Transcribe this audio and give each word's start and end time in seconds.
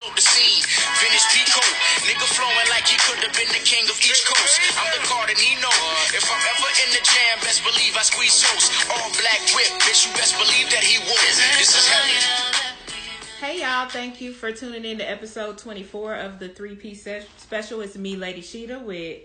the 0.00 0.20
seed. 0.22 0.64
Vintage 0.96 1.28
Pico, 1.28 1.60
nigga 2.08 2.24
flowing 2.32 2.68
like 2.72 2.88
he 2.88 2.96
could 3.04 3.20
have 3.20 3.36
been 3.36 3.52
the 3.52 3.60
king 3.68 3.84
of 3.84 4.00
East 4.00 4.24
Coast. 4.24 4.56
I'm 4.80 4.88
the 4.96 5.04
Cardinino. 5.06 5.68
If 6.16 6.24
I'm 6.24 6.40
ever 6.40 6.70
in 6.88 6.90
the 6.96 7.04
jam, 7.04 7.36
best 7.44 7.60
believe 7.62 7.92
I 7.96 8.00
squeeze 8.00 8.32
sauce. 8.32 8.72
All 8.88 9.10
black 9.20 9.44
whip, 9.52 9.68
bitch, 9.84 10.08
you 10.08 10.12
best 10.16 10.40
believe 10.40 10.70
that 10.72 10.82
he 10.82 10.96
was. 11.04 11.36
This 11.60 11.76
is 11.76 11.86
heavy. 11.86 12.16
Hey 13.44 13.60
y'all, 13.60 13.90
thank 13.90 14.22
you 14.22 14.32
for 14.32 14.50
tuning 14.52 14.86
in 14.86 14.96
to 14.98 15.04
episode 15.04 15.58
24 15.58 16.14
of 16.14 16.38
the 16.38 16.48
three 16.48 16.76
piece 16.76 17.06
special. 17.36 17.82
It's 17.82 17.98
me, 17.98 18.16
Lady 18.16 18.40
Sheeta, 18.40 18.78
with 18.78 19.18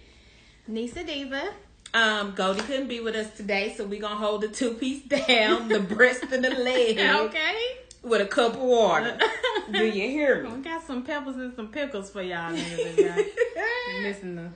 Nisa 0.68 1.06
Diva. 1.06 1.54
um 1.94 2.34
Goldie 2.36 2.60
couldn't 2.64 2.90
be 2.90 3.00
with 3.00 3.16
us 3.16 3.32
today, 3.38 3.74
so 3.78 3.86
we're 3.86 4.02
gonna 4.02 4.16
hold 4.16 4.42
the 4.42 4.50
two 4.50 4.74
piece 4.74 5.04
down, 5.04 5.70
the 5.70 5.80
breast 5.80 6.24
and 6.34 6.44
the 6.44 6.50
leg, 6.50 7.00
Okay. 7.28 7.78
With 8.06 8.22
a 8.22 8.26
cup 8.26 8.54
of 8.54 8.60
water. 8.62 9.18
Do 9.72 9.86
you 9.86 10.08
hear 10.10 10.44
me? 10.44 10.52
We 10.52 10.62
got 10.62 10.84
some 10.86 11.04
peppers 11.04 11.36
and 11.36 11.56
some 11.56 11.68
pickles 11.70 12.10
for 12.12 12.22
y'all 12.22 12.54
niggas. 12.54 12.96
today. 12.96 13.30
Missing 14.04 14.36
the, 14.36 14.50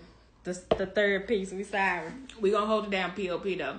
the 0.44 0.76
the 0.77 0.85
third 0.85 1.27
piece. 1.27 1.52
We 1.52 1.63
sorry. 1.63 2.09
we 2.40 2.52
gonna 2.52 2.66
hold 2.67 2.85
it 2.85 2.91
down, 2.91 3.12
POP 3.12 3.43
though. 3.57 3.77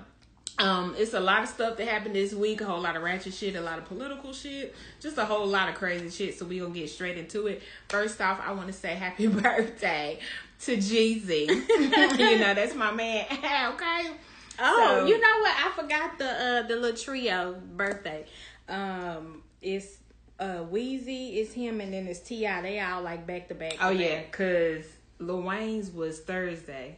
Um, 0.59 0.95
it's 0.98 1.14
a 1.14 1.20
lot 1.20 1.42
of 1.42 1.48
stuff 1.48 1.78
that 1.78 1.88
happened 1.88 2.14
this 2.14 2.34
week, 2.34 2.61
a 2.61 2.66
whole 2.66 2.80
lot 2.83 2.95
of 2.95 3.02
ratchet 3.02 3.33
shit, 3.33 3.56
a 3.56 3.62
lot 3.62 3.78
of 3.78 3.87
political 3.87 4.33
shit, 4.34 4.75
just 5.01 5.16
a 5.16 5.25
whole 5.25 5.47
lot 5.47 5.70
of 5.70 5.75
crazy 5.77 6.11
shit. 6.11 6.39
So 6.39 6.45
we 6.45 6.59
gonna 6.59 6.75
get 6.75 6.91
straight 6.91 7.16
into 7.16 7.47
it. 7.47 7.62
First 7.89 8.20
off, 8.20 8.41
I 8.45 8.52
want 8.52 8.66
to 8.66 8.73
say 8.75 8.95
happy 8.95 9.27
birthday 9.28 10.19
to 10.62 10.77
Jeezy. 10.77 11.47
you 11.48 12.39
know 12.39 12.52
that's 12.55 12.75
my 12.75 12.91
man. 12.91 13.25
okay. 13.30 14.11
Oh, 14.59 14.97
So- 14.98 15.06
you 15.06 15.19
know 15.19 15.39
what? 15.41 15.55
I 15.56 15.70
forgot 15.80 16.19
the 16.19 16.28
uh 16.28 16.62
the 16.66 16.77
little 16.77 16.97
trio 16.97 17.55
birthday. 17.77 18.27
Um, 18.69 19.42
it's 19.62 19.98
uh 20.38 20.62
Wheezy, 20.70 21.38
it's 21.41 21.52
him, 21.52 21.80
and 21.80 21.92
then 21.92 22.06
it's 22.06 22.20
Ti. 22.20 22.41
They 22.62 22.80
all 22.80 23.02
like 23.02 23.27
back 23.27 23.48
to 23.48 23.55
back. 23.55 23.77
Oh 23.80 23.91
yeah, 23.91 24.23
cause 24.30 24.84
Lil 25.19 25.42
Wayne's 25.42 25.91
was 25.91 26.20
Thursday, 26.20 26.97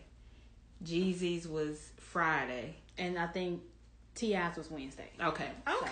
Jeezy's 0.84 1.46
was 1.48 1.90
Friday. 1.98 2.76
and 2.98 3.18
I 3.18 3.26
think 3.26 3.62
Ti's 4.14 4.56
was 4.56 4.70
Wednesday. 4.70 5.10
Okay. 5.20 5.48
Okay. 5.66 5.86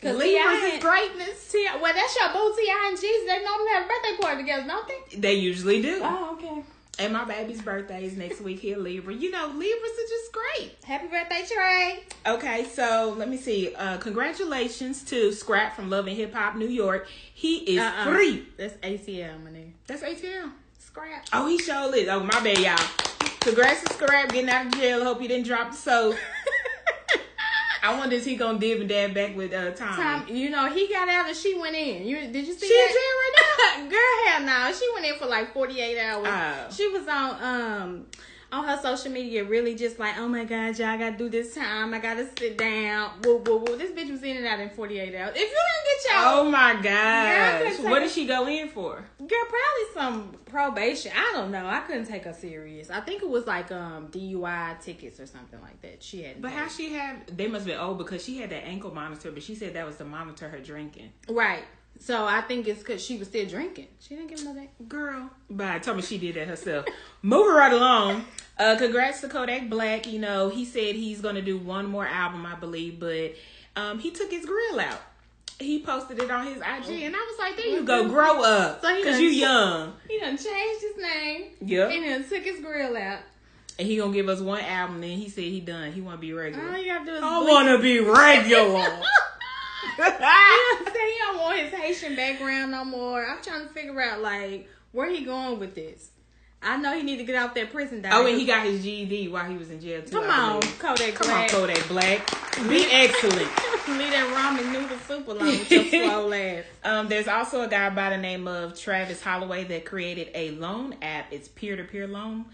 Cause 0.00 0.12
Cause 0.12 0.16
Libras 0.16 0.60
T.I. 0.60 0.70
is 0.74 0.82
greatness. 0.82 1.52
Ti, 1.52 1.68
well, 1.80 1.92
that's 1.94 2.16
your 2.16 2.28
boo 2.32 2.54
Ti 2.56 2.70
and 2.86 2.96
Jeezy. 2.98 3.26
They 3.26 3.44
normally 3.44 3.70
have 3.72 3.84
a 3.84 3.88
birthday 3.88 4.16
party 4.20 4.42
together, 4.42 4.66
don't 4.66 4.88
they? 4.88 5.16
They 5.18 5.34
usually 5.34 5.80
do. 5.82 6.00
Oh, 6.02 6.34
okay. 6.38 6.62
And 6.98 7.12
my 7.12 7.24
baby's 7.24 7.60
birthday 7.60 8.04
is 8.06 8.16
next 8.16 8.40
week. 8.40 8.60
He 8.60 8.72
a 8.72 8.78
Libra. 8.78 9.12
You 9.12 9.30
know, 9.30 9.48
Libras 9.48 9.90
are 9.90 10.08
just 10.08 10.32
great. 10.32 10.72
Happy 10.82 11.08
birthday, 11.08 11.44
Trey. 11.46 12.00
Okay, 12.26 12.64
so 12.64 13.14
let 13.18 13.28
me 13.28 13.36
see. 13.36 13.74
Uh, 13.74 13.98
congratulations 13.98 15.02
to 15.04 15.30
Scrap 15.32 15.76
from 15.76 15.90
Love 15.90 16.06
and 16.06 16.16
Hip 16.16 16.32
Hop 16.34 16.56
New 16.56 16.68
York. 16.68 17.06
He 17.34 17.58
is 17.76 17.82
Uh-uh. 17.82 18.04
free. 18.04 18.46
That's 18.56 18.74
ACL, 18.78 19.44
my 19.44 19.50
nigga. 19.50 19.72
That's 19.86 20.02
ATL. 20.02 20.52
Scrap. 20.78 21.26
Oh, 21.34 21.46
he 21.46 21.58
showed 21.58 21.92
is. 21.94 22.08
Oh, 22.08 22.20
my 22.20 22.40
bad, 22.42 22.58
y'all. 22.60 23.28
Congrats 23.40 23.84
to 23.84 23.92
Scrap 23.92 24.30
getting 24.32 24.48
out 24.48 24.66
of 24.66 24.72
jail. 24.80 25.04
Hope 25.04 25.20
you 25.20 25.28
didn't 25.28 25.46
drop 25.46 25.72
the 25.72 25.76
soap. 25.76 26.16
I 27.82 27.96
wonder 27.96 28.16
is 28.16 28.24
he 28.24 28.34
gonna 28.34 28.58
dib 28.58 28.80
and 28.80 28.88
dab 28.88 29.14
back 29.14 29.36
with 29.36 29.52
uh, 29.52 29.70
Tom? 29.72 29.94
Tom, 29.94 30.26
you 30.36 30.50
know 30.50 30.68
he 30.68 30.88
got 30.88 31.08
out 31.08 31.28
and 31.28 31.36
she 31.36 31.54
went 31.56 31.76
in. 31.76 32.04
You 32.04 32.16
did 32.32 32.44
you 32.44 32.52
see 32.54 32.66
She 32.66 32.74
in 32.74 32.80
that? 32.80 32.88
jail 32.88 32.96
right 32.96 33.32
Girl, 33.76 34.26
hell 34.26 34.42
no. 34.42 34.72
She 34.72 34.88
went 34.94 35.06
in 35.06 35.18
for 35.18 35.26
like 35.26 35.52
forty 35.52 35.80
eight 35.80 35.98
hours. 36.00 36.28
Oh. 36.28 36.74
She 36.74 36.88
was 36.88 37.06
on 37.06 37.42
um 37.42 38.06
on 38.52 38.64
her 38.64 38.80
social 38.80 39.10
media, 39.10 39.44
really 39.44 39.74
just 39.74 39.98
like, 39.98 40.16
oh 40.18 40.28
my 40.28 40.44
god, 40.44 40.78
y'all 40.78 40.96
gotta 40.96 41.16
do 41.16 41.28
this 41.28 41.54
time. 41.54 41.92
I 41.92 41.98
gotta 41.98 42.28
sit 42.38 42.56
down. 42.56 43.10
Woo 43.24 43.38
woo 43.38 43.58
woo. 43.58 43.76
This 43.76 43.90
bitch 43.90 44.10
was 44.10 44.22
in 44.22 44.36
and 44.36 44.46
out 44.46 44.60
in 44.60 44.70
forty 44.70 44.98
eight 44.98 45.14
hours. 45.14 45.32
If 45.34 45.40
you 45.40 45.46
didn't 45.46 45.84
get 45.84 46.04
your 46.04 46.22
Oh 46.24 46.50
my 46.50 46.80
gosh! 46.80 47.78
What 47.80 48.00
did 48.00 48.10
she 48.10 48.26
go 48.26 48.46
in 48.46 48.68
for? 48.68 49.04
Girl, 49.18 49.28
probably 49.28 49.94
some 49.94 50.36
probation. 50.46 51.12
I 51.14 51.32
don't 51.32 51.50
know. 51.50 51.66
I 51.66 51.80
couldn't 51.80 52.06
take 52.06 52.24
her 52.24 52.32
serious. 52.32 52.90
I 52.90 53.00
think 53.00 53.22
it 53.22 53.28
was 53.28 53.46
like 53.46 53.72
um 53.72 54.08
DUI 54.08 54.80
tickets 54.80 55.18
or 55.20 55.26
something 55.26 55.60
like 55.60 55.80
that. 55.82 56.02
She 56.02 56.22
had. 56.22 56.40
But 56.40 56.52
how 56.52 56.68
she 56.68 56.92
have? 56.94 57.36
They 57.36 57.48
must 57.48 57.66
have 57.66 57.76
been 57.76 57.84
old 57.84 57.98
because 57.98 58.24
she 58.24 58.38
had 58.38 58.50
that 58.50 58.64
ankle 58.64 58.94
monitor, 58.94 59.32
but 59.32 59.42
she 59.42 59.54
said 59.54 59.74
that 59.74 59.86
was 59.86 59.96
to 59.96 60.04
monitor 60.04 60.48
her 60.48 60.60
drinking. 60.60 61.10
right. 61.28 61.64
So 62.00 62.24
I 62.24 62.40
think 62.42 62.68
it's 62.68 62.80
because 62.80 63.04
she 63.04 63.16
was 63.16 63.28
still 63.28 63.46
drinking. 63.46 63.88
She 64.00 64.14
didn't 64.14 64.28
give 64.28 64.40
another. 64.40 64.66
Girl, 64.88 65.30
bye. 65.50 65.78
Tell 65.78 65.94
me 65.94 66.02
she 66.02 66.18
did 66.18 66.36
that 66.36 66.48
herself. 66.48 66.86
Moving 67.22 67.54
right 67.54 67.72
along. 67.72 68.24
Uh, 68.58 68.76
congrats 68.76 69.20
to 69.22 69.28
Kodak 69.28 69.68
Black. 69.68 70.06
You 70.06 70.18
know, 70.18 70.48
he 70.48 70.64
said 70.64 70.94
he's 70.94 71.20
gonna 71.20 71.42
do 71.42 71.58
one 71.58 71.86
more 71.86 72.06
album, 72.06 72.46
I 72.46 72.54
believe, 72.54 73.00
but 73.00 73.34
um, 73.76 73.98
he 73.98 74.10
took 74.10 74.30
his 74.30 74.46
grill 74.46 74.80
out. 74.80 75.00
He 75.58 75.80
posted 75.80 76.18
it 76.22 76.30
on 76.30 76.46
his 76.46 76.58
IG, 76.58 77.02
and 77.02 77.16
I 77.16 77.18
was 77.18 77.38
like, 77.38 77.56
"There 77.56 77.66
you 77.66 77.84
go, 77.84 78.08
grow 78.08 78.42
up, 78.42 78.82
So 78.82 78.94
he 78.94 79.02
cause 79.02 79.18
you 79.18 79.28
young." 79.28 79.94
He 80.08 80.18
done 80.18 80.36
changed 80.36 80.82
his 80.82 81.02
name. 81.02 81.44
Yep. 81.62 81.90
And 81.92 82.04
then 82.04 82.28
took 82.28 82.44
his 82.44 82.60
grill 82.60 82.96
out. 82.96 83.20
And 83.78 83.86
he 83.86 83.96
gonna 83.96 84.12
give 84.12 84.28
us 84.28 84.40
one 84.40 84.60
album. 84.60 85.00
Then 85.00 85.10
he 85.18 85.28
said 85.28 85.44
he 85.44 85.60
done. 85.60 85.92
He 85.92 86.00
wanna 86.00 86.18
be 86.18 86.32
All 86.32 86.38
regular. 86.38 86.76
you 86.76 86.92
gotta 86.92 87.04
do 87.04 87.14
is 87.14 87.22
I 87.22 87.42
wanna 87.42 87.78
be 87.78 88.00
regular. 88.00 89.00
He 89.96 90.02
say 90.90 91.12
he 91.12 91.18
don't 91.18 91.38
want 91.40 91.58
his 91.58 91.72
Haitian 91.72 92.16
background 92.16 92.70
no 92.72 92.84
more. 92.84 93.24
I'm 93.24 93.42
trying 93.42 93.66
to 93.66 93.72
figure 93.72 94.00
out 94.00 94.20
like 94.20 94.68
where 94.92 95.10
he 95.10 95.24
going 95.24 95.58
with 95.58 95.74
this. 95.74 96.10
I 96.62 96.78
know 96.78 96.96
he 96.96 97.02
need 97.02 97.18
to 97.18 97.24
get 97.24 97.36
out 97.36 97.54
that 97.54 97.70
prison. 97.70 98.02
Diet. 98.02 98.14
oh, 98.14 98.26
and 98.26 98.38
he 98.40 98.44
got 98.46 98.64
his 98.66 98.82
GED 98.82 99.28
while 99.28 99.44
he 99.48 99.56
was 99.56 99.70
in 99.70 99.80
jail 99.80 100.02
too. 100.02 100.10
Come 100.18 100.28
on. 100.30 100.62
Kodak 100.78 101.14
Come 101.14 101.28
Black. 101.28 101.42
on, 101.54 101.60
Kodak 101.60 101.88
Black. 101.88 102.26
Be 102.68 102.86
excellent. 102.90 103.36
Leave 103.88 104.10
that 104.10 104.26
ramen 104.58 104.72
noodle 104.72 104.98
soup 105.06 105.28
alone 105.28 105.46
with 105.46 105.70
your 105.70 105.84
slow 106.08 106.32
ass. 106.32 106.64
Um, 106.82 107.08
there's 107.08 107.28
also 107.28 107.60
a 107.62 107.68
guy 107.68 107.90
by 107.90 108.10
the 108.10 108.16
name 108.18 108.48
of 108.48 108.76
Travis 108.78 109.22
Holoway 109.22 109.68
that 109.68 109.84
created 109.84 110.28
a 110.34 110.52
loan 110.52 110.96
app. 111.02 111.32
It's 111.32 111.46
peer 111.46 111.76
to 111.76 111.84
peer 111.84 112.08
loan. 112.08 112.46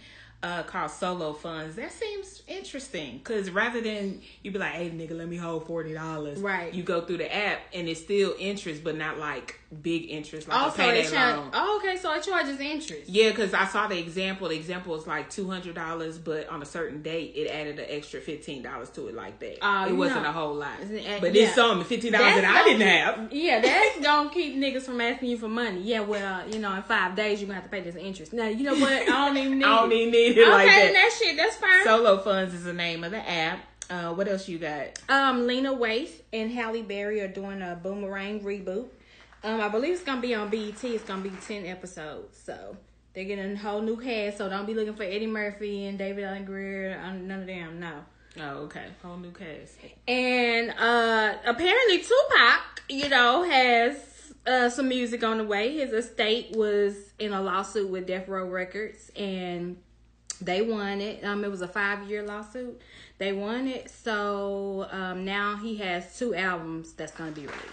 Uh, 0.43 0.65
called 0.65 0.91
Solo 0.91 1.33
Funds. 1.35 1.77
That 1.77 1.93
seems 1.93 2.43
interesting 2.49 3.19
because 3.19 3.49
rather 3.51 3.81
than 3.81 4.21
you 4.43 4.51
be 4.51 4.59
like, 4.59 4.73
"Hey, 4.73 4.91
nigga, 4.91 5.17
let 5.17 5.29
me 5.29 5.37
hold 5.37 5.69
forty 5.69 5.95
dollars," 5.95 6.41
Right. 6.41 6.75
You 6.75 6.83
go 6.83 7.03
through 7.03 7.19
the 7.19 7.33
app 7.33 7.61
and 7.73 7.89
it's 7.89 8.01
still 8.01 8.35
interest, 8.41 8.83
but 8.83 8.97
not 8.97 9.19
like 9.19 9.61
big 9.81 10.11
interest, 10.11 10.49
like 10.49 10.59
Also, 10.59 10.75
a 10.83 10.85
payday 10.87 11.01
it 11.07 11.11
char- 11.11 11.37
loan. 11.37 11.51
oh, 11.55 11.81
okay, 11.83 11.97
so 11.97 12.13
it 12.15 12.23
charges 12.23 12.61
interest. 12.61 13.09
Yeah, 13.09 13.31
because 13.31 13.55
I 13.55 13.65
saw 13.67 13.87
the 13.87 13.99
example. 13.99 14.49
The 14.49 14.57
example 14.57 14.93
was 14.93 15.07
like 15.07 15.31
two 15.31 15.49
hundred 15.49 15.75
dollars, 15.75 16.19
but 16.19 16.49
on 16.49 16.61
a 16.61 16.67
certain 16.67 17.01
date, 17.03 17.33
it 17.37 17.49
added 17.49 17.79
an 17.79 17.87
extra 17.89 18.21
fifteen 18.21 18.63
dollars 18.63 18.91
to 18.91 19.09
it, 19.09 19.15
like 19.15 19.39
that. 19.39 19.59
Oh, 19.63 19.87
it 19.89 19.93
wasn't 19.95 20.23
know. 20.25 20.29
a 20.29 20.33
whole 20.33 20.55
lot, 20.55 20.79
it- 20.81 21.21
but 21.21 21.35
yeah. 21.35 21.45
it's 21.45 21.55
something 21.55 21.87
fifteen 21.87 22.13
dollars 22.13 22.35
that 22.35 22.45
I 22.45 22.65
didn't 22.65 22.81
gonna 22.81 22.91
have. 22.91 23.33
Yeah, 23.33 23.61
that's 23.61 24.01
gonna 24.01 24.29
keep 24.31 24.57
niggas 24.57 24.83
from 24.83 25.01
asking 25.01 25.31
you 25.31 25.39
for 25.39 25.49
money. 25.49 25.81
Yeah, 25.83 26.01
well, 26.01 26.47
you 26.51 26.59
know, 26.59 26.75
in 26.75 26.83
five 26.83 27.17
days 27.17 27.41
you're 27.41 27.47
gonna 27.47 27.61
have 27.61 27.65
to 27.65 27.71
pay 27.71 27.81
this 27.81 27.97
interest. 27.97 28.33
Now, 28.33 28.49
you 28.49 28.65
know 28.65 28.75
what? 28.75 28.93
I 28.93 29.05
don't 29.07 29.37
even 29.37 29.59
need 29.59 29.65
I 29.65 29.77
don't 29.81 29.93
even 29.93 30.13
need 30.13 30.37
it 30.39 30.43
Okay, 30.43 30.51
like 30.51 30.67
that. 30.69 30.93
that 30.93 31.17
shit, 31.19 31.37
that's 31.37 31.57
fine. 31.57 31.85
Solo 31.85 32.19
Funds 32.19 32.53
is 32.55 32.65
the 32.65 32.73
name 32.75 33.05
of 33.05 33.11
the 33.13 33.29
app. 33.31 33.61
Uh, 33.91 34.13
what 34.15 34.27
else 34.27 34.49
you 34.49 34.59
got? 34.59 34.99
um, 35.11 35.47
Lena 35.47 35.73
Waithe 35.75 36.09
and 36.33 36.51
Halle 36.51 36.81
Berry 36.83 37.21
are 37.21 37.29
doing 37.29 37.61
a 37.61 37.79
Boomerang 37.83 38.41
reboot. 38.41 38.87
Um, 39.45 39.61
I 39.61 39.69
believe 39.69 39.95
it's 39.95 40.05
gonna 40.05 40.21
be 40.21 40.35
on 40.35 40.51
BET. 40.51 40.85
It's 40.85 41.05
gonna 41.05 41.23
be 41.23 41.31
ten 41.31 41.67
episodes, 41.67 42.39
so 42.39 42.77
they're 43.15 43.25
getting 43.25 43.53
a 43.53 43.57
whole 43.57 43.81
new 43.81 43.97
cast. 43.97 44.39
So 44.39 44.49
don't 44.49 44.67
be 44.67 44.75
looking 44.75 44.95
for 44.95 45.03
Eddie 45.03 45.27
Murphy 45.27 45.87
and 45.87 45.99
David 45.99 46.25
Alan 46.25 46.45
Grier. 46.45 46.97
None 47.13 47.41
of 47.41 47.47
them, 47.47 47.81
no. 47.81 48.05
Oh, 48.41 48.65
okay. 48.65 48.87
Whole 49.03 49.19
new 49.19 49.33
cast. 49.33 49.77
And 50.09 50.71
uh 50.71 51.35
apparently 51.45 51.99
Tupac, 51.99 52.83
you 52.89 53.09
know, 53.09 53.43
has 53.43 54.33
uh 54.47 54.71
some 54.71 54.89
music 54.89 55.23
on 55.23 55.39
the 55.39 55.45
way. 55.45 55.77
His 55.77 55.93
estate 55.93 56.57
was 56.57 57.13
in 57.19 57.33
a 57.33 57.43
lawsuit 57.43 57.91
with 57.91 58.07
Death 58.07 58.29
Row 58.29 58.49
Records 58.49 59.11
and 59.17 59.77
they 60.41 60.63
won 60.63 61.01
it. 61.01 61.25
Um 61.25 61.45
it 61.45 61.51
was 61.51 61.63
a 61.63 61.69
5-year 61.69 62.23
lawsuit. 62.23 62.81
They 63.19 63.33
won 63.33 63.69
it. 63.69 63.91
So 63.91 64.87
um 64.91 65.25
now 65.25 65.57
he 65.57 65.77
has 65.77 66.17
two 66.19 66.35
albums 66.35 66.95
that's 66.95 67.13
going 67.13 67.35
to 67.35 67.41
be 67.41 67.47
released. 67.47 67.67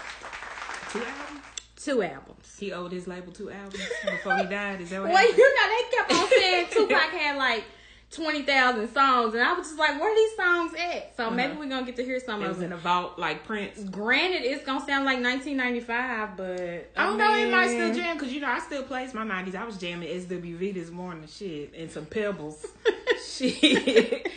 Two 0.91 0.99
albums? 0.99 1.45
Two 1.89 2.03
albums. 2.03 2.57
He 2.59 2.71
owed 2.71 2.91
his 2.91 3.07
label 3.07 3.31
two 3.31 3.49
albums 3.51 3.83
before 4.05 4.37
he 4.37 4.45
died. 4.45 4.81
Is 4.81 4.89
that 4.91 5.01
what 5.01 5.09
Well, 5.09 5.17
happened? 5.17 5.37
you 5.37 5.55
know, 5.55 5.69
they 5.69 5.97
kept 5.97 6.11
on 6.13 6.29
saying 6.29 6.67
Tupac 6.71 7.11
had 7.11 7.37
like 7.37 7.63
20,000 8.11 8.91
songs 8.93 9.33
and 9.35 9.43
I 9.43 9.53
was 9.53 9.67
just 9.67 9.79
like, 9.79 9.99
where 9.99 10.11
are 10.11 10.15
these 10.15 10.35
songs 10.35 10.73
at? 10.73 11.15
So 11.15 11.25
uh-huh. 11.27 11.35
maybe 11.35 11.53
we're 11.57 11.69
to 11.69 11.85
get 11.85 11.95
to 11.97 12.03
hear 12.03 12.19
some 12.19 12.41
It 12.41 12.45
of 12.45 12.49
was 12.49 12.57
them. 12.57 12.67
in 12.67 12.73
a 12.73 12.77
vault 12.77 13.19
like 13.19 13.45
Prince. 13.45 13.83
Granted, 13.83 14.43
it's 14.43 14.65
gonna 14.65 14.85
sound 14.85 15.05
like 15.05 15.21
1995, 15.21 16.37
but 16.37 16.91
I 16.97 17.05
don't 17.05 17.17
know. 17.17 17.35
It 17.35 17.51
might 17.51 17.67
still 17.69 17.93
jam 17.93 18.17
because 18.17 18.33
you 18.33 18.41
know 18.41 18.49
I 18.49 18.59
still 18.59 18.83
plays 18.83 19.13
my 19.13 19.23
nineties. 19.23 19.55
I 19.55 19.63
was 19.63 19.77
jamming 19.77 20.09
SWV 20.09 20.73
this 20.73 20.89
morning, 20.89 21.27
shit, 21.27 21.73
and 21.77 21.91
some 21.91 22.05
Pebbles, 22.05 22.65
shit. 23.27 24.27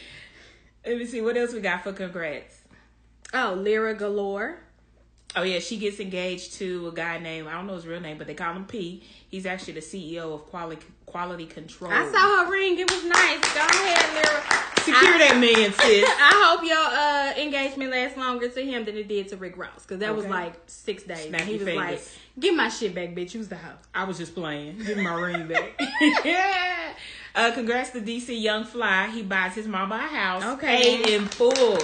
Let 0.86 0.98
me 0.98 1.06
see 1.06 1.20
what 1.20 1.36
else 1.36 1.52
we 1.52 1.60
got 1.60 1.82
for 1.82 1.92
congrats. 1.92 2.60
Oh, 3.32 3.54
Lira 3.56 3.94
Galore. 3.94 4.58
Oh 5.34 5.42
yeah, 5.42 5.60
she 5.60 5.78
gets 5.78 5.98
engaged 5.98 6.54
to 6.54 6.88
a 6.88 6.92
guy 6.92 7.18
named 7.18 7.48
I 7.48 7.52
don't 7.52 7.66
know 7.66 7.74
his 7.74 7.86
real 7.86 8.00
name, 8.00 8.18
but 8.18 8.26
they 8.26 8.34
call 8.34 8.52
him 8.54 8.66
P. 8.66 9.02
He's 9.28 9.46
actually 9.46 9.74
the 9.74 9.80
CEO 9.80 10.34
of 10.34 10.46
Quality 10.46 10.84
Quality 11.06 11.46
Control. 11.46 11.90
I 11.90 12.10
saw 12.10 12.44
her 12.44 12.52
ring. 12.52 12.78
It 12.78 12.90
was 12.90 13.04
nice. 13.04 13.40
Go 13.54 13.60
ahead, 13.60 14.14
Lira. 14.14 14.42
Secure 14.82 15.18
that 15.18 15.38
man, 15.38 15.72
sis. 15.72 16.04
I 16.18 16.42
hope 16.44 16.64
your 16.66 16.76
uh, 16.76 17.46
engagement 17.46 17.92
lasts 17.92 18.18
longer 18.18 18.48
to 18.48 18.62
him 18.62 18.84
than 18.84 18.96
it 18.96 19.08
did 19.08 19.28
to 19.28 19.36
Rick 19.36 19.56
Ross 19.56 19.82
because 19.82 20.00
that 20.00 20.14
was 20.14 20.26
like 20.26 20.54
six 20.66 21.04
days. 21.04 21.28
Snap 21.28 21.40
and 21.40 21.48
he 21.48 21.56
was 21.56 21.66
like, 21.66 21.88
fingers. 21.88 22.16
"Give 22.38 22.54
my 22.54 22.68
shit 22.68 22.94
back, 22.94 23.10
bitch. 23.10 23.34
Use 23.34 23.48
the 23.48 23.56
house." 23.56 23.78
I 23.94 24.04
was 24.04 24.18
just 24.18 24.34
playing. 24.34 24.78
Give 24.86 24.98
my 24.98 25.14
ring 25.14 25.48
back. 25.48 25.80
yeah. 26.24 26.92
Uh, 27.34 27.50
congrats 27.52 27.88
to 27.88 28.00
DC 28.02 28.38
Young 28.42 28.62
Fly. 28.62 29.08
He 29.08 29.22
buys 29.22 29.54
his 29.54 29.66
mama 29.66 29.94
a 29.94 29.98
house. 30.00 30.44
Okay. 30.44 31.02
Paid 31.02 31.08
in 31.08 31.24
full. 31.24 31.78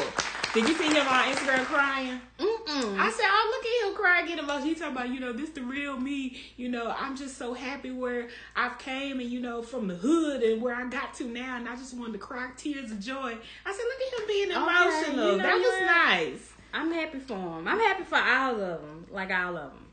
Did 0.55 0.67
you 0.67 0.75
see 0.75 0.87
him 0.87 1.07
on 1.07 1.25
Instagram 1.25 1.65
crying? 1.67 2.21
Mm-mm. 2.39 2.99
I 2.99 3.11
said, 3.11 3.27
oh, 3.27 3.55
look 3.55 3.67
at 3.67 3.89
him 3.89 3.95
crying, 3.97 4.27
get 4.27 4.39
emotional. 4.39 4.67
He 4.67 4.75
talking 4.75 4.97
about, 4.97 5.11
you 5.11 5.21
know, 5.21 5.33
this 5.33 5.51
the 5.51 5.61
real 5.63 5.99
me. 5.99 6.41
You 6.57 6.71
know, 6.71 6.95
I'm 6.99 7.17
just 7.17 7.37
so 7.37 7.53
happy 7.53 7.91
where 7.91 8.29
I've 8.57 8.79
came 8.79 9.21
and, 9.21 9.29
you 9.29 9.41
know, 9.41 9.63
from 9.63 9.89
the 9.89 9.95
hood 9.95 10.43
and 10.43 10.63
where 10.63 10.75
I 10.75 10.89
got 10.89 11.13
to 11.15 11.25
now. 11.25 11.57
And 11.57 11.69
I 11.69 11.77
just 11.77 11.95
wanted 11.95 12.13
to 12.13 12.19
cry 12.19 12.49
tears 12.57 12.91
of 12.91 13.01
joy. 13.01 13.37
I 13.67 13.73
said, 13.73 13.85
look 13.85 14.13
at 14.13 14.21
him 14.21 14.27
being 14.27 14.51
emotional. 14.51 15.33
you 15.33 15.37
know 15.37 15.39
that 15.39 15.55
was 15.55 15.81
nice. 15.87 16.53
I'm 16.73 16.93
happy 16.93 17.19
for 17.19 17.35
him. 17.35 17.69
I'm 17.69 17.79
happy 17.79 18.05
for 18.05 18.19
all 18.19 18.61
of 18.61 18.81
them, 18.81 19.07
like 19.11 19.31
all 19.31 19.57
of 19.57 19.73
them. 19.73 19.87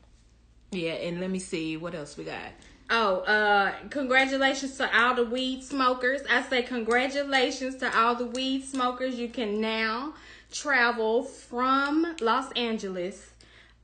Yeah, 0.72 0.92
and 0.92 1.20
let 1.20 1.30
me 1.30 1.38
see 1.38 1.76
what 1.76 1.94
else 1.94 2.16
we 2.16 2.24
got. 2.24 2.52
Oh, 2.88 3.20
uh, 3.20 3.72
congratulations 3.90 4.76
to 4.76 4.96
all 4.96 5.14
the 5.14 5.24
weed 5.24 5.64
smokers. 5.64 6.20
I 6.30 6.42
say 6.42 6.62
congratulations 6.62 7.76
to 7.76 7.98
all 7.98 8.14
the 8.14 8.26
weed 8.26 8.64
smokers. 8.64 9.16
You 9.16 9.28
can 9.28 9.60
now 9.60 10.14
travel 10.60 11.22
from 11.22 12.16
Los 12.20 12.50
Angeles 12.52 13.30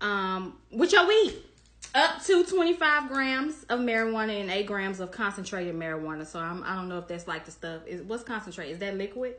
um, 0.00 0.58
with 0.70 0.92
your 0.92 1.06
weed 1.06 1.34
up 1.94 2.22
to 2.24 2.44
25 2.44 3.08
grams 3.08 3.64
of 3.64 3.80
marijuana 3.80 4.40
and 4.40 4.50
8 4.50 4.66
grams 4.66 5.00
of 5.00 5.10
concentrated 5.10 5.74
marijuana. 5.74 6.26
So 6.26 6.38
I'm, 6.38 6.62
I 6.64 6.74
don't 6.74 6.88
know 6.88 6.98
if 6.98 7.08
that's 7.08 7.28
like 7.28 7.44
the 7.44 7.50
stuff. 7.50 7.86
Is 7.86 8.02
What's 8.02 8.24
concentrated? 8.24 8.74
Is 8.74 8.78
that 8.80 8.96
liquid? 8.96 9.34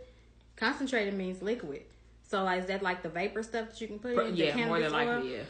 Concentrated 0.56 1.14
means 1.16 1.42
liquid. 1.42 1.82
So 2.30 2.44
like, 2.44 2.62
is 2.62 2.66
that 2.68 2.82
like 2.82 3.04
the 3.04 3.10
vapor 3.10 3.44
stuff 3.44 3.70
that 3.70 3.82
you 3.82 3.88
can 3.88 4.00
put 4.00 4.18
in? 4.18 4.36
the 4.36 4.46
Yeah, 4.46 4.66
more 4.66 4.80
than 4.80 4.92
likely, 4.92 5.36
yeah. 5.36 5.44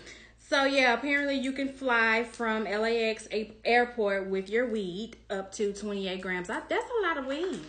So 0.49 0.65
yeah, 0.65 0.93
apparently 0.93 1.35
you 1.35 1.53
can 1.53 1.69
fly 1.69 2.23
from 2.23 2.65
LAX 2.65 3.27
airport 3.63 4.27
with 4.27 4.49
your 4.49 4.67
weed 4.67 5.15
up 5.29 5.51
to 5.53 5.73
28 5.73 6.21
grams. 6.21 6.49
I, 6.49 6.61
that's 6.67 6.85
a 6.99 7.07
lot 7.07 7.17
of 7.17 7.25
weed. 7.25 7.61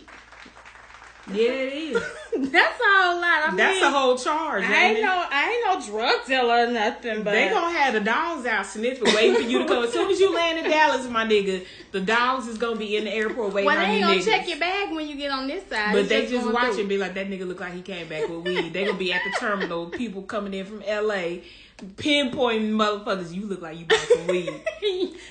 Yeah, 1.31 1.51
it 1.51 1.73
is. 1.73 1.93
that's 2.51 2.79
a 2.79 2.83
whole 2.83 3.15
lot. 3.19 3.49
I 3.49 3.53
That's 3.55 3.75
mean, 3.75 3.83
a 3.83 3.89
whole 3.89 4.15
charge. 4.17 4.63
I 4.63 4.85
ain't 4.89 5.01
no, 5.01 5.25
I 5.31 5.49
ain't 5.49 5.81
no 5.81 5.87
drug 5.93 6.25
dealer 6.27 6.65
or 6.65 6.67
nothing, 6.71 7.23
but 7.23 7.31
They 7.31 7.49
gonna 7.49 7.75
have 7.75 7.93
the 7.95 7.99
dogs 8.01 8.45
out 8.45 8.65
sniffing, 8.65 9.11
waiting 9.15 9.35
for 9.35 9.41
you 9.41 9.59
to 9.59 9.65
come. 9.65 9.83
As 9.85 9.91
soon 9.93 10.11
as 10.11 10.19
you 10.19 10.33
land 10.33 10.59
in 10.59 10.69
Dallas, 10.69 11.07
my 11.09 11.25
nigga, 11.25 11.65
the 11.91 12.01
dogs 12.01 12.47
is 12.47 12.57
gonna 12.59 12.75
be 12.75 12.95
in 12.97 13.05
the 13.05 13.11
airport 13.13 13.53
waiting 13.53 13.65
well, 13.65 13.77
they 13.79 13.85
ain't 13.85 14.03
gonna 14.03 14.17
niggas. 14.19 14.25
check 14.25 14.47
your 14.47 14.59
bag 14.59 14.91
when 14.93 15.07
you 15.07 15.15
get 15.15 15.31
on 15.31 15.47
this 15.47 15.67
side. 15.67 15.93
but 15.93 16.01
It's 16.01 16.09
they 16.09 16.21
just 16.27 16.43
going 16.43 16.53
watch 16.53 16.71
through. 16.73 16.81
and 16.81 16.89
be 16.89 16.97
like, 16.97 17.15
that 17.15 17.27
nigga 17.27 17.47
look 17.47 17.59
like 17.59 17.73
he 17.73 17.81
came 17.81 18.07
back 18.07 18.27
with 18.29 18.41
weed. 18.41 18.71
They 18.73 18.85
gonna 18.85 18.97
be 18.97 19.11
at 19.11 19.21
the 19.23 19.31
terminal, 19.39 19.87
people 19.87 20.21
coming 20.21 20.53
in 20.53 20.65
from 20.67 20.81
LA, 20.81 21.37
pinpointing 21.77 22.71
motherfuckers. 22.71 23.33
You 23.33 23.45
look 23.45 23.61
like 23.61 23.77
you 23.77 23.85
bought 23.85 23.99
some 23.99 24.27
weed. 24.27 24.53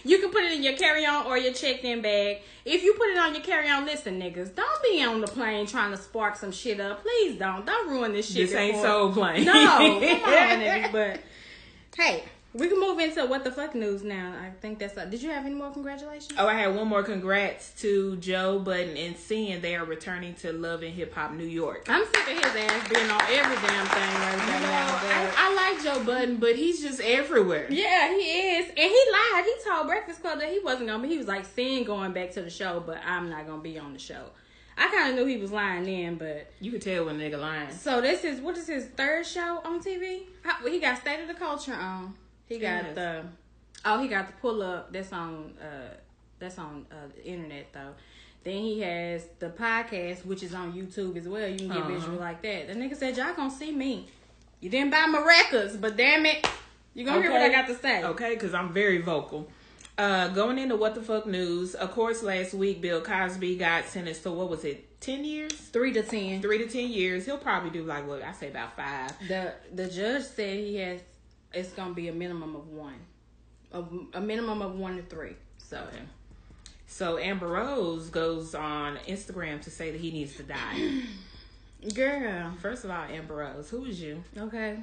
you 0.05 0.19
can 0.19 0.31
put 0.31 0.45
it 0.45 0.53
in 0.53 0.63
your 0.63 0.77
carry-on 0.77 1.27
or 1.27 1.39
your 1.39 1.53
checked-in 1.53 2.03
bag. 2.03 2.39
If 2.65 2.83
you 2.83 2.95
put 2.95 3.09
it 3.09 3.19
on 3.19 3.35
your 3.35 3.43
carry-on, 3.43 3.87
listen, 3.87 4.21
niggas, 4.21 4.55
don't 4.55 4.83
be 4.83 5.03
on 5.03 5.21
the 5.21 5.27
plane 5.27 5.67
trying 5.67 5.91
to 5.93 5.97
spark 5.97 6.37
some 6.37 6.53
shit 6.53 6.81
up. 6.81 7.03
Please 7.03 7.39
don't. 7.39 7.65
Don't 7.65 7.91
ruin 7.91 8.13
this 8.13 8.27
shit. 8.27 8.49
This 8.49 8.55
ain't 8.55 8.81
soul 8.83 9.13
plane. 9.13 9.45
No, 9.45 9.53
come 9.53 9.63
on, 9.63 10.01
niggas. 10.61 10.93
But 10.93 11.21
hey, 11.97 12.25
we 12.55 12.69
can 12.69 12.79
move 12.79 12.99
into 13.01 13.25
what 13.27 13.43
the 13.45 13.51
fuck 13.51 13.75
news 13.75 14.03
now. 14.05 14.33
I 14.41 14.51
think 14.61 14.79
that's. 14.79 14.97
Uh, 14.97 15.05
did 15.07 15.21
you 15.23 15.31
have 15.31 15.45
any 15.45 15.55
more 15.55 15.71
congratulations? 15.73 16.33
Oh, 16.39 16.47
I 16.47 16.55
had 16.55 16.75
one 16.75 16.89
more. 16.89 17.03
Congrats 17.03 17.73
to 17.81 18.17
Joe 18.17 18.59
Budden 18.61 18.97
and 18.97 19.17
Cyn. 19.17 19.61
they 19.61 19.75
are 19.75 19.85
returning 19.85 20.35
to 20.37 20.53
Love 20.53 20.83
and 20.83 20.95
Hip 20.95 21.13
Hop 21.15 21.33
New 21.33 21.45
York. 21.47 21.87
I'm 21.89 22.05
sick 22.07 22.23
of 22.31 22.45
his 22.45 22.55
ass 22.65 22.89
being 22.89 23.11
on 23.11 23.21
every 23.23 23.57
damn 23.57 23.87
thing 23.87 24.15
right 24.15 24.33
You 24.47 24.53
know, 24.53 24.71
now. 24.71 25.01
I, 25.03 25.35
I 25.37 25.55
like 25.75 25.83
Joe 25.85 26.05
Budden, 26.05 26.37
but 26.37 26.57
he's 26.57 26.81
just 26.81 27.01
everywhere. 27.01 27.67
Yeah, 27.71 28.09
he 28.15 28.23
is. 28.57 28.69
And 28.69 28.79
he 28.79 29.05
lied. 29.13 29.45
He 29.45 29.55
told 29.71 29.87
Breakfast 29.89 30.21
Club 30.23 30.39
that 30.39 30.51
he 30.51 30.61
wasn't 30.61 30.89
gonna 30.89 31.03
be. 31.03 31.09
He 31.09 31.19
was 31.19 31.27
like 31.29 31.47
Cyn 31.47 31.85
going 31.85 32.13
back 32.13 32.31
to 32.33 32.43
the 32.43 32.51
show, 32.51 32.83
but 32.87 32.99
I'm 33.05 33.29
not 33.31 33.47
gonna 33.47 33.63
be 33.63 33.79
on 33.79 33.93
the 33.93 33.99
show. 33.99 34.27
I 34.77 34.89
kind 34.89 35.11
of 35.11 35.15
knew 35.17 35.25
he 35.27 35.37
was 35.37 35.53
lying 35.53 35.85
then, 35.85 36.17
but 36.17 36.51
You 36.61 36.73
can 36.73 36.81
tell 36.81 37.05
when 37.05 37.21
a 37.21 37.25
nigga 37.25 37.41
lying. 37.41 37.71
so 37.71 38.01
this 38.01 38.25
is 38.25 38.41
what 38.41 38.57
is 38.59 38.67
his 38.67 38.87
third 38.87 39.25
show 39.25 39.61
on 39.65 39.81
TV? 39.81 40.23
He 40.65 40.81
got 40.81 40.99
State 40.99 41.21
of 41.21 41.29
the 41.29 41.35
Culture 41.35 41.75
on. 41.75 42.15
He 42.49 42.59
got 42.59 42.85
Yes. 42.85 42.95
the 42.95 43.23
oh, 43.85 44.01
he 44.01 44.09
got 44.09 44.27
the 44.27 44.33
pull 44.35 44.63
up. 44.63 44.93
That's 44.93 45.13
on 45.13 45.55
uh 45.61 45.95
that's 46.39 46.59
on 46.59 46.87
uh, 46.91 46.95
the 47.17 47.25
internet 47.27 47.73
though. 47.73 47.95
Then 48.43 48.59
he 48.59 48.81
has 48.81 49.25
the 49.39 49.49
podcast, 49.49 50.27
which 50.27 50.43
is 50.43 50.53
on 50.55 50.73
YouTube 50.75 51.17
as 51.17 51.27
well. 51.27 51.49
You 51.49 51.57
can 51.57 51.69
get 51.69 51.77
Uh-huh. 51.79 51.89
visual 51.95 52.19
like 52.19 52.43
that. 52.43 52.69
The 52.69 52.75
nigga 52.75 52.97
said, 52.97 53.17
"Y'all 53.17 53.35
gonna 53.35 53.51
see 53.51 53.73
me. 53.73 54.07
You 54.61 54.69
didn't 54.71 54.91
buy 54.91 55.07
my 55.07 55.23
records, 55.25 55.77
but 55.77 55.97
damn 55.97 56.27
it, 56.27 56.47
you 56.95 57.05
gonna 57.05 57.23
hear 57.23 57.31
what 57.33 57.43
I 57.43 57.49
got 57.51 57.67
to 57.69 57.75
say." 57.77 58.05
Okay, 58.05 58.35
because 58.35 58.53
I'm 58.55 58.73
very 58.73 58.99
vocal. 59.01 59.49
Uh, 59.97 60.27
going 60.29 60.59
into 60.59 60.75
what 60.77 60.95
the 60.97 61.01
fuck 61.03 61.25
news. 61.25 61.75
Of 61.77 61.93
course, 61.93 62.23
last 62.23 62.53
week 62.53 62.81
Bill 62.83 63.01
Cosby 63.01 63.57
got 63.57 63.85
sentenced 63.87 64.25
to 64.25 64.33
what 64.33 64.51
was 64.51 64.65
it, 64.65 65.01
ten 65.01 65.25
years, 65.25 65.53
Three 65.53 65.93
to 65.93 66.03
ten. 66.03 66.43
three 66.43 66.59
to 66.59 66.67
ten 66.69 66.91
years. 66.91 67.25
He'll 67.27 67.39
probably 67.39 67.71
do 67.71 67.85
like 67.85 68.07
what 68.07 68.21
I 68.23 68.33
say 68.33 68.49
about 68.51 68.75
five. 68.77 69.13
The 69.29 69.55
the 69.73 69.89
judge 69.89 70.25
said 70.25 70.59
he 70.59 70.77
has 70.77 71.01
it's 71.55 71.71
gonna 71.71 71.95
be 71.95 72.09
a 72.09 72.13
minimum 72.13 72.55
of 72.57 72.69
one, 72.69 72.99
a, 73.73 73.83
a 74.15 74.21
minimum 74.21 74.63
of 74.63 74.75
one 74.79 74.97
to 74.97 75.03
three. 75.03 75.35
So 75.59 75.79
Okay. 75.89 76.03
So 76.87 77.19
Amber 77.19 77.49
Rose 77.49 78.09
goes 78.11 78.55
on 78.55 78.99
Instagram 79.09 79.61
to 79.63 79.71
say 79.71 79.91
that 79.91 80.01
he 80.01 80.11
needs 80.13 80.37
to 80.37 80.43
die. 80.45 81.03
girl, 81.95 82.53
First 82.61 82.85
of 82.85 82.91
all, 82.91 83.05
Amber 83.05 83.37
Rose, 83.37 83.69
who 83.71 83.85
is 83.85 84.01
you? 84.01 84.23
okay, 84.39 84.79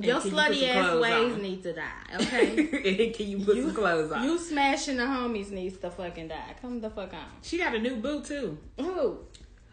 your 0.00 0.20
can 0.20 0.30
you 0.30 0.36
slutty 0.36 0.68
ass 0.68 1.00
ways 1.00 1.32
on? 1.34 1.42
need 1.42 1.62
to 1.62 1.72
die. 1.72 1.82
Okay, 2.20 3.10
Can 3.10 3.28
you 3.28 3.38
put 3.44 3.56
some 3.56 3.74
clothes 3.74 4.12
on? 4.12 4.24
you 4.24 4.38
smashing 4.38 4.98
the 4.98 5.04
homies 5.04 5.50
needs 5.50 5.78
to 5.78 5.90
fucking 5.90 6.28
die. 6.28 6.54
Come 6.60 6.80
the 6.80 6.90
fuck 6.90 7.12
on. 7.14 7.24
she 7.42 7.58
got 7.58 7.74
a 7.74 7.78
new 7.78 7.96
boo 7.96 8.22
too. 8.22 8.58
Who? 8.78 9.18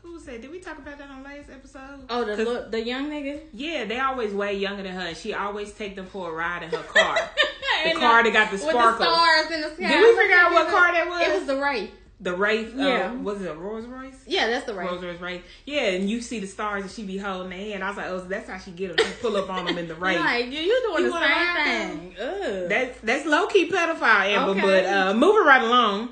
Who 0.04 0.20
said? 0.20 0.42
Did 0.42 0.52
we 0.52 0.60
talk 0.60 0.78
about 0.78 0.98
that 1.00 1.10
on 1.10 1.24
last 1.24 1.50
episode? 1.50 2.06
Oh, 2.10 2.24
the 2.26 2.44
look, 2.44 2.72
the 2.72 2.84
young 2.84 3.10
nigga. 3.10 3.42
Yeah, 3.54 3.86
they 3.86 4.00
always 4.00 4.34
way 4.34 4.58
younger 4.58 4.84
than 4.84 4.94
her. 4.94 5.02
and 5.08 5.18
She 5.18 5.34
always 5.34 5.72
take 5.72 5.96
them 5.96 6.06
for 6.06 6.30
a 6.30 6.34
ride 6.34 6.64
in 6.64 6.70
her 6.72 6.84
car. 6.84 7.16
the 7.84 7.90
And, 7.90 8.00
car 8.00 8.20
uh, 8.20 8.24
that 8.24 8.34
got 8.34 8.48
the 8.52 8.58
with 8.58 8.64
the 8.66 8.70
sparkle. 8.72 9.06
stars 9.06 9.52
in 9.52 9.62
the 9.62 9.70
sky. 9.70 9.88
Did 9.88 10.02
we 10.02 10.22
figure 10.22 10.36
out 10.38 10.52
what 10.52 10.68
car 10.70 10.92
that 10.92 11.08
was? 11.08 11.28
It 11.28 11.34
was 11.40 11.48
the 11.48 11.56
Wraith. 11.62 11.92
The 12.20 12.36
Wraith. 12.36 12.74
Uh, 12.78 12.84
Yeah. 12.84 13.14
Was 13.14 13.42
it 13.42 13.50
a 13.50 13.54
Rolls 13.56 13.86
Royce? 13.86 14.16
Yeah, 14.28 14.48
that's 14.48 14.66
the 14.66 14.74
Wraith. 14.74 14.92
Rolls 14.92 15.04
Royce 15.04 15.20
Wraith. 15.22 15.44
Yeah, 15.66 15.82
and 15.92 16.10
you 16.10 16.22
see 16.22 16.40
the 16.40 16.48
stars 16.48 16.82
and 16.84 16.92
she 16.92 17.04
be 17.04 17.18
holding 17.18 17.50
their 17.50 17.60
hand. 17.60 17.84
I 17.84 17.88
was 17.90 17.98
like, 17.98 18.08
oh, 18.08 18.20
so 18.20 18.26
that's 18.26 18.50
how 18.50 18.58
she 18.58 18.72
get 18.72 18.96
them. 18.96 19.06
She 19.06 19.14
pull 19.22 19.36
up 19.38 19.50
on 19.50 19.66
them 19.66 19.78
in 19.78 19.88
the 19.88 19.96
Wraith. 20.04 20.20
Like 20.20 20.46
you, 20.46 20.60
you 20.60 20.82
doing 20.90 21.06
You 21.06 21.12
the 21.12 21.20
same 21.20 22.14
thing. 22.14 22.68
That's 22.70 23.00
that's 23.02 23.26
low 23.26 23.48
key 23.48 23.70
pedophile, 23.70 24.26
Amber. 24.36 24.52
Okay. 24.52 24.62
But 24.62 24.86
uh, 24.86 25.14
moving 25.14 25.46
right 25.46 25.64
along. 25.64 26.10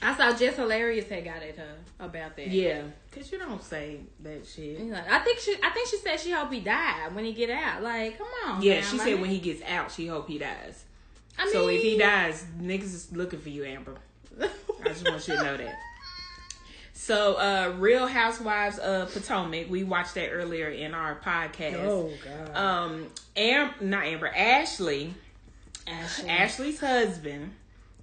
I 0.00 0.16
saw 0.16 0.32
Jess 0.36 0.54
Hilarious 0.56 1.08
had 1.08 1.24
got 1.24 1.42
at 1.42 1.56
her 1.56 1.74
about 1.98 2.36
that. 2.36 2.48
Yeah, 2.48 2.82
cause 3.10 3.30
you 3.32 3.38
don't 3.38 3.62
say 3.62 4.00
that 4.22 4.46
shit. 4.46 4.78
He's 4.78 4.92
like, 4.92 5.10
I 5.10 5.18
think 5.20 5.40
she, 5.40 5.56
I 5.62 5.70
think 5.70 5.88
she 5.88 5.96
said 5.98 6.20
she 6.20 6.30
hope 6.30 6.52
he 6.52 6.60
died 6.60 7.14
when 7.14 7.24
he 7.24 7.32
get 7.32 7.50
out. 7.50 7.82
Like, 7.82 8.16
come 8.16 8.28
on. 8.46 8.62
Yeah, 8.62 8.80
now, 8.80 8.86
she 8.86 8.96
my 8.96 9.04
said 9.04 9.12
nigga. 9.16 9.20
when 9.22 9.30
he 9.30 9.38
gets 9.40 9.62
out, 9.62 9.90
she 9.90 10.06
hope 10.06 10.28
he 10.28 10.38
dies. 10.38 10.84
I 11.36 11.44
mean, 11.44 11.52
So 11.52 11.68
if 11.68 11.82
he 11.82 11.98
dies, 11.98 12.44
niggas 12.60 12.82
is 12.94 13.12
looking 13.12 13.40
for 13.40 13.48
you, 13.48 13.64
Amber. 13.64 13.94
I 14.40 14.48
just 14.84 15.04
want 15.08 15.26
you 15.26 15.36
to 15.36 15.42
know 15.42 15.56
that. 15.56 15.74
So, 16.92 17.34
uh, 17.34 17.74
Real 17.78 18.06
Housewives 18.06 18.78
of 18.78 19.12
Potomac, 19.12 19.70
we 19.70 19.82
watched 19.82 20.14
that 20.14 20.28
earlier 20.30 20.68
in 20.68 20.94
our 20.94 21.16
podcast. 21.16 21.76
oh 21.86 22.10
god. 22.24 22.56
Um, 22.56 23.06
Am 23.36 23.70
not 23.80 24.04
Amber, 24.04 24.28
Ashley, 24.28 25.14
Ashley. 25.86 26.28
Ashley's 26.28 26.80
husband. 26.80 27.52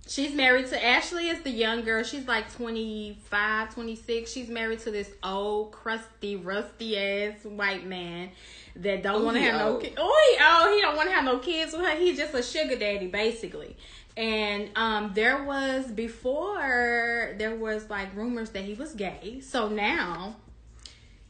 She's 0.08 0.34
married 0.36 0.68
to 0.68 0.86
Ashley 0.86 1.30
is 1.30 1.42
the 1.42 1.50
young 1.50 1.82
girl. 1.82 2.04
She's 2.04 2.28
like 2.28 2.52
25, 2.54 3.74
26. 3.74 4.32
She's 4.32 4.50
married 4.50 4.80
to 4.82 4.92
this 4.92 5.10
old, 5.24 5.72
crusty, 5.72 6.36
rusty 6.36 6.98
ass 6.98 7.44
white 7.44 7.86
man 7.86 8.30
that 8.76 9.02
don't 9.02 9.26
want 9.26 9.38
to 9.38 9.44
have 9.44 9.60
no 9.60 9.78
kids. 9.78 9.96
Oh, 9.98 10.32
he, 10.32 10.38
oh, 10.42 10.76
he 10.76 10.82
don't 10.82 10.96
want 10.96 11.10
to 11.10 11.16
have 11.16 11.26
no 11.26 11.40
kids 11.40 11.74
with 11.74 11.82
her. 11.82 11.96
He's 11.96 12.18
just 12.18 12.36
a 12.36 12.44
sugar 12.44 12.76
daddy, 12.76 13.08
basically. 13.08 13.76
And 14.16 14.70
um, 14.76 15.12
there 15.16 15.44
was 15.44 15.88
before 15.88 17.34
there 17.38 17.56
was 17.56 17.90
like 17.90 18.16
rumors 18.16 18.52
that 18.52 18.64
he 18.64 18.76
was 18.76 18.94
gay. 18.94 19.42
So 19.42 19.70
now 19.70 20.36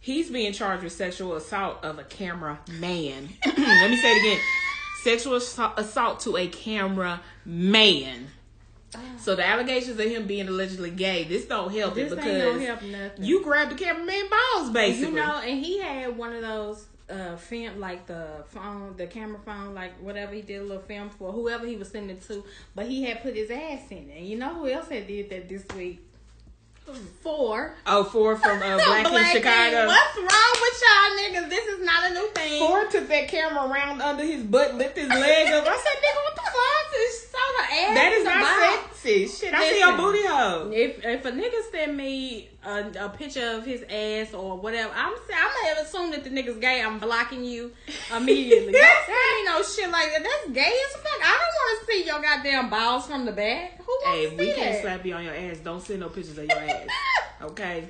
He's 0.06 0.30
being 0.30 0.54
charged 0.54 0.84
with 0.84 0.94
sexual 0.94 1.36
assault 1.36 1.84
of 1.84 1.98
a 1.98 2.04
camera 2.04 2.60
man. 2.70 3.28
Let 3.44 3.90
me 3.90 3.98
say 3.98 4.12
it 4.12 4.20
again. 4.22 4.46
Sexual 5.02 5.38
assault 5.38 6.20
to 6.20 6.38
a 6.38 6.48
camera 6.48 7.22
man. 7.44 8.28
So 9.18 9.36
the 9.36 9.46
allegations 9.46 10.00
of 10.00 10.06
him 10.06 10.28
being 10.28 10.48
allegedly 10.48 10.92
gay, 10.92 11.24
this 11.24 11.46
don't 11.46 11.74
help 11.74 11.96
this 11.96 12.12
it 12.12 12.16
because 12.16 12.62
help 12.62 12.82
nothing. 12.84 13.24
you 13.24 13.44
grabbed 13.44 13.72
the 13.72 13.76
cameraman 13.76 14.30
balls, 14.30 14.70
basically. 14.70 15.08
You 15.08 15.16
know, 15.16 15.42
and 15.44 15.64
he 15.66 15.80
had 15.80 16.16
one 16.18 16.34
of 16.34 16.42
those 16.42 16.86
uh 17.10 17.36
film 17.38 17.80
like 17.80 18.08
the 18.08 18.44
phone, 18.48 18.96
the 18.98 19.08
camera 19.08 19.40
phone, 19.46 19.74
like 19.74 19.98
whatever 20.00 20.34
he 20.34 20.42
did 20.42 20.62
a 20.62 20.64
little 20.64 20.82
film 20.84 21.10
for 21.10 21.32
whoever 21.32 21.66
he 21.66 21.76
was 21.76 21.90
sending 21.90 22.18
it 22.18 22.24
to, 22.28 22.44
but 22.76 22.86
he 22.88 23.04
had 23.04 23.22
put 23.24 23.36
his 23.36 23.50
ass 23.50 23.90
in 23.90 24.10
it. 24.10 24.18
And 24.18 24.28
you 24.28 24.38
know 24.38 24.54
who 24.54 24.68
else 24.68 24.90
had 24.90 25.08
did 25.08 25.30
that 25.30 25.50
this 25.50 25.66
week? 25.76 26.02
Phor. 27.24 27.72
Oh, 27.88 28.04
Phor 28.04 28.38
from 28.38 28.62
uh, 28.62 28.76
Black, 28.86 29.06
in 29.06 29.42
Chicago. 29.42 29.88
What's 29.88 30.18
wrong 30.18 30.56
with 30.62 30.82
y'all 30.84 31.18
niggas? 31.18 31.50
This 31.50 31.66
is 31.66 31.84
not 31.84 32.12
a 32.12 32.14
new 32.14 32.28
thing. 32.30 32.62
Phor 32.62 32.90
took 32.90 33.08
that 33.08 33.28
camera 33.28 33.68
around 33.68 34.02
under 34.02 34.24
his 34.24 34.44
butt, 34.44 34.76
lift 34.76 34.98
his 34.98 35.10
leg 35.10 35.52
up. 35.52 35.66
I 35.68 35.78
said, 35.78 35.98
nigga, 36.04 36.22
what 36.24 36.36
the 36.36 36.42
fuck? 36.42 36.86
It's 36.94 37.28
so 37.32 37.38
the 37.58 37.76
ass 37.76 37.96
That 37.96 38.12
is 38.14 38.24
not 38.24 38.92
sexy. 38.94 39.28
Shit, 39.28 39.54
I 39.54 39.70
see 39.70 39.80
your 39.80 39.98
booty 39.98 40.28
hole. 40.28 40.72
If 40.72 41.04
if 41.04 41.26
a 41.26 41.32
nigga 41.32 41.72
send 41.72 41.98
me 41.98 42.50
a, 42.66 43.06
a 43.06 43.10
picture 43.10 43.52
of 43.52 43.66
his 43.66 43.84
ass 43.84 44.34
or 44.34 44.58
whatever, 44.58 44.92
I'm 44.96 45.14
I'm 45.14 45.76
gonna 45.76 45.82
assume 45.82 46.12
that 46.12 46.24
the 46.24 46.30
nigga's 46.30 46.58
gay. 46.58 46.82
I'm 46.82 47.00
blocking 47.00 47.44
you 47.44 47.72
immediately. 48.16 48.74
Don't 48.74 49.08
me 49.08 49.46
no 49.46 49.64
shit 49.64 49.90
like 49.90 50.12
that. 50.12 50.24
That's 50.24 50.54
gay 50.54 50.62
as 50.88 51.02
fuck. 51.02 51.20
I 51.24 51.32
don't 51.32 51.56
want 51.56 51.80
to 51.80 51.94
see 51.94 52.06
your 52.06 52.22
goddamn 52.22 52.70
balls 52.70 53.08
from 53.08 53.26
the 53.26 53.32
back. 53.32 53.82
Who 53.84 53.92
wants 54.04 54.32
Hey, 54.32 54.36
we 54.36 54.52
see 54.52 54.56
can't 54.56 54.82
slap 54.82 55.06
you 55.06 55.14
on 55.14 55.24
your 55.24 55.34
ass. 55.34 55.60
Don't 55.60 55.82
send 55.82 56.00
no 56.00 56.10
pictures 56.10 56.38
of 56.38 56.46
your 56.46 56.58
ass. 56.58 56.88
Okay. 57.42 57.90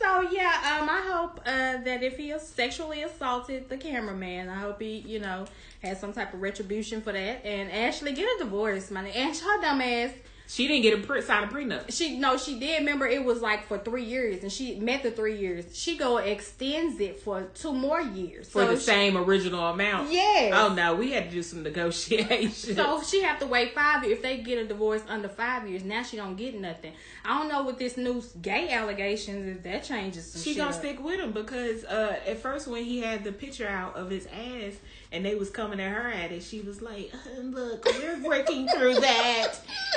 So 0.00 0.22
yeah, 0.30 0.78
um, 0.80 0.88
I 0.88 1.02
hope 1.04 1.40
uh, 1.46 1.78
that 1.82 2.02
if 2.02 2.16
he 2.16 2.32
sexually 2.38 3.02
assaulted 3.02 3.68
the 3.68 3.76
cameraman, 3.76 4.48
I 4.48 4.56
hope 4.56 4.80
he, 4.80 4.98
you 4.98 5.18
know, 5.18 5.46
has 5.82 5.98
some 5.98 6.12
type 6.12 6.32
of 6.32 6.40
retribution 6.40 7.00
for 7.00 7.12
that. 7.12 7.44
And 7.44 7.70
Ashley, 7.70 8.12
get 8.12 8.28
a 8.36 8.44
divorce, 8.44 8.90
my 8.90 9.04
nigga. 9.04 9.16
Ash, 9.16 9.40
her 9.40 9.60
dumb 9.60 9.80
ass. 9.80 10.10
She 10.46 10.68
didn't 10.68 10.82
get 10.82 10.98
a 11.02 11.06
pre- 11.06 11.22
sign 11.22 11.44
a 11.44 11.46
prenup. 11.46 11.90
She 11.90 12.18
no, 12.18 12.36
she 12.36 12.58
did. 12.60 12.80
Remember, 12.80 13.06
it 13.06 13.24
was 13.24 13.40
like 13.40 13.66
for 13.66 13.78
three 13.78 14.04
years, 14.04 14.42
and 14.42 14.52
she 14.52 14.74
met 14.78 15.02
the 15.02 15.10
three 15.10 15.38
years. 15.38 15.64
She 15.76 15.96
go 15.96 16.18
extends 16.18 17.00
it 17.00 17.18
for 17.20 17.44
two 17.54 17.72
more 17.72 18.00
years 18.00 18.46
For 18.48 18.62
so 18.66 18.72
the 18.72 18.76
she- 18.78 18.84
same 18.84 19.16
original 19.16 19.64
amount. 19.70 20.12
Yeah. 20.12 20.50
Oh 20.52 20.74
no, 20.74 20.94
we 20.94 21.12
had 21.12 21.24
to 21.24 21.30
do 21.30 21.42
some 21.42 21.62
negotiation. 21.62 22.74
So 22.76 23.02
she 23.02 23.22
have 23.22 23.38
to 23.40 23.46
wait 23.46 23.74
five 23.74 24.04
years. 24.04 24.18
If 24.18 24.22
they 24.22 24.36
get 24.38 24.58
a 24.58 24.66
divorce 24.66 25.02
under 25.08 25.28
five 25.28 25.66
years, 25.68 25.82
now 25.82 26.02
she 26.02 26.16
don't 26.18 26.36
get 26.36 26.54
nothing. 26.54 26.92
I 27.24 27.38
don't 27.38 27.48
know 27.48 27.62
what 27.62 27.78
this 27.78 27.96
new 27.96 28.22
gay 28.42 28.68
allegations 28.70 29.56
if 29.56 29.62
that 29.64 29.82
changes. 29.84 30.30
Some 30.30 30.42
she 30.42 30.50
shit 30.50 30.58
gonna 30.58 30.70
up. 30.70 30.76
stick 30.76 31.02
with 31.02 31.20
him 31.20 31.32
because 31.32 31.84
uh, 31.84 32.18
at 32.26 32.38
first 32.38 32.68
when 32.68 32.84
he 32.84 33.00
had 33.00 33.24
the 33.24 33.32
picture 33.32 33.66
out 33.66 33.96
of 33.96 34.10
his 34.10 34.26
ass 34.26 34.74
and 35.10 35.24
they 35.24 35.34
was 35.36 35.48
coming 35.48 35.80
at 35.80 35.90
her 35.90 36.10
at 36.10 36.32
it, 36.32 36.42
she 36.42 36.60
was 36.60 36.82
like, 36.82 37.10
"Uh, 37.14 37.40
"Look, 37.40 37.84
we're 37.86 38.22
working 38.22 38.68
through 38.68 38.96
that. 39.00 39.54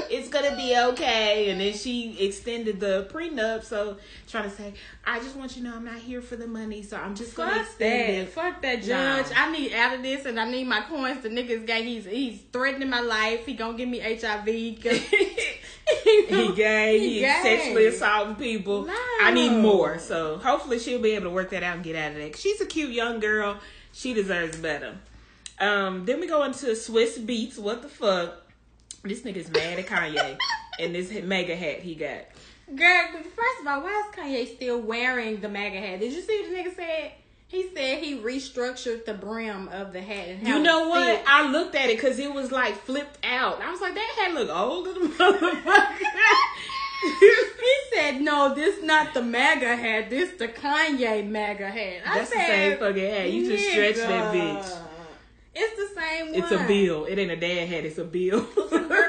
It's 0.10 0.30
gonna 0.42 0.56
be 0.56 0.76
okay." 0.78 1.50
And 1.50 1.60
then 1.62 1.74
she 1.74 2.18
extended 2.20 2.80
the 2.80 3.08
prenup, 3.12 3.64
so 3.64 3.98
trying 4.28 4.50
to 4.50 4.56
say, 4.56 4.74
"I 5.06 5.20
just 5.20 5.36
want 5.36 5.56
you 5.56 5.64
to 5.64 5.70
know 5.70 5.76
I'm 5.76 5.86
not 5.86 6.00
here 6.00 6.22
for 6.22 6.36
the 6.36 6.48
money, 6.48 6.82
so 6.84 6.98
I'm 6.98 7.16
just 7.16 7.36
gonna 7.36 7.62
extend 7.62 7.92
that. 8.02 8.10
it." 8.10 8.30
Fuck 8.30 8.62
that 8.62 8.80
Nah. 8.80 9.22
judge. 9.24 9.32
I 9.36 9.52
need 9.52 9.74
out 9.74 9.96
of 9.96 10.04
this 10.04 10.26
and 10.26 10.40
I 10.40 10.50
need 10.50 10.66
my 10.66 10.82
coins. 10.82 11.22
The 11.24 11.30
nigga's 11.30 11.64
gay. 11.66 11.84
He's 11.84 12.06
he's 12.06 12.40
threatening 12.54 12.90
my 12.90 13.02
life. 13.02 13.46
He 13.46 13.54
gonna 13.54 13.78
give 13.78 13.90
me 13.90 14.00
HIV. 14.00 14.80
'cause- 14.82 15.02
he 16.04 16.52
gay. 16.56 17.00
He, 17.00 17.20
gay. 17.20 17.40
sexually 17.44 17.86
assaulting 17.88 18.36
people. 18.36 18.84
No. 18.86 18.94
I 19.22 19.32
need 19.32 19.52
more. 19.52 20.00
So 20.00 20.38
hopefully 20.38 20.80
she'll 20.80 21.02
be 21.02 21.12
able 21.12 21.26
to 21.26 21.30
work 21.32 21.50
that 21.52 21.64
out 21.64 21.76
and 21.76 21.84
get 21.84 21.96
out 21.96 22.12
of 22.12 22.18
that. 22.18 22.38
She's 22.38 22.60
a 22.62 22.66
cute 22.66 22.92
young 22.92 23.20
girl. 23.20 23.58
She 23.94 24.14
deserves 24.14 24.58
better. 24.58 24.96
Um, 25.60 26.06
then 26.06 26.20
we 26.20 26.28
go 26.28 26.44
into 26.44 26.68
Swizz 26.68 27.26
Beatz. 27.26 27.58
What 27.58 27.82
the 27.82 27.88
fuck? 27.90 28.44
This 29.04 29.22
nigga's 29.22 29.50
mad 29.50 29.80
at 29.80 29.86
Kanye 29.86 30.38
and 30.80 30.94
this 30.96 31.12
MAGA 31.12 31.56
hat 31.56 31.80
he 31.80 31.96
got. 31.96 32.26
Girl, 32.76 33.08
first 33.14 33.62
of 33.62 33.68
all, 33.68 33.82
why 33.82 34.04
is 34.10 34.16
Kanye 34.16 34.56
still 34.56 34.82
wearing 34.82 35.40
the 35.40 35.50
MAGA 35.50 35.80
hat? 35.80 36.00
Did 36.00 36.14
you 36.14 36.22
see 36.22 36.42
what 36.42 36.52
the 36.52 36.56
nigga 36.56 36.76
said? 36.76 37.12
He 37.48 37.70
said 37.74 38.00
he 38.00 38.18
restructured 38.18 39.06
the 39.06 39.14
brim 39.14 39.70
of 39.70 39.94
the 39.94 40.02
hat 40.02 40.28
and 40.28 40.46
how 40.46 40.58
You 40.58 40.64
know 40.64 40.90
what? 40.90 41.24
I 41.26 41.50
looked 41.50 41.76
at 41.76 41.90
it 41.90 41.96
because 41.96 42.20
it 42.20 42.34
was 42.34 42.52
like 42.52 42.76
flipped 42.76 43.20
out. 43.24 43.62
I 43.62 43.72
was 43.72 43.80
like, 43.80 43.94
that 43.94 44.16
hat 44.20 44.34
look 44.34 44.50
old 44.50 44.88
as 44.88 44.98
a 44.98 45.00
motherfucker. 45.00 46.04
he 47.20 47.76
said, 47.94 48.22
"No, 48.22 48.54
this 48.54 48.84
not 48.84 49.14
the 49.14 49.22
MAGA 49.22 49.76
hat. 49.76 50.10
This 50.10 50.32
the 50.38 50.48
Kanye 50.48 51.30
MAGA 51.30 51.70
hat." 51.70 52.02
I 52.06 52.18
That's 52.18 52.32
the 52.32 52.36
same 52.36 52.78
fucking 52.80 53.10
hat. 53.10 53.32
You 53.32 53.50
just 53.50 53.70
stretch 53.70 53.96
that 53.96 54.34
bitch. 54.34 54.78
It's 55.60 55.94
the 55.96 56.00
same 56.02 56.26
one. 56.32 56.36
It's 56.36 56.52
a 56.52 56.68
bill. 56.68 57.06
It 57.06 57.18
ain't 57.18 57.32
a 57.32 57.36
dad 57.36 57.68
hat. 57.68 57.86
It's 57.86 57.98
a 57.98 58.04
bill. 58.04 58.46
so 58.56 58.68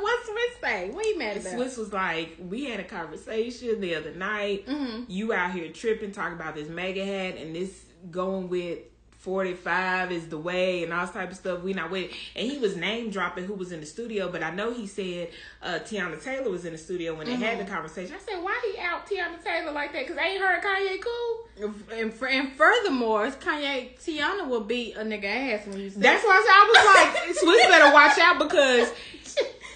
what's 0.00 0.28
Swizz 0.28 0.60
say? 0.60 0.90
What 0.90 1.06
you 1.06 1.18
mad 1.18 1.36
about? 1.36 1.52
Swizz 1.54 1.78
was 1.78 1.92
like, 1.92 2.36
we 2.38 2.64
had 2.64 2.80
a 2.80 2.84
conversation 2.84 3.80
the 3.80 3.94
other 3.94 4.12
night. 4.14 4.66
Mhm. 4.66 5.04
You 5.08 5.32
out 5.32 5.52
here 5.52 5.70
tripping, 5.70 6.12
talking 6.12 6.34
about 6.34 6.54
this 6.54 6.68
MAGA 6.68 7.04
hat 7.04 7.36
and 7.36 7.54
this 7.54 7.84
going 8.10 8.48
with 8.48 8.78
45 9.24 10.12
is 10.12 10.26
the 10.28 10.36
way 10.38 10.84
and 10.84 10.92
all 10.92 11.06
this 11.06 11.14
type 11.14 11.30
of 11.30 11.36
stuff. 11.36 11.62
We 11.62 11.72
not 11.72 11.90
with. 11.90 12.10
And 12.36 12.46
he 12.50 12.58
was 12.58 12.76
name 12.76 13.08
dropping 13.10 13.44
who 13.44 13.54
was 13.54 13.72
in 13.72 13.80
the 13.80 13.86
studio, 13.86 14.30
but 14.30 14.42
I 14.42 14.50
know 14.50 14.70
he 14.72 14.86
said 14.86 15.30
uh, 15.62 15.78
Teyana 15.82 16.22
Taylor 16.22 16.50
was 16.50 16.66
in 16.66 16.72
the 16.72 16.78
studio 16.78 17.14
when 17.14 17.26
they 17.26 17.32
had 17.34 17.54
Mm-hmm. 17.56 17.64
the 17.66 17.70
conversation. 17.72 18.14
I 18.14 18.18
said, 18.32 18.42
why 18.42 18.60
he 18.74 18.78
out 18.80 19.06
Teyana 19.06 19.42
Taylor 19.42 19.72
like 19.72 19.92
that? 19.94 20.02
Because 20.02 20.18
I 20.18 20.26
ain't 20.26 20.42
heard 20.42 20.62
Kanye 20.62 21.00
cool? 21.00 21.72
And, 21.98 22.12
and 22.22 22.52
furthermore, 22.52 23.26
Kanye 23.30 23.98
Teyana 23.98 24.46
will 24.46 24.60
beat 24.64 24.96
a 24.96 25.00
nigga 25.00 25.24
ass 25.24 25.66
when 25.66 25.80
you 25.80 25.88
say 25.88 26.00
That's 26.00 26.22
why 26.22 26.30
I 26.32 26.44
I 26.46 27.12
was 27.14 27.24
like, 27.24 27.36
Swizz 27.64 27.68
better 27.68 27.92
watch 27.94 28.18
out 28.18 28.38
because 28.38 28.92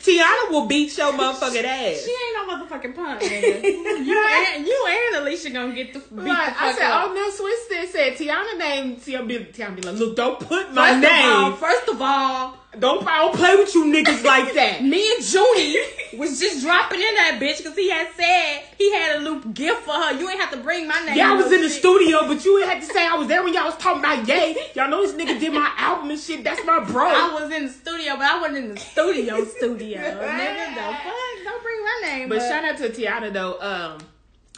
Teyana 0.09 0.51
will 0.51 0.67
beat 0.67 0.97
your 0.97 1.13
motherfucking 1.13 1.65
ass. 1.65 2.05
She 2.05 2.11
ain't 2.11 2.49
no 2.49 2.57
motherfucking 2.57 2.95
punk, 2.95 3.21
nigga. 3.21 3.63
you 4.07 4.27
and 4.29 4.67
you 4.67 4.87
and 4.89 5.17
Alicia 5.23 5.51
gonna 5.51 5.75
get 5.75 5.93
the 5.93 5.99
beat 5.99 6.17
the 6.17 6.23
Right. 6.23 6.47
fuck 6.53 6.63
I 6.63 6.73
said, 6.73 6.91
up. 6.91 7.11
oh 7.11 7.15
no, 7.15 7.31
Swizz 7.31 7.69
said, 7.93 8.17
said 8.17 8.27
Teyana 8.29 8.59
named 8.59 8.97
Teyana 8.99 9.27
be, 9.27 9.39
Teyana 9.41 9.77
be 9.77 9.83
like, 9.83 9.97
look, 9.97 10.17
don't 10.17 10.41
put 10.41 10.73
my 10.73 10.91
First 10.93 11.03
name. 11.03 11.29
of 11.31 11.35
all, 11.45 11.53
first 11.53 11.89
of 11.89 12.03
all, 12.03 12.57
don't 12.81 13.07
I 13.07 13.19
don't 13.19 13.35
play 13.35 13.57
with 13.57 13.75
you 13.75 13.85
niggas 13.87 14.25
like 14.35 14.55
that. 14.55 14.83
me 14.85 15.13
and 15.17 15.25
Junie 15.25 15.77
was 16.19 16.39
just 16.41 16.63
dropping 16.63 16.99
in 17.01 17.15
that 17.17 17.39
bitch 17.41 17.59
because 17.59 17.77
he 17.77 17.91
had 17.91 18.09
said 18.17 18.63
he 18.79 18.93
had 18.95 19.17
a 19.17 19.21
loop 19.21 19.53
gift 19.55 19.83
for 19.83 19.93
her. 19.93 20.19
You 20.19 20.29
ain't 20.31 20.41
have 20.41 20.51
to 20.53 20.59
bring 20.59 20.87
my 20.89 21.01
name. 21.05 21.17
Y'all 21.17 21.37
was 21.37 21.53
in 21.53 21.63
the 21.63 21.69
studio, 21.71 22.27
but 22.27 22.45
you 22.45 22.59
ain't 22.61 22.69
had 22.71 22.81
to 22.83 22.87
say 22.87 23.07
I 23.07 23.15
was 23.15 23.29
there 23.29 23.43
when 23.43 23.53
y'all 23.55 23.65
was 23.65 23.77
talking 23.77 24.01
about 24.01 24.27
Ye. 24.29 24.57
Y'all 24.75 24.89
know 24.89 25.07
this 25.07 25.15
nigga 25.15 25.39
did 25.39 25.53
my 25.53 25.71
album 25.77 26.11
and 26.11 26.19
shit. 26.21 26.43
That's 26.45 26.65
my 26.65 26.81
bro. 26.85 27.07
I 27.09 27.33
was 27.41 27.53
in 27.53 27.67
the 27.67 27.73
studio, 27.73 28.15
but 28.17 28.25
I 28.25 28.41
wasn't 28.41 28.57
in 28.59 28.75
the 28.75 28.81
studio 28.81 29.45
studio. 29.45 30.01
Nigga, 30.01 30.75
the 30.75 30.81
fuck? 30.81 31.15
Don't 31.45 31.63
bring 31.63 31.85
my 31.85 32.01
name 32.05 32.29
But 32.29 32.41
shout 32.41 32.65
out 32.65 32.77
to 32.79 32.89
Teyana 32.91 33.33
though. 33.33 33.59
Um, 33.61 33.99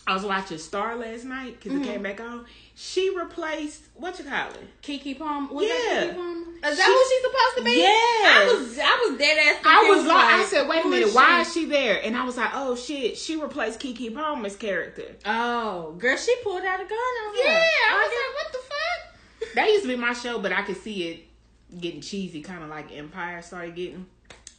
I 0.07 0.15
was 0.15 0.25
watching 0.25 0.59
Star 0.59 0.97
last 0.97 1.25
night 1.25 1.55
because 1.59 1.73
Mm-hmm. 1.73 1.85
it 1.85 1.93
came 1.93 2.03
back 2.03 2.21
on. 2.21 2.47
She 2.83 3.15
replaced 3.15 3.83
what 3.95 4.19
you 4.19 4.25
call 4.25 4.49
it? 4.53 4.81
Keke 4.83 5.19
Palmer. 5.19 5.53
Was 5.53 5.67
Yeah. 5.67 5.75
that 5.75 6.11
Keke 6.13 6.17
Palmer? 6.17 6.41
Is 6.41 6.71
She- 6.71 6.77
that 6.77 6.87
who 6.87 7.05
she's 7.11 7.23
supposed 7.23 7.57
to 7.59 7.63
be? 7.65 7.81
Yeah. 7.83 7.89
I 7.93 8.55
was 8.59 8.79
I 8.79 9.07
was 9.07 9.19
dead 9.19 9.39
ass. 9.39 9.61
I 9.67 9.79
was 9.83 9.87
confused, 9.99 10.07
like, 10.09 10.25
I 10.35 10.45
said, 10.45 10.67
wait 10.69 10.85
a 10.85 10.89
minute, 10.89 11.09
is 11.09 11.15
why 11.15 11.41
is 11.43 11.53
she 11.53 11.67
there? 11.67 12.01
And 12.03 12.17
I 12.17 12.25
was 12.25 12.39
like, 12.39 12.51
oh 12.55 12.75
shit, 12.77 13.19
she 13.19 13.37
replaced 13.37 13.81
Keke 13.81 14.15
Palmer's 14.15 14.57
character. 14.57 15.15
Oh, 15.27 15.93
girl, 15.99 16.17
she 16.17 16.35
pulled 16.43 16.63
out 16.63 16.81
a 16.81 16.85
gun 16.85 16.99
on 16.99 17.35
her. 17.37 17.43
Yeah, 17.45 17.67
I 17.91 18.03
was 18.03 18.13
like, 18.17 18.35
what 18.45 18.53
the 18.53 18.59
fuck? 18.59 19.55
That 19.57 19.69
used 19.69 19.83
to 19.83 19.89
be 19.89 19.97
my 19.97 20.15
show, 20.15 20.39
but 20.39 20.53
I 20.53 20.63
could 20.63 20.83
see 20.83 21.09
it 21.09 21.79
getting 21.79 22.01
cheesy, 22.01 22.41
kind 22.41 22.63
of 22.65 22.71
like 22.71 22.91
Empire 22.97 23.43
started 23.43 23.75
getting. 23.75 24.07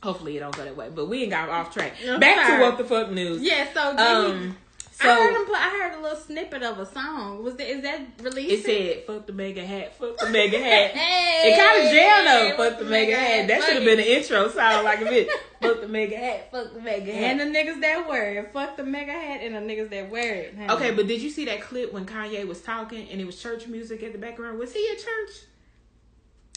Hopefully, 0.04 0.38
it 0.38 0.42
don't 0.42 0.56
go 0.56 0.64
that 0.64 0.76
way. 0.78 0.90
But 0.94 1.08
we 1.08 1.24
ain't 1.24 1.32
got 1.32 1.50
off 1.50 1.74
track. 1.74 1.94
I'm 2.08 2.20
Back 2.20 2.48
to 2.48 2.62
what 2.62 2.78
the 2.78 2.84
fuck 2.84 3.10
news. 3.10 3.42
Yeah, 3.42 3.68
so 3.74 3.92
did 3.92 4.00
Um. 4.00 4.58
So 5.02 5.10
I 5.10 5.16
heard 5.16 5.36
him 5.36 5.46
play, 5.46 5.60
I 5.60 5.70
heard 5.70 5.98
a 5.98 6.02
little 6.02 6.18
snippet 6.18 6.62
of 6.64 6.78
a 6.80 6.86
song. 6.86 7.44
Was 7.44 7.56
that 7.56 7.68
is 7.70 7.82
that 7.82 8.02
released? 8.22 8.68
it 8.68 8.98
said, 8.98 9.06
"Fuck 9.08 9.26
the 9.26 9.34
MAGA 9.34 9.66
hat, 9.66 9.96
fuck 9.96 10.18
the 10.18 10.30
MAGA 10.30 10.60
hat." 10.60 10.92
Hey, 10.96 11.52
It 11.54 11.58
kind 11.60 11.86
of 11.86 11.92
jammed 11.92 12.28
though. 12.60 12.70
fuck 12.70 12.80
the 12.80 12.86
MAGA 12.86 13.16
hat. 13.16 13.48
That 13.48 13.64
should 13.64 13.76
have 13.76 13.84
been 13.86 13.98
the 13.98 14.16
intro. 14.18 14.48
Sound 14.50 14.84
like 14.86 15.02
a 15.02 15.06
bitch. 15.06 15.28
fuck 15.62 15.82
the 15.82 15.88
MAGA 15.88 16.18
hat. 16.18 16.52
Fuck 16.52 16.74
the 16.74 16.82
MAGA 16.82 17.12
hat. 17.14 17.24
And 17.24 17.40
the 17.40 17.46
niggas 17.60 17.82
that 17.82 18.08
wear 18.08 18.34
it. 18.40 18.54
Fuck 18.54 18.78
the 18.78 18.84
MAGA 18.84 19.12
hat 19.12 19.42
and 19.42 19.56
the 19.56 19.60
niggas 19.74 19.90
that 19.90 20.10
wear 20.12 20.36
it. 20.36 20.56
honey. 20.56 20.70
Okay, 20.70 20.92
but 20.92 21.08
did 21.08 21.22
you 21.22 21.30
see 21.32 21.46
that 21.46 21.62
clip 21.62 21.92
when 21.94 22.06
Kanye 22.06 22.46
was 22.48 22.62
talking 22.62 23.10
and 23.10 23.20
it 23.20 23.26
was 23.26 23.42
church 23.42 23.68
music 23.68 24.04
at 24.04 24.12
the 24.12 24.20
background? 24.20 24.60
Was 24.60 24.74
he 24.74 24.88
at 24.92 24.98
church? 24.98 25.36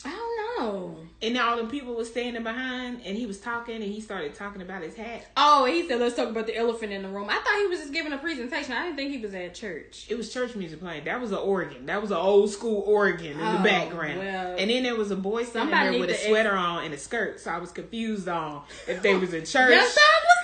I 0.04 0.10
don't 0.10 0.58
know. 0.64 0.98
And 1.24 1.38
all 1.38 1.56
the 1.56 1.64
people 1.64 1.94
was 1.94 2.08
standing 2.08 2.42
behind, 2.42 3.00
and 3.04 3.16
he 3.16 3.24
was 3.26 3.38
talking, 3.40 3.76
and 3.76 3.84
he 3.84 4.00
started 4.00 4.34
talking 4.34 4.60
about 4.62 4.82
his 4.82 4.94
hat. 4.94 5.26
Oh, 5.36 5.64
he 5.64 5.88
said, 5.88 6.00
let's 6.00 6.14
talk 6.16 6.28
about 6.28 6.46
the 6.46 6.56
elephant 6.56 6.92
in 6.92 7.02
the 7.02 7.08
room. 7.08 7.28
I 7.30 7.34
thought 7.34 7.58
he 7.60 7.66
was 7.66 7.80
just 7.80 7.92
giving 7.92 8.12
a 8.12 8.18
presentation. 8.18 8.72
I 8.72 8.84
didn't 8.84 8.96
think 8.96 9.10
he 9.12 9.18
was 9.18 9.34
at 9.34 9.54
church. 9.54 10.06
It 10.08 10.16
was 10.16 10.32
church 10.32 10.54
music 10.54 10.80
playing. 10.80 11.04
That 11.04 11.20
was 11.20 11.32
an 11.32 11.38
organ. 11.38 11.86
That 11.86 12.02
was 12.02 12.10
an 12.10 12.18
old 12.18 12.50
school 12.50 12.82
organ 12.86 13.32
in 13.32 13.40
Oh, 13.40 13.56
the 13.58 13.62
background. 13.64 14.18
well. 14.18 14.56
and 14.58 14.70
then 14.70 14.82
there 14.82 14.96
was 14.96 15.10
a 15.10 15.16
boy 15.16 15.44
standing 15.44 15.74
there 15.74 15.98
with 15.98 16.10
a 16.10 16.14
sweater 16.14 16.52
on 16.54 16.84
and 16.84 16.92
a 16.94 16.98
skirt. 16.98 17.40
So 17.40 17.50
I 17.50 17.58
was 17.58 17.70
confused 17.72 18.28
on 18.28 18.62
if 18.86 19.00
they 19.02 19.16
was 19.16 19.32
in 19.32 19.44
church. 19.46 19.70
Your 19.70 19.80
son 19.80 19.88
was 19.88 20.34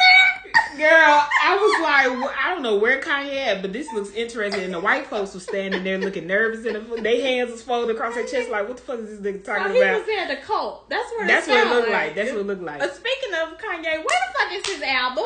Girl, 0.77 1.29
I 1.43 1.57
was 1.57 1.83
like, 1.83 2.21
well, 2.21 2.35
I 2.39 2.51
don't 2.55 2.63
know 2.63 2.77
where 2.77 3.01
Kanye 3.01 3.37
at, 3.47 3.63
but 3.63 3.73
this 3.73 3.91
looks 3.93 4.11
interesting. 4.13 4.63
And 4.65 4.75
the 4.75 4.81
white 4.81 5.07
folks 5.07 5.33
was 5.35 5.43
standing 5.45 5.83
there 5.85 5.99
looking 5.99 6.27
nervous, 6.27 6.65
and 6.67 6.77
the, 6.77 7.01
their 7.03 7.21
hands 7.21 7.51
was 7.51 7.63
folded 7.63 7.95
across 7.95 8.15
their 8.15 8.27
chest, 8.27 8.51
like, 8.51 8.69
what 8.69 8.77
the 8.77 8.83
fuck 8.83 8.99
is 9.01 9.19
this 9.19 9.35
nigga 9.35 9.43
talking 9.45 9.71
Oh, 9.71 9.75
he 9.75 9.81
about? 9.81 10.01
was 10.01 10.09
at 10.19 10.29
the 10.29 10.37
cult. 10.47 10.89
That's 10.91 11.11
where 11.17 11.27
That's 11.27 11.49
what 11.49 11.67
it 11.67 11.71
looked 11.71 11.91
like. 11.91 12.15
That's 12.15 12.31
what 12.33 12.41
it 12.41 12.47
looked 12.47 12.63
like. 12.63 12.83
Uh, 12.83 12.91
speaking 12.91 13.33
of 13.43 13.59
Kanye, 13.59 13.85
where 13.85 14.03
the 14.05 14.39
fuck 14.39 14.53
is 14.53 14.67
his 14.67 14.83
album? 14.83 15.25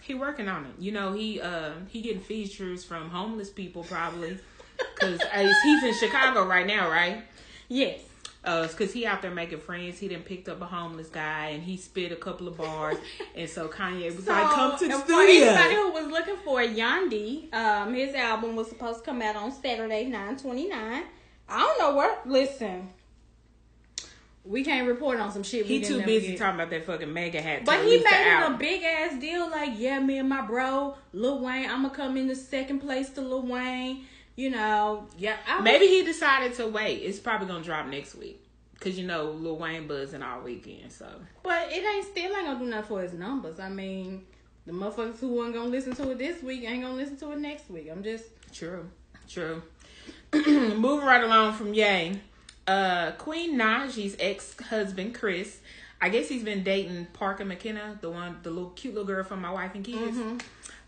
He 0.00 0.14
working 0.14 0.48
on 0.48 0.64
it. 0.66 0.72
You 0.78 0.92
know, 0.92 1.12
he 1.14 1.40
uh 1.40 1.72
he 1.88 2.00
getting 2.00 2.20
features 2.22 2.84
from 2.84 3.10
homeless 3.10 3.50
people 3.50 3.82
probably, 3.82 4.38
because 4.94 5.20
he's 5.64 5.82
in 5.82 5.94
Chicago 5.94 6.46
right 6.46 6.66
now, 6.66 6.88
right? 6.88 7.24
Yes. 7.68 7.98
Uh, 8.46 8.62
it's 8.64 8.74
because 8.74 8.92
he 8.92 9.04
out 9.04 9.22
there 9.22 9.30
making 9.32 9.58
friends. 9.58 9.98
He 9.98 10.06
then 10.08 10.22
picked 10.22 10.48
up 10.48 10.62
a 10.62 10.66
homeless 10.66 11.08
guy 11.08 11.46
and 11.48 11.62
he 11.62 11.76
spit 11.76 12.12
a 12.12 12.16
couple 12.16 12.46
of 12.46 12.56
bars. 12.56 12.96
and 13.34 13.50
so 13.50 13.66
Kanye 13.68 14.14
was 14.14 14.26
like, 14.26 14.44
"Come 14.54 14.78
to 14.78 14.86
the 14.86 14.94
and 14.94 15.02
for 15.02 15.08
studio." 15.08 15.46
anybody 15.46 15.74
who 15.74 15.90
was 15.92 16.06
looking 16.06 16.36
for 16.44 16.60
Yandhi, 16.60 17.52
um, 17.52 17.92
his 17.94 18.14
album 18.14 18.54
was 18.54 18.68
supposed 18.68 19.00
to 19.00 19.04
come 19.04 19.20
out 19.20 19.34
on 19.36 19.50
Saturday, 19.50 20.04
nine 20.06 20.36
twenty 20.36 20.68
nine. 20.68 21.02
I 21.48 21.58
don't 21.58 21.78
know 21.78 21.96
where. 21.96 22.18
Listen, 22.24 22.88
we 24.44 24.62
can't 24.64 24.86
report 24.86 25.18
on 25.18 25.32
some 25.32 25.42
shit. 25.42 25.64
we 25.66 25.74
He 25.74 25.80
didn't 25.80 26.00
too 26.00 26.06
busy 26.06 26.28
get. 26.28 26.38
talking 26.38 26.54
about 26.54 26.70
that 26.70 26.86
fucking 26.86 27.12
MAGA 27.12 27.40
hat. 27.42 27.64
But 27.64 27.78
he 27.80 27.96
release 27.96 28.04
the 28.04 28.10
made 28.10 28.44
it 28.44 28.50
a 28.52 28.56
big 28.56 28.82
ass 28.84 29.20
deal. 29.20 29.50
Like, 29.50 29.70
yeah, 29.76 29.98
me 29.98 30.18
and 30.18 30.28
my 30.28 30.42
bro 30.46 30.94
Lil 31.12 31.40
Wayne, 31.40 31.68
I'm 31.68 31.82
gonna 31.82 31.90
come 31.94 32.16
in 32.16 32.28
the 32.28 32.36
second 32.36 32.78
place 32.80 33.10
to 33.10 33.20
Lil 33.20 33.42
Wayne. 33.46 34.06
You 34.36 34.50
know, 34.50 35.08
yeah. 35.18 35.36
I 35.48 35.60
Maybe 35.60 35.86
he 35.86 36.04
decided 36.04 36.54
to 36.54 36.66
wait. 36.68 36.98
It's 36.98 37.18
probably 37.18 37.48
gonna 37.48 37.64
drop 37.64 37.86
next 37.86 38.14
week. 38.14 38.42
Cause 38.78 38.98
you 38.98 39.06
know 39.06 39.30
Lil 39.30 39.56
Wayne 39.56 39.88
buzzing 39.88 40.22
all 40.22 40.42
weekend, 40.42 40.92
so 40.92 41.08
But 41.42 41.72
it 41.72 41.82
ain't 41.82 42.06
still 42.06 42.36
ain't 42.36 42.46
gonna 42.46 42.58
do 42.58 42.66
nothing 42.66 42.88
for 42.88 43.00
his 43.00 43.14
numbers. 43.14 43.58
I 43.58 43.70
mean, 43.70 44.26
the 44.66 44.72
motherfuckers 44.72 45.18
who 45.18 45.32
weren't 45.32 45.54
gonna 45.54 45.70
listen 45.70 45.94
to 45.94 46.10
it 46.10 46.18
this 46.18 46.42
week 46.42 46.62
ain't 46.64 46.82
gonna 46.82 46.94
listen 46.94 47.16
to 47.18 47.32
it 47.32 47.38
next 47.38 47.70
week. 47.70 47.88
I'm 47.90 48.02
just 48.02 48.26
True, 48.52 48.88
true. 49.28 49.62
Moving 50.34 51.06
right 51.06 51.24
along 51.24 51.54
from 51.54 51.72
Yang, 51.72 52.20
uh, 52.66 53.12
Queen 53.12 53.56
Naija's 53.56 54.16
ex 54.20 54.58
husband 54.60 55.14
Chris. 55.14 55.58
I 56.00 56.10
guess 56.10 56.28
he's 56.28 56.42
been 56.42 56.62
dating 56.62 57.06
Parker 57.14 57.44
McKenna, 57.46 57.98
the 58.02 58.10
one, 58.10 58.36
the 58.42 58.50
little 58.50 58.70
cute 58.70 58.92
little 58.92 59.06
girl 59.06 59.24
from 59.24 59.40
My 59.40 59.50
Wife 59.50 59.74
and 59.74 59.84
Kids. 59.84 60.18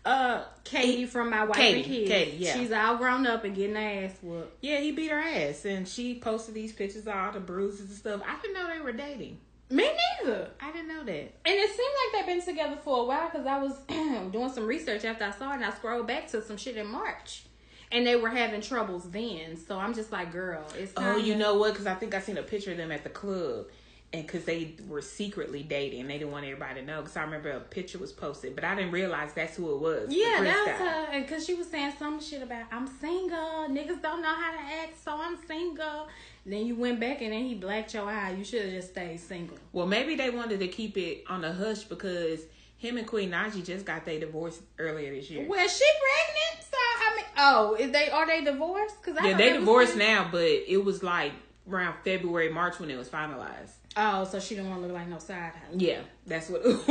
Uh, 0.09 0.43
Katie 0.63 1.05
from 1.05 1.29
my 1.29 1.43
wife 1.45 1.57
Katie, 1.57 1.77
and 1.79 1.85
kids. 1.85 2.09
Katie, 2.09 2.37
yeah. 2.37 2.53
She's 2.53 2.71
all 2.71 2.97
grown 2.97 3.27
up 3.27 3.43
and 3.43 3.55
getting 3.55 3.75
her 3.75 4.05
ass 4.05 4.15
whooped. 4.21 4.57
yeah, 4.61 4.79
he 4.79 4.91
beat 4.91 5.11
her 5.11 5.19
ass, 5.19 5.65
and 5.65 5.87
she 5.87 6.19
posted 6.19 6.55
these 6.55 6.73
pictures 6.73 7.05
of 7.07 7.15
all 7.15 7.31
the 7.31 7.39
bruises 7.39 7.81
and 7.81 7.91
stuff. 7.91 8.21
I 8.27 8.41
didn't 8.41 8.55
know 8.55 8.67
they 8.73 8.81
were 8.81 8.91
dating. 8.91 9.37
Me 9.71 9.87
neither. 10.23 10.49
I 10.59 10.71
didn't 10.71 10.87
know 10.87 11.03
that. 11.03 11.11
And 11.11 11.31
it 11.45 11.69
seemed 11.69 11.93
like 12.13 12.25
they've 12.25 12.35
been 12.35 12.43
together 12.45 12.75
for 12.83 13.03
a 13.03 13.05
while 13.05 13.29
because 13.29 13.45
I 13.45 13.59
was 13.59 13.77
doing 14.31 14.49
some 14.51 14.65
research 14.65 15.05
after 15.05 15.25
I 15.25 15.31
saw 15.31 15.51
it 15.51 15.57
and 15.57 15.65
I 15.65 15.71
scrolled 15.71 16.07
back 16.07 16.27
to 16.29 16.41
some 16.41 16.57
shit 16.57 16.75
in 16.75 16.87
March. 16.87 17.43
And 17.91 18.05
they 18.05 18.15
were 18.15 18.29
having 18.29 18.61
troubles 18.61 19.09
then. 19.11 19.57
So 19.57 19.77
I'm 19.77 19.93
just 19.93 20.11
like, 20.11 20.31
girl, 20.31 20.63
it's 20.75 20.91
Oh, 20.97 21.17
you 21.17 21.35
know 21.35 21.55
what? 21.57 21.73
Because 21.73 21.85
I 21.87 21.93
think 21.95 22.15
I 22.15 22.19
seen 22.19 22.37
a 22.37 22.43
picture 22.43 22.71
of 22.71 22.77
them 22.77 22.91
at 22.91 23.03
the 23.03 23.09
club, 23.09 23.65
and 24.11 24.25
because 24.25 24.45
they 24.45 24.75
were 24.87 25.01
secretly 25.01 25.61
dating, 25.61 26.07
they 26.07 26.17
didn't 26.17 26.31
want 26.31 26.45
everybody 26.45 26.81
to 26.81 26.85
know. 26.85 27.01
Because 27.01 27.15
I 27.15 27.23
remember 27.23 27.51
a 27.51 27.59
picture 27.59 27.99
was 27.99 28.11
posted, 28.11 28.55
but 28.55 28.63
I 28.63 28.73
didn't 28.73 28.91
realize 28.91 29.33
that's 29.33 29.55
who 29.55 29.75
it 29.75 29.79
was. 29.79 30.09
Yeah, 30.09 30.41
that 30.41 30.65
was 30.65 30.79
guy. 30.79 30.85
her. 30.85 31.11
And 31.11 31.25
because 31.25 31.45
she 31.45 31.53
was 31.53 31.67
saying 31.67 31.93
some 31.99 32.19
shit 32.19 32.41
about, 32.41 32.65
I'm 32.71 32.87
single. 32.87 33.67
Niggas 33.69 34.01
don't 34.01 34.23
know 34.23 34.33
how 34.33 34.51
to 34.51 34.59
act, 34.81 35.03
so 35.03 35.15
I'm 35.15 35.37
single. 35.45 36.07
Then 36.43 36.65
you 36.65 36.75
went 36.75 36.99
back 36.99 37.21
and 37.21 37.31
then 37.31 37.43
he 37.43 37.53
blacked 37.53 37.93
your 37.93 38.09
eye. 38.09 38.31
You 38.31 38.43
should 38.43 38.63
have 38.63 38.71
just 38.71 38.89
stayed 38.89 39.19
single. 39.19 39.57
Well, 39.73 39.85
maybe 39.85 40.15
they 40.15 40.31
wanted 40.31 40.59
to 40.59 40.67
keep 40.67 40.97
it 40.97 41.25
on 41.29 41.41
the 41.41 41.53
hush 41.53 41.83
because 41.83 42.41
him 42.77 42.97
and 42.97 43.05
Queen 43.05 43.29
Naija 43.29 43.63
just 43.63 43.85
got 43.85 44.05
their 44.05 44.19
divorce 44.19 44.59
earlier 44.79 45.13
this 45.13 45.29
year. 45.29 45.45
Well, 45.47 45.67
she 45.67 45.85
pregnant, 45.85 46.67
so 46.71 46.77
I 46.77 47.15
mean, 47.15 47.25
oh, 47.37 47.75
is 47.77 47.91
they 47.91 48.09
are 48.09 48.25
they 48.25 48.43
divorced? 48.43 48.95
Because 49.03 49.23
yeah, 49.23 49.37
they 49.37 49.53
divorced 49.53 49.97
now, 49.97 50.29
but 50.31 50.41
it 50.41 50.83
was 50.83 51.03
like 51.03 51.33
around 51.69 51.95
February, 52.03 52.49
March 52.49 52.79
when 52.79 52.89
it 52.89 52.97
was 52.97 53.09
finalized. 53.09 53.73
Oh, 53.97 54.23
so 54.23 54.39
she 54.39 54.55
don't 54.55 54.69
want 54.69 54.81
to 54.81 54.87
look 54.87 54.95
like 54.95 55.07
no 55.07 55.17
side 55.17 55.53
hoe. 55.53 55.75
Yeah, 55.75 55.99
that's 56.25 56.49
what. 56.49 56.63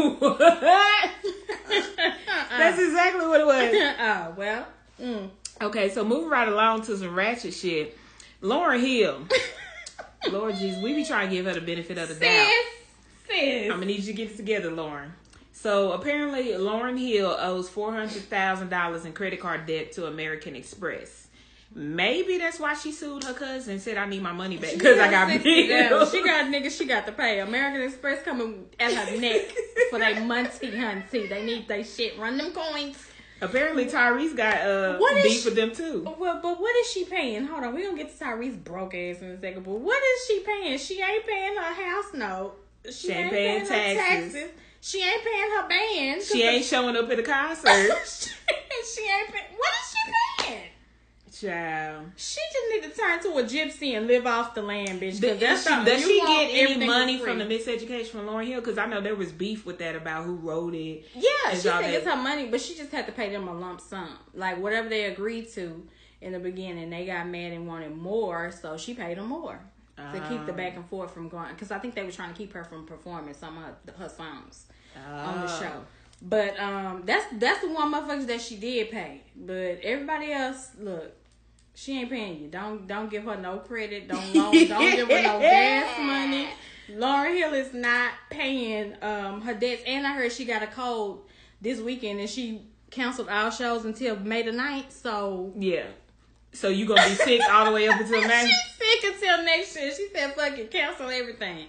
that's 2.50 2.78
exactly 2.78 3.26
what 3.26 3.40
it 3.40 3.46
was. 3.46 3.72
oh 4.00 4.34
well. 4.36 4.66
Mm. 5.00 5.30
Okay, 5.60 5.88
so 5.90 6.04
moving 6.04 6.28
right 6.28 6.48
along 6.48 6.82
to 6.82 6.96
some 6.96 7.14
ratchet 7.14 7.54
shit. 7.54 7.96
Lauryn 8.42 8.80
Hill. 8.80 9.26
Lord 10.32 10.56
Jesus, 10.56 10.82
we 10.82 10.94
be 10.94 11.04
trying 11.04 11.30
to 11.30 11.36
give 11.36 11.46
her 11.46 11.54
the 11.54 11.60
benefit 11.60 11.98
of 11.98 12.08
the 12.08 12.14
doubt. 12.14 12.48
Sis, 12.48 12.66
sis. 13.28 13.64
I'm 13.64 13.78
gonna 13.78 13.86
need 13.86 14.00
you 14.00 14.12
to 14.12 14.12
get 14.12 14.32
it 14.32 14.36
together, 14.36 14.70
Lauryn. 14.70 15.10
So 15.52 15.92
apparently, 15.92 16.48
Lauryn 16.48 16.98
Hill 16.98 17.36
owes 17.38 17.68
four 17.68 17.92
hundred 17.92 18.22
thousand 18.22 18.70
dollars 18.70 19.04
in 19.04 19.12
credit 19.12 19.40
card 19.40 19.66
debt 19.66 19.92
to 19.92 20.06
American 20.06 20.56
Express. 20.56 21.27
Maybe 21.74 22.38
that's 22.38 22.58
why 22.58 22.74
she 22.74 22.92
sued 22.92 23.24
her 23.24 23.34
cousin 23.34 23.74
and 23.74 23.82
said, 23.82 23.98
"I 23.98 24.06
need 24.06 24.22
my 24.22 24.32
money 24.32 24.56
back 24.56 24.72
because 24.72 24.98
I 24.98 25.10
got 25.10 25.28
60 25.30 25.68
down. 25.68 25.88
bills." 25.90 26.10
She 26.10 26.24
got 26.24 26.46
niggas. 26.52 26.76
She 26.76 26.86
got 26.86 27.06
to 27.06 27.12
pay. 27.12 27.40
American 27.40 27.82
Express 27.82 28.22
coming 28.24 28.66
at 28.80 28.92
her 28.92 29.16
neck 29.20 29.52
for 29.90 29.98
they 29.98 30.18
munty 30.18 30.70
hunty. 30.72 31.28
They 31.28 31.44
need 31.44 31.68
they 31.68 31.82
shit. 31.82 32.18
Run 32.18 32.38
them 32.38 32.52
coins. 32.52 32.96
apparently, 33.42 33.84
Tyrese 33.84 34.34
got 34.36 34.60
uh 34.62 34.96
What 34.98 35.22
beef 35.22 35.42
she- 35.42 35.48
with 35.48 35.56
them 35.56 35.72
too. 35.74 36.02
Well, 36.18 36.40
but 36.42 36.58
what 36.60 36.74
is 36.76 36.90
she 36.90 37.04
paying? 37.04 37.44
Hold 37.44 37.62
on, 37.64 37.74
we 37.74 37.84
gonna 37.84 37.96
get 37.98 38.18
to 38.18 38.24
Tyrese 38.24 38.64
broke 38.64 38.94
ass 38.94 39.20
in 39.20 39.30
a 39.32 39.40
second. 39.40 39.62
But 39.64 39.72
what 39.74 40.02
is 40.02 40.26
she 40.26 40.40
paying? 40.40 40.78
She 40.78 41.02
ain't 41.02 41.26
paying 41.26 41.54
her 41.54 41.74
house 41.74 42.14
note. 42.14 42.54
She, 42.90 43.12
ain't 43.12 43.30
paying 43.30 43.60
her 43.60 43.66
taxes. 43.66 44.50
She 44.80 45.02
ain't 45.02 45.22
paying 45.22 45.50
her 45.58 45.68
band. 45.68 46.22
She 46.22 46.42
ain't 46.44 46.64
showing 46.64 46.96
up 46.96 47.10
at 47.10 47.16
the 47.18 47.22
concert. 47.22 47.68
she 47.68 49.02
ain't 49.02 49.28
paying. 49.32 49.52
What 49.56 49.72
is 49.74 49.90
she 49.90 49.97
paying? 49.97 49.97
Child. 51.40 52.06
She 52.16 52.40
just 52.52 52.66
need 52.84 52.92
to 52.92 52.98
turn 53.00 53.20
to 53.22 53.28
a 53.38 53.42
gypsy 53.44 53.96
and 53.96 54.06
live 54.06 54.26
off 54.26 54.54
the 54.54 54.62
land, 54.62 55.00
bitch. 55.00 55.20
Does 55.20 55.38
that's 55.38 55.62
she, 55.62 55.84
does 55.84 56.02
she 56.04 56.20
get 56.20 56.50
any 56.52 56.86
money 56.86 57.18
from 57.18 57.38
the 57.38 57.44
miseducation 57.44 58.08
from 58.08 58.26
Lauryn 58.26 58.46
Hill? 58.46 58.60
Because 58.60 58.78
I 58.78 58.86
know 58.86 59.00
there 59.00 59.14
was 59.14 59.30
beef 59.32 59.64
with 59.64 59.78
that 59.78 59.94
about 59.94 60.24
who 60.24 60.34
wrote 60.36 60.74
it. 60.74 61.04
Yeah, 61.14 61.50
she 61.52 61.56
said 61.58 61.84
it's 61.94 62.06
her 62.06 62.16
money, 62.16 62.46
but 62.46 62.60
she 62.60 62.74
just 62.74 62.90
had 62.90 63.06
to 63.06 63.12
pay 63.12 63.30
them 63.30 63.46
a 63.48 63.54
lump 63.54 63.80
sum. 63.80 64.08
Like 64.34 64.58
whatever 64.58 64.88
they 64.88 65.04
agreed 65.04 65.48
to 65.50 65.86
in 66.20 66.32
the 66.32 66.38
beginning, 66.40 66.90
they 66.90 67.06
got 67.06 67.28
mad 67.28 67.52
and 67.52 67.66
wanted 67.68 67.96
more, 67.96 68.50
so 68.50 68.76
she 68.76 68.94
paid 68.94 69.18
them 69.18 69.26
more 69.28 69.60
to 69.96 70.24
keep 70.28 70.46
the 70.46 70.52
back 70.52 70.76
and 70.76 70.88
forth 70.88 71.12
from 71.12 71.28
going. 71.28 71.52
Because 71.54 71.70
I 71.70 71.78
think 71.78 71.94
they 71.94 72.04
were 72.04 72.12
trying 72.12 72.32
to 72.32 72.36
keep 72.38 72.52
her 72.52 72.64
from 72.64 72.86
performing 72.86 73.34
some 73.34 73.58
of 73.58 73.64
her, 73.64 73.76
her 74.04 74.08
songs 74.08 74.66
on 75.08 75.40
the 75.40 75.52
Oh. 75.52 75.60
show. 75.60 75.72
But 76.20 76.58
um, 76.58 77.02
that's 77.04 77.26
that's 77.34 77.60
the 77.60 77.68
one 77.72 77.92
motherfuckers 77.92 78.26
that 78.26 78.40
she 78.40 78.56
did 78.56 78.90
pay. 78.90 79.22
But 79.36 79.78
everybody 79.84 80.32
else, 80.32 80.70
look, 80.80 81.12
she 81.78 82.00
ain't 82.00 82.10
paying 82.10 82.40
you. 82.40 82.48
Don't 82.48 82.88
don't 82.88 83.08
give 83.08 83.22
her 83.22 83.36
no 83.36 83.58
credit. 83.58 84.08
Don't 84.08 84.34
loan, 84.34 84.52
don't 84.66 84.96
give 84.96 85.08
her 85.08 85.22
no 85.22 85.38
gas 85.38 85.98
money. 86.00 86.48
Lauryn 86.90 87.36
Hill 87.36 87.52
is 87.54 87.72
not 87.72 88.12
paying 88.30 88.96
um 89.00 89.42
her 89.42 89.54
debts, 89.54 89.82
and 89.86 90.04
I 90.04 90.12
heard 90.14 90.32
she 90.32 90.44
got 90.44 90.62
a 90.62 90.66
cold 90.66 91.28
this 91.60 91.80
weekend, 91.80 92.18
and 92.18 92.28
she 92.28 92.62
canceled 92.90 93.28
all 93.28 93.50
shows 93.50 93.84
until 93.84 94.16
May 94.16 94.42
the 94.42 94.50
9th. 94.50 94.90
So 94.90 95.52
Yeah. 95.56 95.84
So 96.52 96.68
you 96.68 96.84
gonna 96.86 97.06
be 97.08 97.14
sick 97.14 97.42
all 97.48 97.66
the 97.66 97.72
way 97.72 97.86
up 97.86 98.00
until 98.00 98.22
now? 98.26 98.44
she's 98.44 98.56
sick 98.76 99.12
until 99.12 99.44
next 99.44 99.76
year. 99.76 99.92
She 99.94 100.08
said, 100.12 100.34
"Fucking 100.34 100.68
cancel 100.68 101.08
everything." 101.08 101.66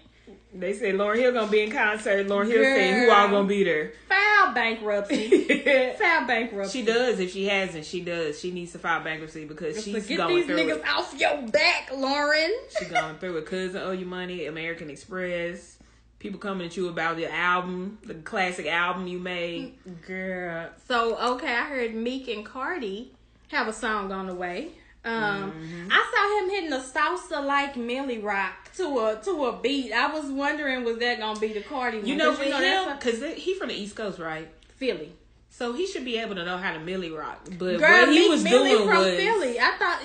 They 0.54 0.74
said 0.74 0.96
Lauryn 0.96 1.18
Hill 1.18 1.32
gonna 1.34 1.52
be 1.52 1.62
in 1.62 1.72
concert. 1.72 2.28
Lauryn 2.28 2.48
Hill 2.48 2.63
saying, 2.63 3.06
who 3.06 3.12
all 3.12 3.30
gonna 3.30 3.48
be 3.48 3.63
there. 3.63 3.92
File 4.08 4.54
bankruptcy. 4.54 5.94
File 6.00 6.26
bankruptcy. 6.28 6.80
she 6.80 6.86
does. 6.86 7.20
If 7.20 7.32
she 7.34 7.46
hasn't, 7.48 7.86
she 7.86 8.02
does. 8.02 8.39
She 8.39 8.52
needs 8.52 8.72
to 8.74 8.80
file 8.80 9.04
bankruptcy 9.04 9.46
because 9.46 9.76
So 9.76 9.82
she's 9.82 10.08
get 10.08 10.18
going 10.18 10.36
these 10.36 10.48
niggas 10.48 10.78
it. 10.80 10.88
off 10.88 11.13
your 11.20 11.42
back, 11.50 11.89
Lauryn. 11.92 12.50
She's 12.78 12.88
going 12.88 13.15
through 13.18 13.38
it. 13.38 13.46
Cousin 13.46 13.82
owe 13.82 13.92
you 13.92 14.06
money. 14.06 14.46
American 14.48 14.89
Express. 14.89 15.78
People 16.20 16.39
coming 16.39 16.68
at 16.68 16.76
you 16.76 16.89
about 16.89 17.15
the 17.15 17.32
album, 17.34 17.98
the 18.04 18.15
classic 18.15 18.65
album 18.68 19.08
you 19.08 19.20
made. 19.20 19.74
Girl. 20.06 20.70
So 20.88 21.18
okay, 21.36 21.48
I 21.56 21.63
heard 21.65 21.96
Meek 21.96 22.28
and 22.28 22.46
Cardi 22.46 23.13
have 23.50 23.68
a 23.68 23.74
song 23.74 24.12
on 24.12 24.28
the 24.28 24.36
way. 24.36 24.70
Um, 25.06 25.52
Mm-hmm. 25.54 25.88
I 25.92 26.12
saw 26.13 26.44
him 26.44 26.50
hitting 26.50 26.74
a 26.74 26.80
salsa 26.84 27.46
like 27.46 27.78
Millie 27.78 28.20
Rock 28.20 28.68
to 28.80 29.00
a 29.00 29.15
to 29.24 29.46
a 29.46 29.58
beat. 29.62 29.92
I 29.94 30.12
was 30.13 30.26
wondering 30.32 30.84
was 30.84 30.98
that 31.00 31.20
gonna 31.20 31.39
be 31.39 31.54
the 31.54 31.62
Cardi? 31.62 31.98
You 31.98 32.04
one? 32.10 32.18
know, 32.18 32.30
'Cause 32.32 32.39
with 32.39 32.54
him, 32.54 32.98
because 32.98 33.36
he 33.42 33.54
from 33.56 33.70
the 33.70 33.76
East 33.76 33.96
Coast, 33.96 34.20
right? 34.20 34.48
Philly. 34.78 35.13
So 35.50 35.74
he 35.74 35.86
should 35.88 36.06
be 36.06 36.18
able 36.18 36.36
to 36.36 36.46
know 36.46 36.58
how 36.58 36.74
to 36.74 36.80
Millie 36.80 37.12
rock. 37.12 37.46
But 37.58 37.80
Girl, 37.80 38.06
what 38.06 38.10
he 38.12 38.30
was 38.30 38.44
Millie 38.44 38.70
doing 38.70 38.88
from 38.88 38.98
was 38.98 39.15
Philly. 39.15 39.60
I 39.60 39.72
thought 39.78 40.00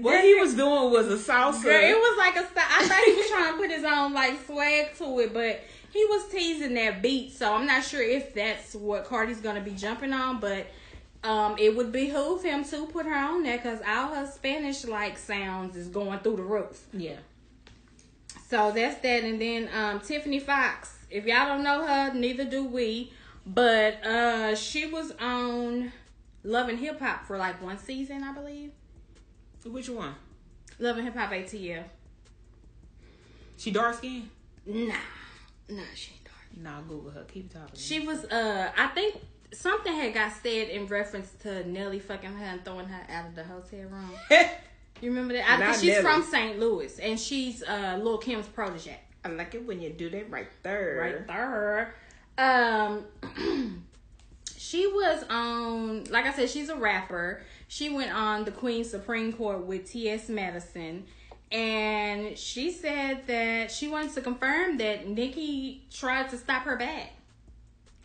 what 0.00 0.24
he 0.24 0.34
was 0.34 0.54
doing 0.54 0.90
was 0.90 1.06
a 1.08 1.16
salsa. 1.16 1.62
Girl, 1.62 1.84
it 1.84 1.96
was 1.96 2.18
like 2.18 2.36
a. 2.36 2.40
I 2.56 2.86
thought 2.86 3.04
he 3.04 3.12
was 3.12 3.28
trying 3.28 3.52
to 3.52 3.58
put 3.58 3.70
his 3.70 3.84
own 3.84 4.12
like 4.12 4.44
swag 4.46 4.96
to 4.98 5.20
it, 5.20 5.32
but 5.34 5.60
he 5.92 6.04
was 6.06 6.28
teasing 6.28 6.74
that 6.74 7.02
beat. 7.02 7.32
So 7.32 7.52
I'm 7.54 7.66
not 7.66 7.84
sure 7.84 8.02
if 8.02 8.34
that's 8.34 8.74
what 8.74 9.04
Cardi's 9.04 9.40
gonna 9.40 9.60
be 9.60 9.72
jumping 9.72 10.12
on, 10.12 10.40
but 10.40 10.66
um, 11.26 11.56
it 11.58 11.76
would 11.76 11.90
behoove 11.90 12.42
him 12.44 12.64
to 12.64 12.86
put 12.86 13.04
her 13.04 13.14
on 13.14 13.42
there 13.42 13.56
because 13.56 13.80
all 13.86 14.14
her 14.14 14.26
Spanish 14.26 14.84
like 14.84 15.18
sounds 15.18 15.76
is 15.76 15.88
going 15.88 16.20
through 16.20 16.36
the 16.36 16.42
roof. 16.42 16.86
yeah. 16.92 17.16
So 18.48 18.70
that's 18.70 19.00
that, 19.00 19.24
and 19.24 19.40
then 19.40 19.68
um, 19.74 19.98
Tiffany 20.00 20.38
Fox. 20.38 20.94
If 21.10 21.26
y'all 21.26 21.46
don't 21.46 21.64
know 21.64 21.84
her, 21.84 22.14
neither 22.14 22.44
do 22.44 22.64
we. 22.64 23.12
But 23.44 24.04
uh, 24.06 24.54
she 24.54 24.86
was 24.86 25.12
on 25.20 25.92
Love 26.44 26.68
and 26.68 26.78
Hip 26.78 27.00
Hop 27.00 27.26
for 27.26 27.36
like 27.36 27.60
one 27.60 27.78
season, 27.78 28.22
I 28.22 28.32
believe. 28.32 28.70
Which 29.64 29.88
one? 29.88 30.14
Love 30.78 30.96
and 30.98 31.06
Hip 31.06 31.16
Hop 31.16 31.30
ATL. 31.30 31.84
She 33.56 33.72
dark 33.72 33.96
skinned? 33.96 34.30
Nah, 34.64 34.94
nah, 35.68 35.82
she 35.94 36.12
ain't 36.12 36.24
dark. 36.24 36.56
Nah, 36.56 36.80
Google 36.82 37.10
her. 37.10 37.24
Keep 37.24 37.52
talking. 37.52 37.74
She 37.74 38.00
was 38.00 38.24
uh 38.26 38.70
I 38.76 38.86
think 38.88 39.16
something 39.52 39.92
had 39.92 40.14
got 40.14 40.32
said 40.42 40.68
in 40.68 40.86
reference 40.86 41.30
to 41.42 41.68
Nelly 41.68 41.98
fucking 41.98 42.32
her 42.32 42.44
and 42.44 42.64
throwing 42.64 42.86
her 42.86 43.06
out 43.10 43.28
of 43.28 43.34
the 43.34 43.44
hotel 43.44 43.80
room. 43.90 44.10
You 45.02 45.10
remember 45.10 45.34
that? 45.34 45.46
I 45.46 45.58
Not 45.58 45.76
think 45.76 45.84
she's 45.84 46.02
Nelly. 46.02 46.02
from 46.02 46.22
St. 46.22 46.58
Louis, 46.58 46.98
and 46.98 47.20
she's 47.20 47.62
uh, 47.62 48.00
Lil 48.02 48.16
Kim's 48.16 48.46
protege. 48.46 48.98
I 49.26 49.28
like 49.28 49.54
it 49.54 49.66
when 49.66 49.82
you 49.82 49.90
do 49.90 50.08
that 50.08 50.30
right 50.30 50.48
there. 50.62 50.96
Right 50.98 51.26
there. 51.26 51.94
Um, 52.38 53.04
she 54.56 54.86
was 54.86 55.22
on, 55.28 56.04
like 56.04 56.24
I 56.24 56.32
said, 56.32 56.48
she's 56.48 56.70
a 56.70 56.76
rapper. 56.76 57.42
She 57.68 57.90
went 57.90 58.10
on 58.10 58.44
the 58.44 58.50
Queen 58.52 58.84
Supreme 58.84 59.34
Court 59.34 59.66
with 59.66 59.90
T.S. 59.90 60.30
Madison. 60.30 61.04
And 61.52 62.36
she 62.38 62.72
said 62.72 63.26
that 63.26 63.70
she 63.70 63.88
wanted 63.88 64.14
to 64.14 64.20
confirm 64.20 64.78
that 64.78 65.06
Nicki 65.08 65.84
tried 65.92 66.30
to 66.30 66.38
stop 66.38 66.62
her 66.62 66.76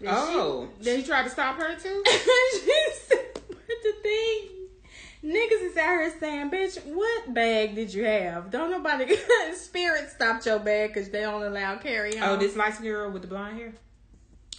That 0.01 0.09
she- 0.09 0.35
Oh, 0.35 0.67
did 0.81 0.99
he 0.99 1.05
try 1.05 1.23
to 1.23 1.29
stop 1.29 1.57
her 1.57 1.75
too? 1.75 2.03
said, 3.07 3.25
but 3.33 3.77
the 3.83 3.93
thing, 4.01 4.49
niggas 5.23 5.71
is 5.71 5.77
out 5.77 5.99
here 5.99 6.13
saying, 6.19 6.49
bitch, 6.49 6.83
what 6.85 7.33
bag 7.33 7.75
did 7.75 7.93
you 7.93 8.03
have? 8.05 8.49
Don't 8.49 8.71
nobody, 8.71 9.15
Spirit 9.55 10.09
stopped 10.09 10.45
your 10.45 10.59
bag 10.59 10.93
because 10.93 11.09
they 11.09 11.21
don't 11.21 11.43
allow 11.43 11.75
carry 11.77 12.17
on. 12.17 12.29
Oh, 12.29 12.35
this 12.37 12.53
skin 12.53 12.83
girl 12.83 13.11
with 13.11 13.21
the 13.21 13.27
blonde 13.27 13.57
hair. 13.57 13.73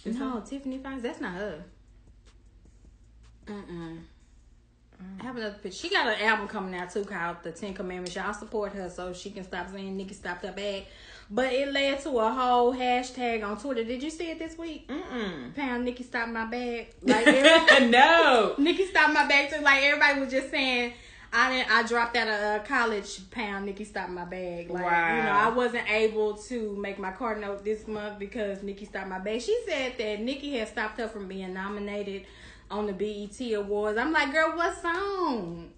This 0.03 0.15
No, 0.17 0.41
Tiffany 0.45 0.79
Fox, 0.79 1.01
that's 1.01 1.21
not 1.21 1.33
her. 1.33 1.63
Mm-mm. 3.47 3.99
Oh. 4.99 5.05
I 5.19 5.23
have 5.23 5.35
another 5.35 5.55
picture. 5.61 5.77
She 5.77 5.89
got 5.89 6.07
an 6.07 6.21
album 6.21 6.47
coming 6.47 6.75
out 6.75 6.91
too 6.91 7.03
called 7.03 7.37
The 7.43 7.51
Ten 7.51 7.73
Commandments. 7.73 8.15
Y'all 8.15 8.33
support 8.33 8.73
her 8.73 8.89
so 8.89 9.13
she 9.13 9.31
can 9.31 9.43
stop 9.43 9.69
saying 9.69 9.95
Nicki 9.97 10.13
stop 10.13 10.41
that 10.41 10.55
bag. 10.55 10.85
But 11.29 11.51
it 11.53 11.71
led 11.71 12.01
to 12.01 12.09
a 12.19 12.31
whole 12.31 12.73
hashtag 12.73 13.43
on 13.43 13.57
Twitter. 13.57 13.83
Did 13.83 14.03
you 14.03 14.09
see 14.09 14.29
it 14.31 14.39
this 14.39 14.57
week? 14.57 14.87
Mm-mm. 14.87 15.55
Pound 15.55 15.85
Nicki 15.85 16.03
stopped 16.03 16.31
my 16.31 16.45
bag. 16.45 16.93
Like 17.01 17.27
everybody, 17.27 17.85
no. 17.89 18.55
Nicki 18.57 18.85
stopped 18.85 19.13
my 19.13 19.27
bag 19.27 19.51
too. 19.51 19.61
Like 19.61 19.83
everybody 19.83 20.19
was 20.19 20.31
just 20.31 20.51
saying, 20.51 20.93
I 21.35 21.51
didn't. 21.51 21.71
I 21.71 21.83
dropped 21.83 22.15
out 22.15 22.27
of 22.27 22.33
uh, 22.33 22.63
college. 22.63 23.29
Pound 23.31 23.65
Nicki 23.65 23.85
stopped 23.85 24.11
my 24.11 24.25
bag. 24.25 24.69
Like 24.69 24.83
you 24.83 25.23
know, 25.23 25.31
I 25.31 25.49
wasn't 25.49 25.89
able 25.89 26.35
to 26.35 26.75
make 26.75 26.99
my 26.99 27.11
card 27.11 27.41
note 27.41 27.63
this 27.63 27.87
month 27.87 28.19
because 28.19 28.61
Nicki 28.61 28.85
stopped 28.85 29.07
my 29.09 29.19
bag. 29.19 29.41
She 29.41 29.59
said 29.67 29.97
that 29.97 30.21
Nicki 30.21 30.57
had 30.57 30.67
stopped 30.67 30.99
her 30.99 31.07
from 31.07 31.27
being 31.27 31.53
nominated 31.53 32.27
on 32.69 32.85
the 32.85 32.93
BET 32.93 33.39
Awards. 33.53 33.97
I'm 33.97 34.11
like, 34.11 34.31
girl, 34.31 34.55
what 34.55 34.79
song? 34.79 35.71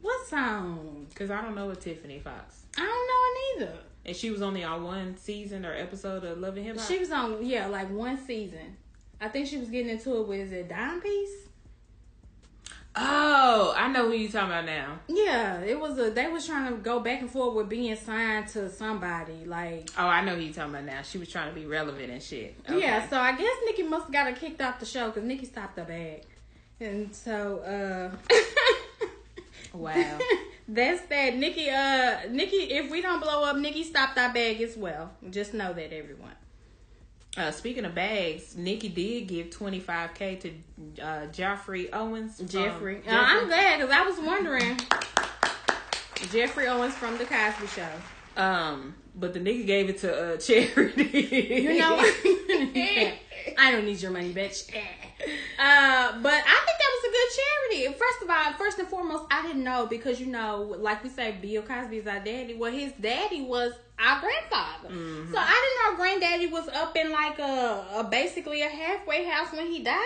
What 0.00 0.26
song? 0.26 1.06
Because 1.10 1.30
I 1.30 1.42
don't 1.42 1.54
know 1.54 1.70
a 1.70 1.76
Tiffany 1.76 2.18
Fox. 2.18 2.62
I 2.76 2.80
don't 2.80 3.62
know 3.66 3.68
it 3.68 3.72
either. 3.72 3.78
And 4.06 4.14
she 4.14 4.30
was 4.30 4.42
only 4.42 4.62
on 4.64 4.84
one 4.84 5.16
season 5.16 5.64
or 5.64 5.72
episode 5.72 6.24
of 6.24 6.38
Love 6.38 6.56
and 6.56 6.66
Hip 6.66 6.76
Hop. 6.78 6.86
She 6.86 6.98
was 6.98 7.10
on 7.10 7.44
yeah, 7.44 7.66
like 7.66 7.90
one 7.90 8.18
season. 8.18 8.76
I 9.20 9.28
think 9.28 9.46
she 9.46 9.56
was 9.56 9.70
getting 9.70 9.90
into 9.90 10.20
it 10.20 10.28
with 10.28 10.40
is 10.40 10.52
it 10.52 10.68
Dime 10.68 11.00
Piece. 11.00 11.30
Oh, 12.96 13.74
I 13.76 13.88
know 13.88 14.08
who 14.08 14.14
you 14.14 14.28
talking 14.28 14.50
about 14.50 14.66
now. 14.66 15.00
Yeah, 15.08 15.60
it 15.62 15.78
was 15.80 15.98
a. 15.98 16.10
They 16.10 16.28
was 16.28 16.46
trying 16.46 16.72
to 16.72 16.78
go 16.80 17.00
back 17.00 17.22
and 17.22 17.30
forth 17.30 17.54
with 17.56 17.68
being 17.68 17.96
signed 17.96 18.46
to 18.48 18.70
somebody. 18.70 19.44
Like, 19.46 19.90
Oh, 19.98 20.06
I 20.06 20.24
know 20.24 20.36
who 20.36 20.42
you 20.42 20.52
talking 20.52 20.74
about 20.74 20.84
now. 20.84 21.02
She 21.02 21.18
was 21.18 21.28
trying 21.28 21.52
to 21.52 21.54
be 21.58 21.66
relevant 21.66 22.12
and 22.12 22.22
shit. 22.22 22.54
Okay. 22.68 22.80
yeah. 22.80 23.08
So 23.08 23.18
I 23.18 23.32
guess 23.32 23.56
Nicki 23.66 23.82
must 23.82 24.04
have 24.04 24.12
got 24.12 24.26
her 24.28 24.32
kicked 24.32 24.60
off 24.60 24.78
the 24.78 24.86
show 24.86 25.06
because 25.08 25.24
Nicki 25.24 25.44
stopped 25.46 25.76
her 25.76 25.84
bag, 25.84 26.22
and 26.78 27.12
so 27.12 27.58
uh, 27.58 28.16
Wow. 29.74 30.18
that's 30.68 31.02
that. 31.02 31.36
Nicki, 31.36 31.68
uh, 31.68 32.28
Nicki. 32.30 32.56
If 32.56 32.90
we 32.90 33.02
don't 33.02 33.20
blow 33.20 33.44
up, 33.44 33.56
Nicki 33.56 33.84
stopped 33.84 34.16
our 34.18 34.32
bag 34.32 34.60
as 34.62 34.76
well. 34.76 35.10
Just 35.30 35.52
know 35.54 35.72
that 35.72 35.92
everyone. 35.92 36.34
Uh, 37.36 37.50
speaking 37.50 37.84
of 37.84 37.94
bags, 37.94 38.56
Nicki 38.56 38.88
did 38.88 39.26
give 39.26 39.50
25k 39.50 40.40
to 40.40 41.02
uh, 41.02 41.26
Geoffrey 41.26 41.92
Owens. 41.92 42.38
Geoffrey, 42.38 43.02
uh, 43.06 43.10
I'm 43.10 43.48
glad 43.48 43.80
because 43.80 43.92
I 43.92 44.02
was 44.02 44.18
wondering. 44.20 44.78
Geoffrey 46.30 46.68
Owens 46.68 46.94
from 46.94 47.18
the 47.18 47.24
Cosby 47.24 47.66
Show. 47.66 47.88
Um, 48.36 48.94
but 49.16 49.34
the 49.34 49.40
nigga 49.40 49.66
gave 49.66 49.88
it 49.88 49.98
to 49.98 50.34
uh, 50.34 50.36
charity. 50.38 51.62
You 51.62 51.78
know, 51.78 51.96
I 53.58 53.70
don't 53.72 53.84
need 53.84 54.00
your 54.00 54.12
money, 54.12 54.32
bitch. 54.32 54.72
Uh, 55.58 56.20
but 56.20 56.32
I 56.34 56.58
think 56.66 56.78
that 56.78 56.90
was 56.94 57.04
a 57.08 57.12
good 57.12 57.30
charity. 57.38 57.98
First 57.98 58.22
of 58.22 58.30
all, 58.30 58.52
first 58.58 58.78
and 58.78 58.88
foremost, 58.88 59.24
I 59.30 59.42
didn't 59.46 59.64
know 59.64 59.86
because 59.86 60.20
you 60.20 60.26
know, 60.26 60.74
like 60.78 61.02
we 61.04 61.10
say, 61.10 61.36
Bill 61.40 61.62
Cosby 61.62 61.98
is 61.98 62.06
our 62.06 62.20
daddy. 62.20 62.54
Well, 62.54 62.72
his 62.72 62.92
daddy 63.00 63.42
was 63.42 63.72
our 63.98 64.20
grandfather, 64.20 64.88
so 65.30 65.38
I 65.38 65.54
didn't 65.62 65.92
know 65.92 65.96
granddaddy 65.96 66.46
was 66.48 66.68
up 66.68 66.96
in 66.96 67.10
like 67.12 67.38
a, 67.38 67.84
a 67.94 68.04
basically 68.10 68.62
a 68.62 68.68
halfway 68.68 69.24
house 69.24 69.52
when 69.52 69.66
he 69.68 69.82
died. 69.82 70.02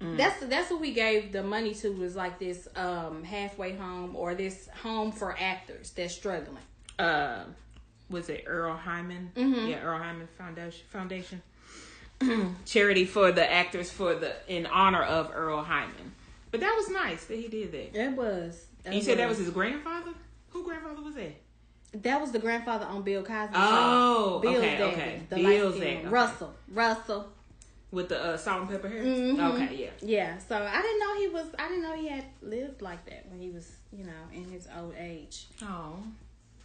That's 0.00 0.38
that's 0.46 0.70
what 0.70 0.80
we 0.80 0.92
gave 0.92 1.32
the 1.32 1.42
money 1.42 1.74
to 1.74 1.88
was 1.92 2.14
like 2.14 2.38
this 2.38 2.68
um 2.76 3.24
halfway 3.24 3.74
home 3.74 4.14
or 4.14 4.34
this 4.34 4.68
home 4.82 5.10
for 5.10 5.34
actors 5.40 5.90
that's 5.90 6.14
struggling. 6.14 6.62
uh, 7.00 7.44
was 8.10 8.28
it 8.28 8.44
Earle 8.46 8.76
Hyman? 8.76 9.32
Mm-hmm. 9.34 9.66
Yeah, 9.68 9.82
Earle 9.82 9.98
Hyman 9.98 10.28
Foundation. 10.38 10.86
Foundation. 10.90 11.42
Charity 12.64 13.04
for 13.04 13.32
the 13.32 13.50
actors 13.50 13.90
for 13.90 14.14
the 14.14 14.34
in 14.48 14.66
honor 14.66 15.02
of 15.02 15.30
Earle 15.34 15.62
Hyman. 15.62 16.12
But 16.50 16.60
that 16.60 16.74
was 16.76 16.88
nice 16.90 17.24
that 17.26 17.36
he 17.36 17.48
did 17.48 17.72
that. 17.72 17.94
It 17.94 18.12
was. 18.12 18.66
You 18.90 19.02
said 19.02 19.18
that 19.18 19.28
was 19.28 19.38
his 19.38 19.50
grandfather. 19.50 20.12
Who 20.50 20.64
grandfather 20.64 21.02
was 21.02 21.14
that? 21.14 21.34
That 22.02 22.20
was 22.20 22.32
the 22.32 22.38
grandfather 22.38 22.86
on 22.86 23.02
Bill 23.02 23.22
Cosby. 23.22 23.54
Oh, 23.54 23.60
show. 23.60 24.38
Bill's 24.40 24.56
okay, 24.58 24.76
daddy, 24.78 24.92
okay. 24.92 25.22
The 25.30 25.36
Bill's 25.36 25.78
daddy, 25.78 25.96
okay. 25.96 26.08
Russell. 26.08 26.54
Russell. 26.68 27.28
With 27.90 28.10
the 28.10 28.22
uh, 28.22 28.36
salt 28.36 28.60
and 28.62 28.70
pepper 28.70 28.88
hair. 28.88 29.02
Mhm. 29.02 29.54
Okay, 29.54 29.74
yeah. 29.74 29.90
Yeah. 30.02 30.38
So 30.38 30.56
I 30.56 30.82
didn't 30.82 30.98
know 31.00 31.18
he 31.18 31.28
was. 31.28 31.46
I 31.58 31.68
didn't 31.68 31.82
know 31.82 31.94
he 31.94 32.08
had 32.08 32.24
lived 32.42 32.82
like 32.82 33.06
that 33.06 33.24
when 33.30 33.40
he 33.40 33.50
was, 33.50 33.70
you 33.90 34.04
know, 34.04 34.12
in 34.34 34.44
his 34.50 34.68
old 34.78 34.94
age. 34.98 35.46
Oh, 35.62 35.96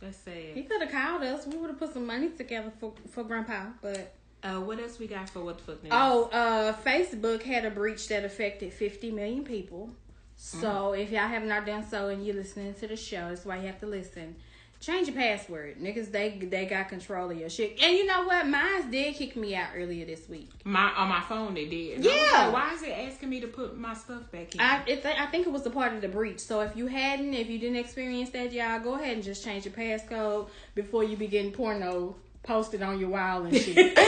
that's 0.01 0.17
sad. 0.17 0.53
He 0.53 0.63
could 0.63 0.81
have 0.81 0.91
called 0.91 1.23
us. 1.23 1.47
We 1.47 1.55
would 1.57 1.69
have 1.69 1.79
put 1.79 1.93
some 1.93 2.05
money 2.05 2.29
together 2.29 2.73
for 2.77 2.91
for 3.09 3.23
Grandpa. 3.23 3.67
But 3.81 4.13
Uh, 4.43 4.60
what 4.60 4.79
else 4.79 4.99
we 4.99 5.08
got 5.08 5.29
for 5.29 5.39
what 5.41 5.58
the 5.58 5.63
fuck 5.63 5.84
news? 5.84 5.91
oh, 5.95 6.29
uh, 6.34 6.73
Facebook 6.84 7.43
had 7.43 7.65
a 7.65 7.71
breach 7.71 8.08
that 8.10 8.25
affected 8.25 8.73
50 8.73 9.12
million 9.12 9.43
people. 9.43 9.89
So 10.36 10.91
if 10.93 11.12
y'all 11.12 11.27
have 11.29 11.43
not 11.43 11.65
done 11.65 11.88
so 11.88 12.10
and 12.10 12.25
you're 12.25 12.36
listening 12.36 12.73
to 12.75 12.88
the 12.88 12.97
show, 12.97 13.29
that's 13.29 13.45
why 13.45 13.58
you 13.58 13.67
have 13.67 13.79
to 13.79 13.86
listen. 13.86 14.36
Change 14.82 15.08
your 15.08 15.15
password, 15.15 15.79
niggas. 15.79 16.12
They 16.12 16.32
they 16.39 16.65
got 16.65 16.89
control 16.89 17.32
of 17.32 17.38
your 17.38 17.49
shit. 17.49 17.82
And 17.82 17.95
you 17.95 18.06
know 18.06 18.23
what? 18.25 18.45
Mine 18.45 18.91
did 18.91 19.15
kick 19.15 19.38
me 19.38 19.56
out 19.56 19.69
earlier 19.77 20.06
this 20.06 20.27
week. 20.27 20.49
my 20.65 20.91
on 20.97 21.08
my 21.08 21.21
phone 21.21 21.53
they 21.53 21.67
did. 21.67 21.99
And 21.99 22.06
I 22.06 22.12
was 22.12 22.29
Yeah. 22.34 22.43
like, 22.47 22.53
why 22.53 22.73
is 22.73 22.84
it 22.84 22.89
asking 22.91 23.29
me 23.29 23.39
to 23.39 23.47
put 23.47 23.77
my 23.77 23.93
stuff 23.93 24.29
back 24.29 24.53
in? 24.56 24.60
I 24.60 24.84
it, 24.86 25.06
I 25.06 25.27
think 25.27 25.47
it 25.47 25.53
was 25.53 25.65
a 25.65 25.69
part 25.69 25.93
of 25.93 26.01
the 26.01 26.10
breach. 26.10 26.41
So 26.41 26.60
if 26.60 26.75
you 26.75 26.88
hadn't, 26.88 27.34
if 27.34 27.49
you 27.49 27.60
didn't 27.60 27.77
experience 27.77 28.32
that, 28.32 28.51
y'all 28.51 28.82
go 28.82 28.95
ahead 28.95 29.13
and 29.15 29.23
just 29.23 29.45
change 29.45 29.63
your 29.63 29.73
passcode 29.73 30.49
before 30.75 31.06
you 31.06 31.15
begin 31.15 31.51
porno 31.53 32.17
posted 32.43 32.82
on 32.82 32.99
your 32.99 33.10
wall 33.10 33.43
and 33.43 33.56
shit. 33.56 33.97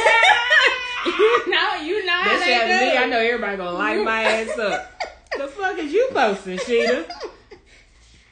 you 1.06 1.52
know, 1.52 1.76
you 1.82 2.06
know 2.06 2.22
That 2.24 2.42
shit 2.44 2.54
happened 2.54 2.80
to 2.80 2.86
me. 2.86 2.98
I 2.98 3.06
know 3.06 3.20
everybody 3.20 3.58
gonna 3.58 3.78
light 3.78 4.04
my 4.04 4.24
ass 4.24 4.58
up. 4.58 5.04
the 5.38 5.48
fuck 5.48 5.78
is 5.78 5.92
you 5.92 6.10
posting, 6.12 6.58
Sheeta? 6.60 7.06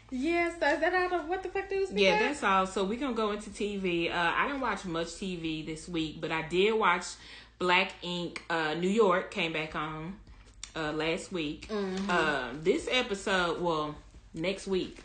Yeah, 0.10 0.50
so 0.50 0.68
is 0.68 0.80
that 0.80 0.94
all 0.94 1.10
the 1.10 1.28
what 1.28 1.42
the 1.44 1.50
fuck 1.50 1.70
do 1.70 1.88
we 1.92 2.04
Yeah, 2.04 2.20
that's 2.20 2.44
all. 2.44 2.68
So 2.68 2.84
we 2.84 2.98
gonna 2.98 3.14
go 3.14 3.32
into 3.32 3.50
TV. 3.50 4.12
Uh, 4.12 4.32
I 4.36 4.48
didn't 4.48 4.62
watch 4.62 4.86
much 4.86 5.08
TV 5.08 5.66
this 5.66 5.88
week, 5.88 6.22
but 6.22 6.32
I 6.32 6.44
did 6.44 6.74
watch 6.74 7.06
Black 7.58 7.94
Ink. 8.02 8.44
Uh, 8.50 8.76
New 8.76 8.90
York 8.90 9.32
came 9.32 9.54
back 9.54 9.76
on 9.76 10.16
uh, 10.76 10.92
last 10.92 11.32
week. 11.32 11.68
Mm-hmm. 11.68 12.10
Uh, 12.10 12.50
this 12.62 12.88
episode, 12.92 13.62
well, 13.62 13.96
next 14.34 14.68
week. 14.68 15.00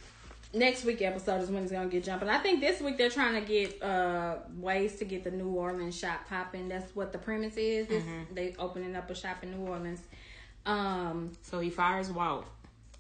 Next 0.55 0.85
week 0.85 1.03
episode 1.03 1.43
is 1.43 1.51
when 1.51 1.63
it's 1.63 1.73
gonna 1.73 1.89
get 1.89 2.05
jumping. 2.05 2.29
I 2.29 2.39
think 2.39 2.61
this 2.61 2.81
week 2.81 2.97
they're 2.97 3.11
trying 3.11 3.35
to 3.35 3.47
get 3.47 3.83
uh 3.83 4.37
ways 4.57 4.97
to 4.97 5.05
get 5.05 5.25
the 5.25 5.31
New 5.31 5.51
Orleans 5.51 5.99
shop 5.99 6.21
popping. 6.29 6.69
That's 6.69 6.95
what 6.95 7.13
the 7.13 7.19
premise 7.19 7.57
is. 7.57 7.87
Mm-hmm. 7.87 8.35
They 8.35 8.55
opening 8.59 8.97
up 8.97 9.11
a 9.11 9.15
shop 9.15 9.43
in 9.43 9.51
New 9.53 9.67
Orleans. 9.69 10.01
Um, 10.67 11.33
So 11.43 11.61
he 11.61 11.71
fires 11.71 12.11
Walt, 12.11 12.47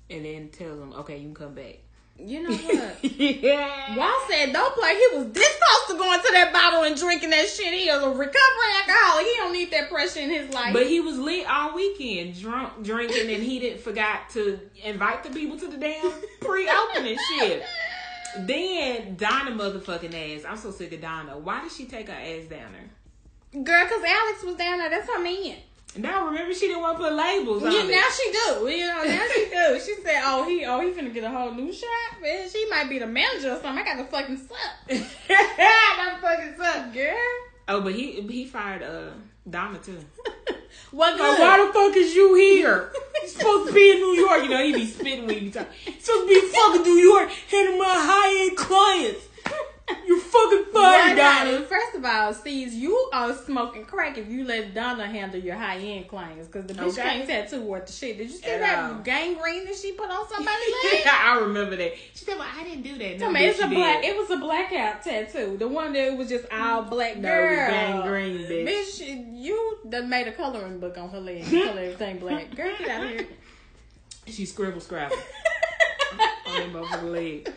and 0.08 0.24
then 0.24 0.48
tells 0.48 0.80
him, 0.80 0.92
"Okay, 0.92 1.18
you 1.18 1.24
can 1.26 1.34
come 1.34 1.54
back." 1.54 1.80
You 2.18 2.42
know 2.42 2.54
what? 2.56 3.04
yeah. 3.04 3.96
Walt 3.96 4.22
said, 4.28 4.52
"Don't 4.52 4.74
play." 4.74 4.94
He 4.94 5.18
was 5.18 5.32
this 5.32 5.48
close 5.58 5.88
to 5.88 6.02
going 6.02 6.20
to 6.20 6.28
that 6.32 6.52
bottle 6.52 6.82
and 6.82 6.96
drinking 6.96 7.30
that 7.30 7.48
shit. 7.48 7.72
He 7.72 7.88
was 7.88 8.02
a 8.02 8.08
recovering 8.08 8.74
alcoholic. 8.80 9.26
He 9.26 9.32
don't 9.36 9.52
need 9.52 9.70
that 9.70 9.88
pressure 9.88 10.20
in 10.20 10.30
his 10.30 10.52
life. 10.52 10.72
But 10.72 10.86
he 10.86 11.00
was 11.00 11.16
lit 11.18 11.46
all 11.48 11.74
weekend, 11.74 12.38
drunk, 12.38 12.82
drinking, 12.82 13.32
and 13.32 13.42
he 13.42 13.60
didn't 13.60 13.80
forgot 13.80 14.30
to 14.30 14.58
invite 14.84 15.22
the 15.24 15.30
people 15.30 15.58
to 15.58 15.68
the 15.68 15.76
damn 15.76 16.12
pre-opening 16.40 17.18
shit. 17.38 17.62
Then 18.40 19.16
Donna 19.16 19.52
motherfucking 19.52 20.36
ass. 20.38 20.44
I'm 20.44 20.56
so 20.56 20.70
sick 20.70 20.92
of 20.92 21.00
Donna. 21.00 21.38
Why 21.38 21.62
did 21.62 21.72
she 21.72 21.86
take 21.86 22.08
her 22.08 22.14
ass 22.14 22.44
down 22.48 22.72
there? 22.72 23.64
Girl, 23.64 23.84
cause 23.86 24.02
Alex 24.04 24.44
was 24.44 24.56
down 24.56 24.78
there. 24.78 24.90
That's 24.90 25.08
her 25.08 25.20
man. 25.20 25.56
Now 25.96 26.26
remember 26.26 26.54
she 26.54 26.68
didn't 26.68 26.82
want 26.82 26.98
to 26.98 27.04
put 27.04 27.12
labels 27.14 27.62
on 27.64 27.72
Yeah, 27.72 27.82
it. 27.82 27.90
now 27.90 28.06
she 28.14 28.30
do. 28.30 28.68
You 28.68 28.86
know, 28.86 29.02
now 29.04 29.26
she 29.34 29.44
do. 29.50 29.80
She 29.80 29.94
said, 30.02 30.20
"Oh, 30.24 30.44
he, 30.48 30.64
oh, 30.64 30.80
he 30.80 30.88
finna 30.90 31.12
get 31.12 31.24
a 31.24 31.30
whole 31.30 31.52
new 31.52 31.72
shop. 31.72 31.88
Man, 32.22 32.48
she 32.48 32.68
might 32.70 32.88
be 32.88 32.98
the 32.98 33.06
manager 33.06 33.52
or 33.52 33.60
something. 33.60 33.78
I 33.78 33.84
got 33.84 33.96
to 33.96 34.04
fucking 34.04 34.36
suck. 34.36 34.58
that 35.28 36.18
fucking 36.20 36.54
suck. 36.56 36.92
Girl, 36.92 37.16
Oh, 37.68 37.80
but 37.82 37.94
he 37.94 38.20
he 38.22 38.44
fired 38.46 38.82
uh 38.82 39.10
Donna 39.48 39.78
too. 39.78 39.98
what 40.90 41.18
Like, 41.18 41.38
why 41.38 41.66
the 41.66 41.72
fuck 41.72 41.96
is 41.96 42.14
you 42.14 42.34
here? 42.34 42.92
He's 43.22 43.34
supposed 43.34 43.68
to 43.68 43.74
be 43.74 43.90
in 43.90 43.96
New 43.98 44.14
York. 44.14 44.42
You 44.44 44.48
know, 44.50 44.62
he 44.62 44.72
be 44.74 44.86
spitting 44.86 45.26
when 45.26 45.34
he 45.36 45.40
be 45.46 45.50
talking. 45.50 45.72
Supposed 45.98 46.06
to 46.06 46.26
be 46.28 46.34
in 46.34 46.48
fucking 46.52 46.82
New 46.82 46.98
York, 46.98 47.30
handling 47.50 47.78
my 47.78 47.84
high 47.88 48.46
end 48.48 48.56
clients. 48.56 49.27
You're 50.06 50.20
fucking 50.20 50.64
Donna, 50.72 51.16
Donna. 51.16 51.60
First 51.66 51.94
of 51.96 52.04
all, 52.04 52.32
sees 52.34 52.74
you 52.74 52.94
are 53.12 53.34
smoking 53.34 53.84
crack 53.84 54.16
if 54.18 54.28
you 54.28 54.44
let 54.44 54.74
Donna 54.74 55.06
handle 55.06 55.40
your 55.40 55.56
high 55.56 55.78
end 55.78 56.08
clients 56.08 56.46
because 56.48 56.66
the 56.66 56.74
bitch 56.74 56.92
Okay. 56.98 57.02
can't 57.02 57.28
tattoo 57.28 57.62
worth 57.62 57.86
the 57.86 57.92
shit. 57.92 58.18
Did 58.18 58.30
you 58.30 58.36
see 58.36 58.46
At 58.50 58.60
that 58.60 58.78
all. 58.92 58.98
gangrene 59.00 59.64
that 59.66 59.76
she 59.76 59.92
put 59.92 60.10
on 60.10 60.28
somebody's 60.28 60.74
leg? 60.92 61.02
yeah, 61.04 61.18
I 61.24 61.38
remember 61.40 61.76
that. 61.76 61.94
She 62.14 62.24
said, 62.24 62.38
"Well, 62.38 62.48
I 62.54 62.64
didn't 62.64 62.82
do 62.82 62.98
that." 62.98 63.12
No, 63.12 63.18
Tell 63.18 63.30
me, 63.32 63.46
it's 63.46 63.60
a 63.60 63.66
black. 63.68 64.02
did. 64.02 64.10
It 64.14 64.16
was 64.18 64.30
a 64.30 64.36
blackout 64.36 65.02
tattoo. 65.02 65.56
The 65.58 65.68
one 65.68 65.92
that 65.94 66.16
was 66.16 66.28
just 66.28 66.44
all 66.52 66.82
black. 66.82 67.16
No, 67.16 67.28
it 67.32 67.50
was 67.50 67.58
gangrene, 67.58 68.38
bitch. 68.46 68.68
Bitch, 69.00 69.32
you 69.42 69.78
done 69.88 70.08
made 70.08 70.28
a 70.28 70.32
coloring 70.32 70.78
book 70.80 70.96
on 70.98 71.08
her 71.10 71.20
leg. 71.20 71.44
Color 71.44 71.80
everything 71.80 72.18
black. 72.20 72.54
Girl, 72.54 72.72
get 72.78 72.88
out 72.88 73.08
here. 73.08 73.26
She 74.26 74.44
scribble 74.44 74.80
scrabble 74.80 75.16
on 76.46 76.54
that 76.54 76.72
motherfucker 76.72 77.12
leg. 77.12 77.52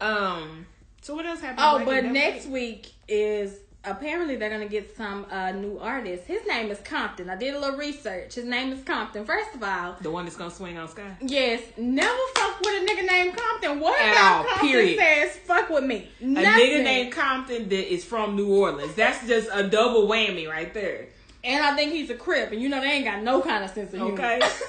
Um. 0.00 0.66
So 1.10 1.16
what 1.16 1.26
else 1.26 1.40
happened? 1.40 1.58
Oh, 1.60 1.84
but 1.84 2.04
next 2.04 2.46
week 2.46 2.92
is 3.08 3.52
apparently 3.82 4.36
they're 4.36 4.48
gonna 4.48 4.68
get 4.68 4.96
some 4.96 5.26
uh, 5.28 5.50
new 5.50 5.76
artist. 5.80 6.22
His 6.24 6.46
name 6.46 6.70
is 6.70 6.78
Compton. 6.82 7.28
I 7.28 7.34
did 7.34 7.52
a 7.52 7.58
little 7.58 7.76
research. 7.76 8.36
His 8.36 8.44
name 8.44 8.72
is 8.72 8.84
Compton. 8.84 9.24
First 9.24 9.52
of 9.56 9.64
all, 9.64 9.96
the 10.02 10.10
one 10.12 10.24
that's 10.24 10.36
gonna 10.36 10.52
swing 10.52 10.78
on 10.78 10.86
Sky. 10.86 11.16
yes, 11.20 11.62
never 11.76 12.16
fuck 12.36 12.60
with 12.60 12.80
a 12.80 12.86
nigga 12.86 13.08
named 13.08 13.36
Compton. 13.36 13.80
What 13.80 14.00
At 14.00 14.12
about 14.12 14.36
all, 14.36 14.44
Compton 14.44 14.68
period. 14.68 14.98
says 15.00 15.36
fuck 15.38 15.68
with 15.68 15.82
me? 15.82 16.08
A 16.20 16.24
nigga 16.24 16.84
named 16.84 17.12
Compton 17.12 17.68
that 17.70 17.92
is 17.92 18.04
from 18.04 18.36
New 18.36 18.54
Orleans. 18.54 18.94
That's 18.94 19.26
just 19.26 19.48
a 19.52 19.66
double 19.66 20.06
whammy 20.06 20.48
right 20.48 20.72
there. 20.72 21.06
And 21.42 21.64
I 21.64 21.74
think 21.74 21.92
he's 21.92 22.10
a 22.10 22.14
crip, 22.14 22.52
and 22.52 22.60
you 22.60 22.68
know 22.68 22.80
they 22.80 22.88
ain't 22.88 23.04
got 23.06 23.22
no 23.22 23.40
kind 23.40 23.64
of 23.64 23.70
sense 23.70 23.92
of 23.94 24.00
humor. 24.00 24.12
Okay. 24.12 24.40
so, 24.40 24.64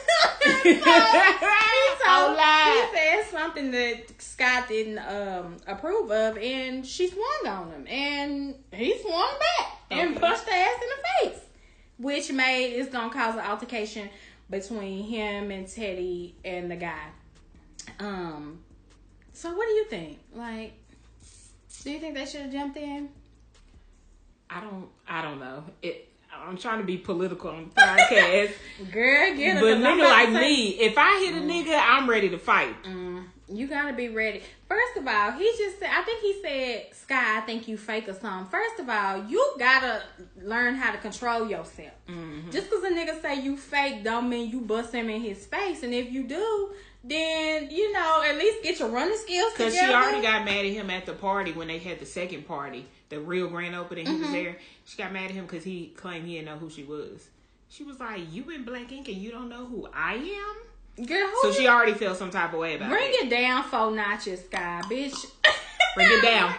he, 0.64 0.74
told, 2.06 2.38
he 2.38 2.98
said 2.98 3.24
something 3.30 3.72
that 3.72 4.22
Scott 4.22 4.70
didn't 4.70 5.00
um, 5.00 5.58
approve 5.68 6.10
of, 6.12 6.38
and 6.38 6.86
she 6.86 7.10
swung 7.10 7.48
on 7.48 7.72
him, 7.72 7.88
and 7.88 8.56
he 8.72 8.98
swung 9.00 9.34
back 9.40 9.78
and 9.92 10.12
Okay. 10.12 10.20
punched 10.20 10.44
her 10.46 10.52
ass 10.54 10.80
in 10.82 10.90
the 11.30 11.32
face, 11.32 11.44
which 11.98 12.32
made 12.32 12.68
it's 12.74 12.90
gonna 12.90 13.12
cause 13.14 13.36
an 13.36 13.42
altercation 13.42 14.10
between 14.50 15.04
him 15.04 15.52
and 15.52 15.68
Teddy 15.68 16.36
and 16.46 16.72
the 16.72 16.78
guy. 16.78 17.08
Um. 18.00 18.60
So 19.34 19.54
what 19.54 19.66
do 19.68 19.74
you 19.74 19.86
think? 19.86 20.20
Like, 20.34 20.74
do 21.84 21.92
you 21.92 22.00
think 22.00 22.16
they 22.16 22.26
should 22.26 22.42
have 22.42 22.52
jumped 22.52 22.78
in? 22.78 23.10
I 24.50 24.62
don't. 24.62 24.88
I 25.08 25.22
don't 25.22 25.40
know. 25.40 25.66
It. 25.82 26.08
I'm 26.34 26.58
trying 26.58 26.80
to 26.80 26.84
be 26.86 26.98
political 26.98 27.50
on 27.52 27.70
the 27.74 27.82
podcast, 27.82 28.52
Girl, 28.92 29.36
get 29.36 29.60
but 29.60 29.68
it. 29.70 29.76
'cause 29.76 29.86
I'm 29.86 29.98
nigga 30.00 30.10
like 30.10 30.30
say- 30.30 30.40
me, 30.40 30.68
if 30.80 30.98
I 30.98 31.20
hit 31.20 31.36
a 31.36 31.46
nigga, 31.46 31.80
I'm 31.82 32.10
ready 32.10 32.30
to 32.30 32.38
fight. 32.38 32.82
Mm, 32.84 33.26
you 33.50 33.68
gotta 33.68 33.94
be 33.94 34.10
ready. 34.10 34.42
First 34.68 34.98
of 34.98 35.08
all, 35.08 35.32
he 35.34 35.52
just 35.58 35.80
said, 35.80 35.90
I 35.92 36.02
think 36.04 36.22
he 36.22 36.42
said, 36.42 36.96
Sky, 36.96 37.38
I 37.38 37.42
think 37.42 37.68
you 37.68 37.78
fake 37.78 38.08
or 38.08 38.14
something. 38.14 38.50
First 38.50 38.80
of 38.80 38.90
all, 38.90 39.26
you 39.26 39.56
gotta 39.60 40.02
learn 40.42 40.76
how 40.76 40.92
to 40.92 40.98
control 40.98 41.48
yourself. 41.50 41.92
Mm-hmm. 42.10 42.50
Just 42.52 42.70
because 42.70 42.84
a 42.86 42.90
nigga 42.92 43.22
say 43.22 43.42
you 43.42 43.58
fake 43.58 44.04
don't 44.04 44.30
mean 44.30 44.50
you 44.50 44.62
bust 44.62 44.94
him 44.94 45.10
in 45.10 45.22
his 45.22 45.46
face. 45.46 45.84
And 45.84 45.94
if 45.94 46.12
you 46.12 46.24
do, 46.24 46.70
then, 47.04 47.70
you 47.70 47.92
know, 47.92 48.24
at 48.26 48.38
least 48.38 48.64
get 48.64 48.80
your 48.80 48.90
running 48.90 49.18
skills 49.18 49.54
Cause 49.58 49.74
together. 49.74 49.88
she 49.88 49.94
already 49.94 50.22
got 50.22 50.46
mad 50.46 50.66
at 50.66 50.72
him 50.72 50.90
at 50.90 51.06
the 51.06 51.14
party 51.14 51.52
when 51.52 51.68
they 51.68 51.80
had 51.80 52.00
the 52.00 52.06
second 52.06 52.48
party, 52.48 52.86
the 53.12 53.20
real 53.20 53.48
grand 53.48 53.76
opening. 53.76 54.08
He 54.08 54.12
Mm-hmm. 54.14 54.22
was 54.24 54.32
there. 54.32 54.58
She 54.86 54.98
got 54.98 55.14
mad 55.14 55.26
at 55.26 55.32
him 55.32 55.46
because 55.46 55.64
he 55.64 55.94
claimed 55.96 56.26
he 56.26 56.34
didn't 56.36 56.46
know 56.48 56.58
who 56.58 56.70
she 56.72 56.84
was. 56.84 57.28
She 57.70 57.84
was 57.84 58.00
like, 58.00 58.22
"You 58.34 58.50
in 58.50 58.64
Black 58.66 58.92
Ink 58.92 59.08
and 59.08 59.18
you 59.18 59.30
don't 59.32 59.48
know 59.50 59.66
who 59.66 59.88
I 59.94 60.16
am." 60.16 61.06
Girl, 61.06 61.30
So 61.44 61.52
she 61.54 61.68
already 61.68 61.94
felt 61.94 62.18
some 62.18 62.32
type 62.32 62.52
of 62.54 62.60
way 62.60 62.76
about 62.76 62.90
Bring 62.90 63.04
it. 63.14 63.18
Bring 63.20 63.28
it 63.28 63.30
down 63.30 63.64
four 63.64 63.92
notches, 63.92 64.44
Sky, 64.46 64.82
bitch. 64.86 65.16
Bring 65.96 66.08
it 66.12 66.22
down. 66.22 66.54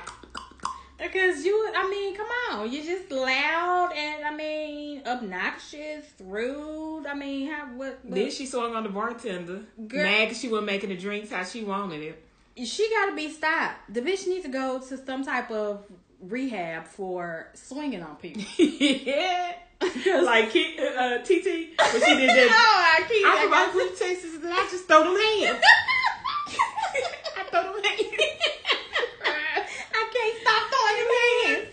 Because 0.98 1.44
you, 1.44 1.70
I 1.74 1.88
mean, 1.90 2.14
come 2.16 2.26
on, 2.52 2.72
you're 2.72 2.84
just 2.84 3.10
loud 3.10 3.92
and 3.96 4.24
I 4.24 4.34
mean 4.36 5.02
obnoxious, 5.04 6.06
rude. 6.20 7.06
I 7.06 7.14
mean, 7.14 7.50
how 7.50 7.66
what? 7.76 7.98
what 8.04 8.14
Then 8.14 8.30
she 8.30 8.46
swung 8.46 8.74
on 8.76 8.84
the 8.84 8.88
bartender. 8.88 9.62
Girl. 9.88 10.02
Mad 10.02 10.28
'cause 10.28 10.40
she 10.40 10.48
wasn't 10.48 10.66
making 10.66 10.90
the 10.90 10.96
drinks 10.96 11.30
how 11.32 11.42
she 11.42 11.64
wanted 11.64 12.02
it. 12.02 12.24
she 12.66 12.88
got 12.90 13.06
to 13.10 13.16
be 13.16 13.28
stopped. 13.30 13.92
The 13.92 14.00
bitch 14.00 14.26
needs 14.28 14.44
to 14.44 14.50
go 14.50 14.78
to 14.78 14.96
some 15.04 15.24
type 15.24 15.50
of 15.50 15.84
rehab 16.22 16.86
for 16.86 17.48
swinging 17.54 18.02
on 18.02 18.16
people. 18.16 18.42
yeah. 18.58 19.54
like 20.22 20.48
uh, 20.48 21.18
TT 21.18 21.34
when 21.34 22.00
she 22.00 22.14
did 22.16 22.30
that. 22.30 22.50
I 22.98 23.04
keep. 23.08 23.26
I 23.26 23.44
forgot 23.44 23.74
what 23.74 23.98
Texas 23.98 24.34
and 24.36 24.46
I 24.46 24.68
just 24.70 24.86
throw 24.86 25.02
them 25.04 25.16
hands. 25.16 25.62
I 27.36 27.42
throw 27.50 27.62
them 27.62 27.82
hands. 27.82 28.06
I 29.94 30.02
can't 30.14 30.36
stop 30.42 30.62
throwing 30.70 30.98
them 31.00 31.12
hands. 31.42 31.68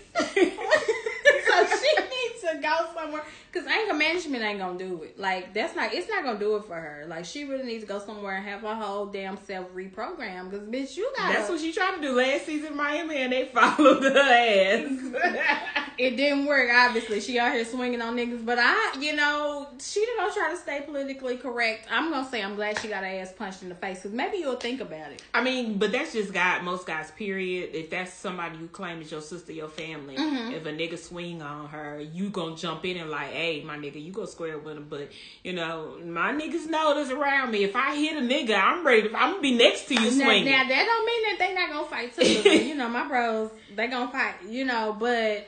so 1.45 1.55
she 1.77 1.91
needs 2.01 2.37
to 2.41 2.48
go 2.61 2.87
somewhere 2.95 3.23
because 3.51 3.67
anger 3.67 3.93
management 3.93 4.43
ain't 4.43 4.59
gonna 4.59 4.77
do 4.77 5.03
it. 5.03 5.19
Like 5.19 5.53
that's 5.53 5.75
not. 5.75 5.93
It's 5.93 6.09
not 6.09 6.23
gonna 6.23 6.39
do 6.39 6.55
it 6.57 6.65
for 6.65 6.75
her. 6.75 7.05
Like 7.07 7.25
she 7.25 7.43
really 7.45 7.63
needs 7.65 7.83
to 7.83 7.87
go 7.87 7.99
somewhere 7.99 8.35
and 8.35 8.45
have 8.45 8.61
her 8.61 8.75
whole 8.75 9.05
damn 9.07 9.37
self 9.37 9.73
reprogram. 9.73 10.49
Because 10.49 10.67
bitch, 10.67 10.97
you 10.97 11.11
got. 11.17 11.33
That's 11.33 11.49
what 11.49 11.59
she 11.59 11.71
tried 11.73 11.95
to 11.95 12.01
do 12.01 12.13
last 12.15 12.45
season 12.45 12.67
in 12.71 12.77
Miami, 12.77 13.17
and 13.17 13.33
they 13.33 13.45
followed 13.53 14.03
her 14.03 14.17
ass. 14.17 15.89
it 15.97 16.15
didn't 16.15 16.45
work. 16.45 16.69
Obviously, 16.73 17.19
she 17.21 17.39
out 17.39 17.53
here 17.53 17.65
swinging 17.65 18.01
on 18.01 18.15
niggas. 18.15 18.45
But 18.45 18.57
I, 18.59 18.95
you 18.99 19.15
know, 19.15 19.67
she 19.79 20.05
gonna 20.17 20.33
try 20.33 20.51
to 20.51 20.57
stay 20.57 20.81
politically 20.85 21.37
correct. 21.37 21.87
I'm 21.91 22.11
gonna 22.11 22.29
say 22.29 22.41
I'm 22.43 22.55
glad 22.55 22.79
she 22.79 22.87
got 22.87 23.03
her 23.03 23.09
ass 23.09 23.33
punched 23.33 23.63
in 23.63 23.69
the 23.69 23.75
face 23.75 23.97
because 24.01 24.11
maybe 24.13 24.37
you'll 24.37 24.55
think 24.55 24.81
about 24.81 25.11
it. 25.11 25.21
I 25.33 25.41
mean, 25.43 25.77
but 25.77 25.91
that's 25.91 26.13
just 26.13 26.33
God. 26.33 26.63
Most 26.63 26.85
guys, 26.85 27.11
period. 27.11 27.71
If 27.73 27.89
that's 27.89 28.13
somebody 28.13 28.57
you 28.57 28.67
claim 28.67 29.01
is 29.01 29.11
your 29.11 29.21
sister, 29.21 29.51
your 29.51 29.67
family, 29.69 30.15
Mm-hmm. 30.19 30.51
if 30.53 30.65
a 30.65 30.71
nigga 30.71 30.97
swing 30.97 31.41
on 31.41 31.67
her, 31.69 31.99
you 32.01 32.29
gonna 32.29 32.48
jump 32.55 32.85
in 32.85 32.97
and 32.97 33.09
like, 33.09 33.29
hey, 33.29 33.63
my 33.63 33.77
nigga, 33.77 34.03
you 34.03 34.11
go 34.11 34.25
square 34.25 34.57
with 34.57 34.77
him. 34.77 34.87
But 34.89 35.11
you 35.43 35.53
know, 35.53 35.97
my 36.03 36.31
niggas 36.31 36.67
know 36.67 36.95
that's 36.95 37.11
around 37.11 37.51
me. 37.51 37.63
If 37.63 37.75
I 37.75 37.95
hit 37.95 38.17
a 38.17 38.21
nigga, 38.21 38.59
I'm 38.59 38.85
ready. 38.85 39.09
To, 39.09 39.15
I'm 39.15 39.31
gonna 39.31 39.41
be 39.41 39.55
next 39.55 39.87
to 39.87 39.93
you 39.95 40.11
Now, 40.11 40.25
swinging. 40.25 40.45
now 40.45 40.67
that 40.67 40.85
don't 40.85 41.05
mean 41.05 41.23
that 41.23 41.35
they 41.39 41.53
not 41.53 41.71
gonna 41.71 41.87
fight 41.87 42.15
too. 42.15 42.49
you 42.49 42.75
know, 42.75 42.89
my 42.89 43.07
bros 43.07 43.51
they 43.75 43.87
gonna 43.87 44.11
fight. 44.11 44.35
You 44.47 44.65
know, 44.65 44.95
but. 44.99 45.47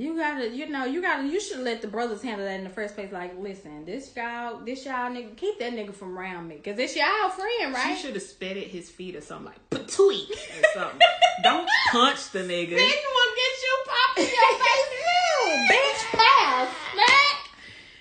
You 0.00 0.16
gotta, 0.16 0.48
you 0.48 0.66
know, 0.70 0.86
you 0.86 1.02
gotta, 1.02 1.28
you 1.28 1.38
should 1.38 1.60
let 1.60 1.82
the 1.82 1.88
brothers 1.88 2.22
handle 2.22 2.46
that 2.46 2.54
in 2.58 2.64
the 2.64 2.70
first 2.70 2.94
place. 2.94 3.12
Like, 3.12 3.38
listen, 3.38 3.84
this 3.84 4.10
y'all, 4.16 4.64
this 4.64 4.86
y'all 4.86 5.10
nigga, 5.10 5.36
keep 5.36 5.58
that 5.58 5.74
nigga 5.74 5.92
from 5.92 6.16
around 6.18 6.48
me, 6.48 6.56
cause 6.56 6.78
it's 6.78 6.96
y'all 6.96 7.28
friend, 7.28 7.74
right? 7.74 7.94
She 7.96 8.02
should 8.06 8.14
have 8.14 8.22
spit 8.22 8.56
at 8.56 8.68
his 8.68 8.88
feet 8.88 9.14
or 9.14 9.20
something 9.20 9.52
like 9.52 9.70
patooey 9.70 10.30
or 10.30 10.64
something. 10.72 11.00
Don't 11.42 11.68
punch 11.92 12.30
the 12.30 12.38
nigga. 12.38 12.70
Then 12.70 12.78
will 12.78 13.34
get 13.36 13.54
you 13.62 13.84
popped 13.84 14.18
in 14.20 14.24
your 14.24 14.58
face 14.58 14.88
too, 14.90 15.50
bitch. 15.74 16.18
Pow, 16.18 16.68
smack. 16.92 17.36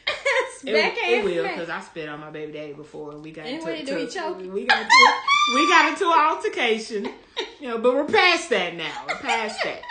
It, 0.08 0.60
Smack 0.60 0.94
it 0.98 1.20
ass 1.20 1.24
will 1.26 1.44
because 1.48 1.70
I 1.70 1.82
spit 1.82 2.08
on 2.10 2.20
my 2.22 2.30
baby 2.32 2.54
daddy 2.54 2.74
before 2.74 3.12
and 3.12 3.22
we 3.24 3.32
got 3.32 3.46
And 3.46 3.56
into 3.56 3.66
what 3.66 3.78
he 3.78 3.84
do, 3.84 3.96
he 3.98 4.08
to- 4.08 4.50
we 4.52 4.66
got 4.66 4.82
into 4.82 5.14
we 5.56 5.68
got 5.70 5.90
into 5.92 6.06
an 6.06 6.20
altercation. 6.20 7.10
You 7.62 7.68
know, 7.70 7.78
but 7.78 7.94
we're 7.94 8.06
past 8.06 8.50
that 8.52 8.76
now. 8.76 8.92
We're 9.08 9.16
past 9.16 9.60
that. 9.64 9.82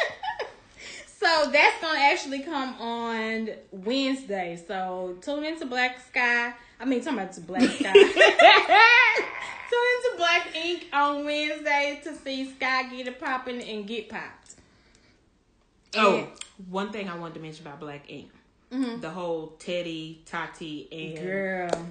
So 1.19 1.51
that's 1.51 1.81
gonna 1.83 1.99
actually 1.99 2.41
come 2.41 2.75
on 2.81 3.51
Wednesday. 3.73 4.63
So 4.69 5.17
tune 5.21 5.45
into 5.45 5.67
Black 5.67 5.99
Sky. 6.07 6.53
I 6.81 6.85
mean, 6.85 7.01
talking 7.03 7.19
about 7.19 7.33
to 7.33 7.41
Black 7.41 7.63
Sky. 7.81 7.93
tune 9.71 9.89
into 9.97 10.17
Black 10.17 10.55
Ink 10.57 10.87
on 10.93 11.25
Wednesday 11.25 12.01
to 12.05 12.15
see 12.15 12.49
Sky 12.53 12.85
get 12.89 13.09
it 13.09 13.19
popping 13.21 13.61
and 13.61 13.87
get 13.87 14.09
popped. 14.09 14.55
Oh, 15.97 16.29
one 16.69 16.93
thing 16.93 17.09
I 17.09 17.17
wanted 17.19 17.35
to 17.35 17.41
mention 17.41 17.67
about 17.67 17.81
Black 17.81 18.05
Ink. 18.11 18.31
The 18.71 19.09
whole 19.11 19.55
Teddy, 19.59 20.23
Tati, 20.27 20.89
and 20.93 21.17
Mm-hmm. 21.19 21.27
girl, 21.27 21.87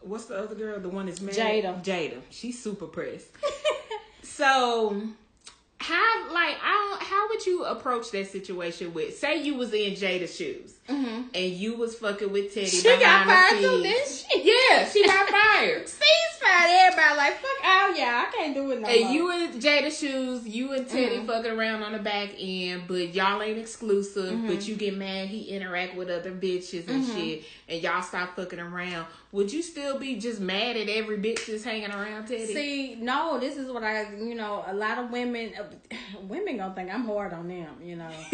what's 0.00 0.24
the 0.26 0.36
other 0.36 0.56
girl? 0.56 0.80
The 0.80 0.88
one 0.88 1.06
that's 1.06 1.20
married? 1.20 1.64
Jada. 1.64 1.82
Jada. 1.84 2.20
She's 2.30 2.60
super 2.60 2.86
pressed. 2.86 3.28
so 4.22 5.00
how 5.80 6.32
like 6.32 6.56
I 6.62 6.70
don't, 6.90 7.02
how 7.02 7.28
would 7.28 7.46
you 7.46 7.64
approach 7.64 8.10
that 8.10 8.30
situation 8.30 8.92
with 8.92 9.18
say 9.18 9.42
you 9.42 9.54
was 9.54 9.72
in 9.72 9.94
Jada's 9.94 10.36
shoes 10.36 10.74
and 10.90 11.52
you 11.52 11.76
was 11.76 11.94
fucking 11.96 12.30
with 12.32 12.52
Teddy 12.54 12.66
Mm-hmm. 12.66 12.88
she 12.98 12.98
got 13.00 13.26
fired 13.26 13.60
too, 13.60 13.82
didn't 13.82 14.08
she? 14.08 14.24
Yeah, 14.70 14.88
she 14.88 15.04
got 15.04 15.28
fired. 15.56 15.84
Ceasefire, 15.86 16.86
everybody 16.86 17.16
like 17.16 17.34
fuck 17.34 17.64
out, 17.64 17.96
yeah, 17.96 18.24
I 18.26 18.36
can't 18.36 18.54
do 18.54 18.70
it 18.70 18.76
no 18.76 18.80
more. 18.82 18.90
And 18.90 19.04
more. 19.04 19.12
you 19.12 19.30
in 19.32 19.50
Jada 19.60 19.90
shoes, 19.98 20.46
you 20.46 20.72
and 20.72 20.88
Teddy 20.88 21.16
Mm-hmm. 21.18 21.26
fucking 21.26 21.50
around 21.52 21.82
on 21.82 21.92
the 21.92 21.98
back 21.98 22.30
end, 22.38 22.84
but 22.88 23.14
y'all 23.14 23.42
ain't 23.42 23.58
exclusive. 23.58 24.32
Mm-hmm. 24.32 24.46
But 24.48 24.66
you 24.68 24.76
get 24.76 24.96
mad, 24.96 25.28
he 25.28 25.42
interact 25.42 25.96
with 25.96 26.08
other 26.10 26.32
bitches 26.32 26.88
and 26.88 27.04
shit, 27.06 27.44
and 27.68 27.82
y'all 27.82 28.02
stop 28.02 28.36
fucking 28.36 28.60
around. 28.60 29.06
Would 29.32 29.52
you 29.52 29.62
still 29.62 29.96
be 29.98 30.16
just 30.16 30.40
mad 30.40 30.76
at 30.76 30.88
every 30.88 31.16
bitch 31.18 31.46
that's 31.46 31.62
hanging 31.62 31.92
around 31.92 32.26
Teddy? 32.26 32.46
See, 32.52 32.94
no, 32.96 33.38
this 33.38 33.56
is 33.56 33.70
what 33.70 33.84
I, 33.84 34.12
you 34.14 34.34
know, 34.34 34.64
a 34.66 34.74
lot 34.74 34.98
of 34.98 35.10
women, 35.10 35.52
women 36.28 36.56
gonna 36.56 36.74
think 36.74 36.92
I'm 36.92 37.04
hard 37.04 37.32
on 37.32 37.46
them, 37.48 37.74
you 37.82 37.94
know. 37.96 38.10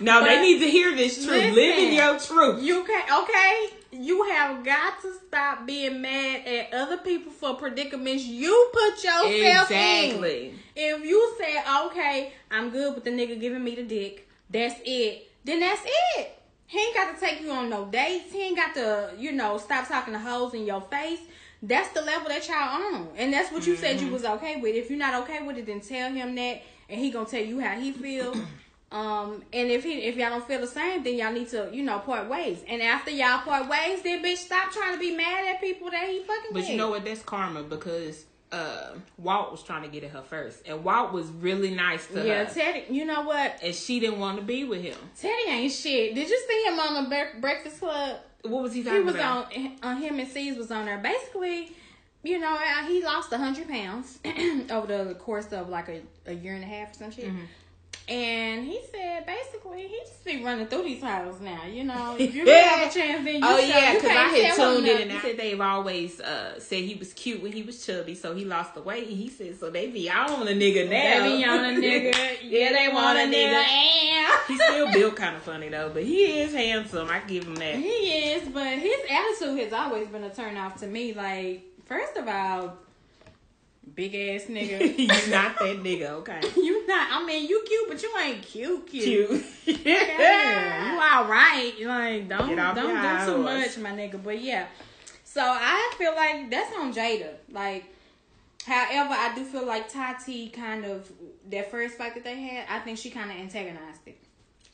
no, 0.00 0.24
they 0.24 0.40
need 0.40 0.60
to 0.60 0.70
hear 0.70 0.94
this 0.94 1.24
truth. 1.24 1.36
listen, 1.36 1.54
Live 1.54 1.78
in 1.78 1.94
your 1.94 2.18
truth. 2.18 2.62
You 2.62 2.84
can 2.84 3.22
okay. 3.22 3.68
you 3.92 4.24
have 4.24 4.64
got 4.64 5.00
to 5.02 5.14
stop 5.26 5.66
being 5.66 6.00
mad 6.02 6.46
at 6.46 6.74
other 6.74 6.98
people 6.98 7.32
for 7.32 7.54
predicaments 7.54 8.24
you 8.24 8.70
put 8.72 9.04
yourself 9.04 9.70
in. 9.70 10.10
Exactly. 10.10 10.54
If 10.74 11.04
you 11.04 11.34
say, 11.38 11.62
okay, 11.86 12.32
I'm 12.50 12.70
good 12.70 12.94
with 12.94 13.04
the 13.04 13.10
nigga 13.10 13.40
giving 13.40 13.62
me 13.62 13.74
the 13.74 13.84
dick, 13.84 14.28
that's 14.50 14.80
it, 14.84 15.30
then 15.44 15.60
that's 15.60 15.82
it. 15.84 16.38
He 16.66 16.80
ain't 16.80 16.94
got 16.94 17.14
to 17.14 17.20
take 17.20 17.40
you 17.40 17.52
on 17.52 17.70
no 17.70 17.84
dates. 17.84 18.32
He 18.32 18.42
ain't 18.42 18.56
got 18.56 18.74
to, 18.74 19.12
you 19.18 19.32
know, 19.32 19.58
stop 19.58 19.86
talking 19.86 20.14
to 20.14 20.18
hoes 20.18 20.54
in 20.54 20.66
your 20.66 20.80
face. 20.80 21.20
That's 21.62 21.88
the 21.90 22.02
level 22.02 22.28
that 22.28 22.48
y'all 22.48 22.94
on. 22.94 23.08
And 23.16 23.32
that's 23.32 23.52
what 23.52 23.66
you 23.66 23.76
said 23.76 24.00
you 24.00 24.06
mm-hmm. 24.06 24.14
was 24.14 24.24
okay 24.24 24.60
with. 24.60 24.74
If 24.74 24.90
you're 24.90 24.98
not 24.98 25.22
okay 25.22 25.42
with 25.42 25.56
it, 25.56 25.66
then 25.66 25.80
tell 25.80 26.10
him 26.10 26.34
that 26.34 26.62
and 26.88 27.00
he 27.00 27.10
gonna 27.10 27.26
tell 27.26 27.42
you 27.42 27.60
how 27.60 27.78
he 27.78 27.92
feel. 27.92 28.34
Um, 28.94 29.42
and 29.52 29.70
if 29.72 29.82
he 29.82 29.94
if 30.04 30.16
y'all 30.16 30.30
don't 30.30 30.46
feel 30.46 30.60
the 30.60 30.68
same, 30.68 31.02
then 31.02 31.16
y'all 31.18 31.32
need 31.32 31.48
to, 31.48 31.68
you 31.72 31.82
know, 31.82 31.98
part 31.98 32.28
ways. 32.28 32.62
And 32.68 32.80
after 32.80 33.10
y'all 33.10 33.40
part 33.40 33.68
ways, 33.68 34.02
then 34.02 34.22
bitch 34.22 34.36
stop 34.36 34.70
trying 34.70 34.94
to 34.94 35.00
be 35.00 35.14
mad 35.16 35.52
at 35.52 35.60
people 35.60 35.90
that 35.90 36.08
he 36.08 36.20
fucking 36.20 36.50
But 36.52 36.60
with. 36.60 36.68
you 36.70 36.76
know 36.76 36.90
what? 36.90 37.04
That's 37.04 37.22
karma 37.22 37.64
because 37.64 38.24
uh, 38.52 38.92
Walt 39.18 39.50
was 39.50 39.64
trying 39.64 39.82
to 39.82 39.88
get 39.88 40.04
at 40.04 40.10
her 40.12 40.22
first, 40.22 40.62
and 40.66 40.84
Walt 40.84 41.12
was 41.12 41.26
really 41.28 41.74
nice 41.74 42.06
to 42.06 42.14
Yeah, 42.14 42.20
her, 42.20 42.26
Yeah, 42.28 42.44
Teddy. 42.44 42.84
You 42.88 43.04
know 43.04 43.22
what? 43.22 43.58
and 43.64 43.74
she 43.74 43.98
didn't 43.98 44.20
want 44.20 44.38
to 44.38 44.44
be 44.44 44.62
with 44.62 44.80
him. 44.80 44.96
Teddy 45.20 45.48
ain't 45.50 45.72
shit. 45.72 46.14
Did 46.14 46.28
you 46.30 46.42
see 46.48 46.64
him 46.72 46.78
on 46.78 47.02
the 47.02 47.10
Bre- 47.10 47.40
Breakfast 47.40 47.80
Club? 47.80 48.18
What 48.42 48.62
was 48.62 48.72
he 48.74 48.82
He 48.82 48.88
talking 48.88 49.06
was 49.06 49.16
about? 49.16 49.56
on 49.56 49.76
on 49.82 49.96
him 49.96 50.20
and 50.20 50.28
C's 50.28 50.56
was 50.56 50.70
on 50.70 50.84
there. 50.84 50.98
Basically, 50.98 51.72
you 52.22 52.38
know, 52.38 52.54
uh, 52.54 52.86
he 52.86 53.02
lost 53.02 53.32
a 53.32 53.38
hundred 53.38 53.68
pounds 53.68 54.20
over 54.70 54.86
the 55.04 55.14
course 55.16 55.50
of 55.52 55.68
like 55.68 55.88
a, 55.88 56.02
a 56.26 56.32
year 56.32 56.54
and 56.54 56.62
a 56.62 56.66
half 56.68 56.92
or 56.92 56.94
some 56.94 57.10
shit. 57.10 57.26
Mm-hmm. 57.26 57.44
And 58.08 58.66
he 58.66 58.80
said 58.92 59.24
basically 59.24 59.88
he 59.88 59.98
just 60.00 60.24
be 60.24 60.44
running 60.44 60.66
through 60.66 60.82
these 60.82 61.00
titles 61.00 61.40
now. 61.40 61.64
You 61.64 61.84
know, 61.84 62.16
if 62.18 62.34
you 62.34 62.46
have 62.46 62.90
a 62.90 62.92
chance, 62.92 63.24
then 63.24 63.36
you 63.36 63.40
oh 63.42 63.60
show- 63.60 63.66
yeah, 63.66 63.94
because 63.94 64.10
I 64.10 64.28
had 64.28 64.56
tuned 64.56 64.86
in 64.86 65.02
and 65.02 65.12
he 65.12 65.18
said 65.20 65.36
they've 65.38 65.60
always 65.60 66.20
uh, 66.20 66.60
said 66.60 66.80
he 66.84 66.94
was 66.96 67.12
cute 67.14 67.42
when 67.42 67.52
he 67.52 67.62
was 67.62 67.84
chubby, 67.84 68.14
so 68.14 68.34
he 68.34 68.44
lost 68.44 68.74
the 68.74 68.82
weight. 68.82 69.08
And 69.08 69.16
he 69.16 69.28
said 69.28 69.58
so 69.58 69.70
they 69.70 69.88
be 69.88 70.10
on 70.10 70.46
a 70.46 70.52
nigga 70.52 70.88
now. 70.88 71.22
They 71.22 71.36
be 71.36 71.44
on 71.44 71.64
a 71.64 71.68
nigga. 71.68 72.12
yeah, 72.42 72.72
they 72.72 72.88
want 72.92 73.18
a 73.18 73.22
nigga. 73.22 73.64
And 73.64 74.14
He's 74.48 74.62
still 74.62 74.92
built 74.92 75.16
kind 75.16 75.36
of 75.36 75.42
funny 75.42 75.68
though, 75.68 75.90
but 75.92 76.02
he 76.04 76.40
is 76.40 76.52
handsome. 76.52 77.08
I 77.08 77.20
give 77.20 77.44
him 77.44 77.54
that. 77.56 77.76
He 77.76 78.32
is, 78.32 78.48
but 78.48 78.78
his 78.78 78.98
attitude 79.10 79.60
has 79.60 79.72
always 79.72 80.08
been 80.08 80.24
a 80.24 80.34
turn 80.34 80.56
off 80.56 80.76
to 80.80 80.86
me. 80.86 81.14
Like, 81.14 81.62
first 81.86 82.16
of 82.16 82.28
all, 82.28 82.76
big 83.94 84.14
ass 84.14 84.44
nigga. 84.48 84.94
He's 84.94 85.28
not 85.28 85.58
that 85.58 85.82
nigga, 85.82 86.10
okay? 86.10 86.40
you 86.56 86.86
not. 86.86 87.08
I 87.10 87.24
mean, 87.26 87.48
you 87.48 87.64
cute, 87.66 87.88
but 87.88 88.02
you 88.02 88.12
ain't 88.18 88.42
cute. 88.42 88.86
Cute. 88.86 89.28
Cute. 89.28 89.44
Yeah, 89.84 90.92
you 90.92 91.00
all 91.00 91.28
right. 91.30 91.72
Like, 91.80 92.28
don't 92.28 92.56
don't 92.56 92.74
do 92.74 93.32
too 93.32 93.38
much, 93.38 93.78
my 93.78 93.90
nigga. 93.90 94.22
But 94.22 94.40
yeah, 94.40 94.66
so 95.24 95.42
I 95.42 95.94
feel 95.96 96.14
like 96.14 96.50
that's 96.50 96.74
on 96.76 96.92
Jada. 96.92 97.34
Like, 97.50 97.86
however, 98.64 99.14
I 99.14 99.34
do 99.34 99.44
feel 99.44 99.66
like 99.66 99.88
Tati 99.92 100.48
kind 100.50 100.84
of 100.84 101.10
that 101.50 101.70
first 101.70 101.96
fight 101.96 102.14
that 102.14 102.24
they 102.24 102.40
had. 102.40 102.66
I 102.68 102.80
think 102.80 102.98
she 102.98 103.10
kind 103.10 103.30
of 103.30 103.36
antagonized 103.38 104.00
it. 104.06 104.18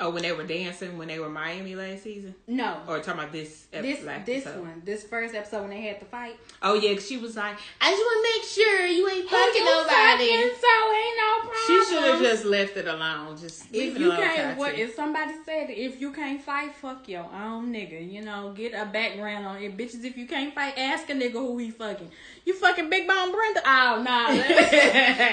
Oh, 0.03 0.09
when 0.11 0.23
they 0.23 0.33
were 0.33 0.45
dancing 0.45 0.97
when 0.97 1.09
they 1.09 1.19
were 1.19 1.29
Miami 1.29 1.75
last 1.75 2.05
season, 2.05 2.35
No. 2.47 2.81
Oh, 2.89 2.95
or 2.95 2.99
talking 3.01 3.21
about 3.21 3.33
this 3.33 3.67
ep- 3.73 3.83
this 3.83 3.99
this 4.25 4.47
episode? 4.47 4.61
one, 4.61 4.83
this 4.85 5.05
first 5.05 5.35
episode 5.35 5.61
when 5.61 5.71
they 5.71 5.83
had 5.83 6.01
the 6.01 6.07
fight. 6.07 6.37
Oh 6.63 6.75
yeah, 6.75 6.99
she 6.99 7.19
was 7.19 7.37
like, 7.37 7.57
I 7.81 7.91
just 7.91 8.01
want 8.01 8.25
to 8.25 8.41
make 8.41 8.49
sure 8.49 8.87
you 8.87 9.09
ain't 9.11 9.29
fucking 9.29 9.65
nobody. 9.65 10.29
so 10.29 10.95
ain't 10.95 11.17
no 11.19 11.39
problem. 11.41 11.53
She 11.67 11.85
should 11.85 12.03
have 12.05 12.23
just 12.23 12.45
left 12.47 12.77
it 12.79 12.89
alone. 12.89 13.37
Just 13.39 13.67
If 13.73 13.99
you 13.99 14.11
can't, 14.11 14.57
what 14.57 14.75
if 14.75 14.95
somebody 14.95 15.35
said 15.45 15.69
if 15.69 16.01
you 16.01 16.13
can't 16.13 16.41
fight, 16.43 16.75
fuck 16.75 17.07
your 17.07 17.25
own 17.33 17.73
nigga. 17.73 18.11
You 18.11 18.23
know, 18.23 18.53
get 18.57 18.73
a 18.73 18.87
background 18.87 19.47
on 19.47 19.63
it, 19.63 19.77
bitches. 19.77 20.05
If 20.05 20.17
you 20.17 20.27
can't 20.27 20.55
fight, 20.55 20.79
ask 20.79 21.11
a 21.11 21.13
nigga 21.13 21.33
who 21.33 21.59
he 21.59 21.71
fucking. 21.71 22.11
You 22.45 22.55
fucking 22.55 22.89
Big 22.91 23.07
Bone 23.07 23.33
Brenda? 23.33 23.61
Oh 23.65 23.97
no, 23.99 24.05
that, 24.05 24.37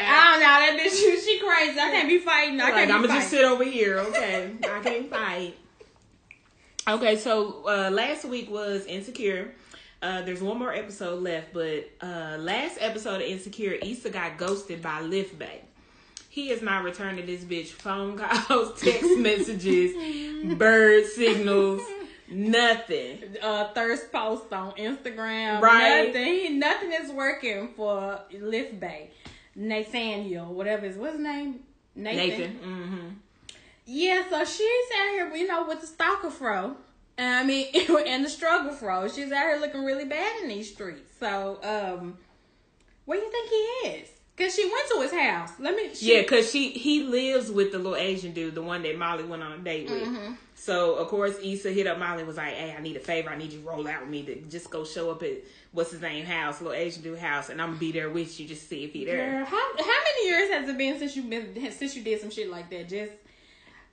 oh 0.10 0.40
no, 0.40 0.40
that 0.40 0.78
bitch, 0.80 0.92
she, 0.92 1.20
she 1.20 1.40
crazy. 1.40 1.80
I 1.80 1.92
can't 1.92 2.10
be 2.10 2.20
fighting. 2.20 2.60
I 2.60 2.72
can't. 2.72 2.90
Like, 2.90 3.00
I'ma 3.00 3.08
just 3.08 3.30
sit 3.30 3.44
over 3.46 3.64
here, 3.64 4.00
okay? 4.00 4.52
I 4.64 4.80
can't 4.82 5.10
fight. 5.10 5.56
Okay, 6.88 7.18
so 7.18 7.68
uh, 7.68 7.90
last 7.92 8.26
week 8.26 8.50
was 8.50 8.86
Insecure. 8.86 9.54
Uh, 10.02 10.22
there's 10.22 10.42
one 10.42 10.60
more 10.60 10.74
episode 10.74 11.22
left, 11.22 11.54
but 11.54 11.90
uh, 12.02 12.38
last 12.40 12.78
episode 12.80 13.16
of 13.16 13.28
Insecure, 13.28 13.74
Issa 13.74 14.10
got 14.10 14.38
ghosted 14.38 14.82
by 14.82 15.02
Liftback. 15.02 15.62
He 16.30 16.52
is 16.52 16.62
not 16.62 16.84
returning 16.84 17.26
this 17.26 17.44
bitch 17.44 17.70
phone 17.70 18.18
calls, 18.18 18.80
text 18.82 19.18
messages, 19.18 20.56
bird 20.58 21.06
signals, 21.08 21.82
nothing. 22.30 23.38
uh, 23.42 23.74
thirst 23.74 24.12
post 24.12 24.52
on 24.54 24.72
Instagram. 24.74 25.62
Right. 25.62 26.08
Nothing. 26.08 26.26
He, 26.26 26.50
nothing 26.50 26.94
is 26.94 27.12
working 27.12 27.70
for 27.76 28.20
Lyft 28.34 28.80
Bae. 28.80 29.10
Nathaniel, 29.56 30.54
whatever 30.54 30.86
is 30.86 30.98
what's 30.98 31.14
his 31.14 31.24
name? 31.24 31.62
Nathan. 31.96 32.60
Mm. 32.64 32.88
Hmm. 32.88 33.08
Yeah, 33.86 34.24
so 34.30 34.44
she's 34.44 34.86
out 35.00 35.10
here, 35.14 35.36
you 35.36 35.48
know, 35.48 35.66
with 35.68 35.82
the 35.82 35.88
stalker 35.88 36.30
fro. 36.30 36.76
And 37.18 37.36
I 37.36 37.44
mean, 37.44 37.68
and 38.08 38.24
the 38.24 38.30
struggle 38.30 38.72
fro. 38.72 39.08
She's 39.08 39.32
out 39.32 39.44
here 39.44 39.58
looking 39.60 39.84
really 39.84 40.06
bad 40.06 40.44
in 40.44 40.50
these 40.50 40.72
streets. 40.72 41.10
So, 41.20 41.60
um, 41.64 42.18
where 43.06 43.20
do 43.20 43.26
you 43.26 43.32
think 43.32 43.50
he 43.50 43.90
is? 43.90 44.10
Cause 44.38 44.54
she 44.54 44.66
went 44.66 44.88
to 44.92 45.02
his 45.02 45.12
house. 45.12 45.52
Let 45.58 45.76
me. 45.76 45.96
She, 45.96 46.16
Yeah, 46.16 46.22
cause 46.22 46.52
she 46.52 46.70
he 46.70 47.02
lives 47.02 47.50
with 47.50 47.72
the 47.72 47.80
little 47.80 47.96
Asian 47.96 48.34
dude, 48.34 48.54
the 48.54 48.62
one 48.62 48.84
that 48.84 48.96
Molly 48.96 49.24
went 49.24 49.42
on 49.42 49.54
a 49.54 49.58
date 49.58 49.90
with. 49.90 50.04
Mm-hmm. 50.04 50.34
So 50.60 50.96
of 50.96 51.08
course 51.08 51.36
Issa 51.42 51.72
hit 51.72 51.88
up 51.88 52.00
Molly 52.00 52.24
was 52.24 52.38
like, 52.38 52.56
"Hey, 52.56 52.76
I 52.78 52.82
need 52.82 52.98
a 52.98 53.00
favor. 53.00 53.30
I 53.30 53.38
need 53.38 53.54
you 53.54 53.62
to 53.62 53.68
roll 53.68 53.88
out 53.88 54.02
with 54.02 54.10
me 54.10 54.24
to 54.24 54.36
just 54.50 54.70
go 54.72 54.84
show 54.84 55.12
up 55.12 55.22
at 55.22 55.38
what's 55.72 55.92
his 55.92 56.02
name 56.02 56.26
house, 56.26 56.60
little 56.60 56.74
Asian 56.74 57.04
dude 57.04 57.20
house, 57.20 57.50
and 57.50 57.62
I'm 57.62 57.70
gonna 57.70 57.80
be 57.80 57.92
there 57.92 58.10
with 58.10 58.40
you 58.40 58.48
just 58.48 58.68
see 58.68 58.84
if 58.84 58.92
he 58.92 59.06
there." 59.06 59.32
Girl, 59.32 59.46
how 59.46 59.72
how 59.78 59.86
many 59.86 60.28
years 60.28 60.50
has 60.50 60.68
it 60.68 60.78
been 60.78 60.98
since 60.98 61.16
you 61.16 61.24
been 61.24 61.72
since 61.72 61.96
you 61.96 62.04
did 62.04 62.20
some 62.20 62.32
shit 62.32 62.50
like 62.50 62.70
that? 62.72 62.90
Just. 62.90 63.14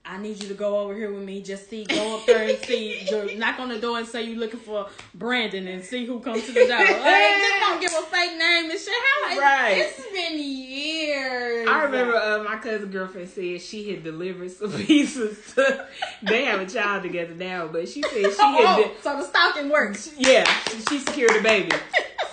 I 0.07 0.19
need 0.19 0.43
you 0.43 0.49
to 0.49 0.55
go 0.55 0.81
over 0.81 0.95
here 0.95 1.11
with 1.11 1.23
me. 1.23 1.41
Just 1.41 1.71
see, 1.71 1.85
go 1.85 2.19
up 2.19 2.27
there 2.27 2.47
and 2.47 2.59
see, 2.59 3.37
knock 3.39 3.59
on 3.59 3.71
the 3.71 3.79
door 3.79 3.99
and 3.99 4.07
say 4.07 4.23
you're 4.25 4.39
looking 4.39 4.61
for 4.61 4.87
Brandon 5.15 5.67
and 5.67 5.83
see 5.83 6.05
who 6.05 6.21
comes 6.21 6.45
to 6.45 6.53
the 6.53 6.67
door. 6.67 6.77
Like, 7.05 7.37
just 7.39 7.61
don't 7.61 7.81
give 7.81 7.93
a 7.93 8.03
fake 8.07 8.37
name 8.39 8.71
and 8.71 8.79
shit. 8.79 8.93
How 8.93 9.31
like, 9.31 9.41
Right. 9.41 9.79
It's 9.79 10.11
been 10.13 10.39
years. 10.39 11.69
I 11.69 11.85
remember 11.85 12.17
uh, 12.17 12.43
my 12.43 12.57
cousin 12.57 12.91
girlfriend 12.91 13.31
said 13.31 13.63
she 13.63 13.91
had 13.91 14.05
delivered 14.05 14.51
some 14.51 14.71
pizzas. 14.73 15.55
To, 15.55 15.87
they 16.23 16.45
have 16.45 16.61
a 16.61 16.67
child 16.67 17.03
together 17.03 17.35
now, 17.35 17.67
but 17.69 17.89
she 17.89 18.03
said 18.03 18.13
she 18.13 18.21
had. 18.21 18.35
Oh, 18.37 18.83
de- 18.83 19.03
so 19.03 19.17
the 19.17 19.25
stalking 19.25 19.71
works. 19.71 20.13
Yeah, 20.19 20.45
she, 20.91 20.99
secured 20.99 21.31
the 21.35 21.41
baby. 21.43 21.71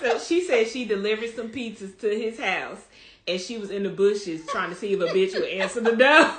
so 0.01 0.19
she 0.19 0.41
said 0.43 0.67
she 0.67 0.83
delivered 0.83 1.33
some 1.33 1.49
pizzas 1.49 1.97
to 1.99 2.09
his 2.09 2.37
house, 2.37 2.81
and 3.27 3.39
she 3.39 3.57
was 3.57 3.71
in 3.71 3.83
the 3.83 3.89
bushes 3.89 4.45
trying 4.47 4.69
to 4.71 4.75
see 4.75 4.91
if 4.93 4.99
a 4.99 5.05
bitch 5.05 5.33
would 5.33 5.47
answer 5.49 5.79
the 5.79 5.95
door. 5.95 6.31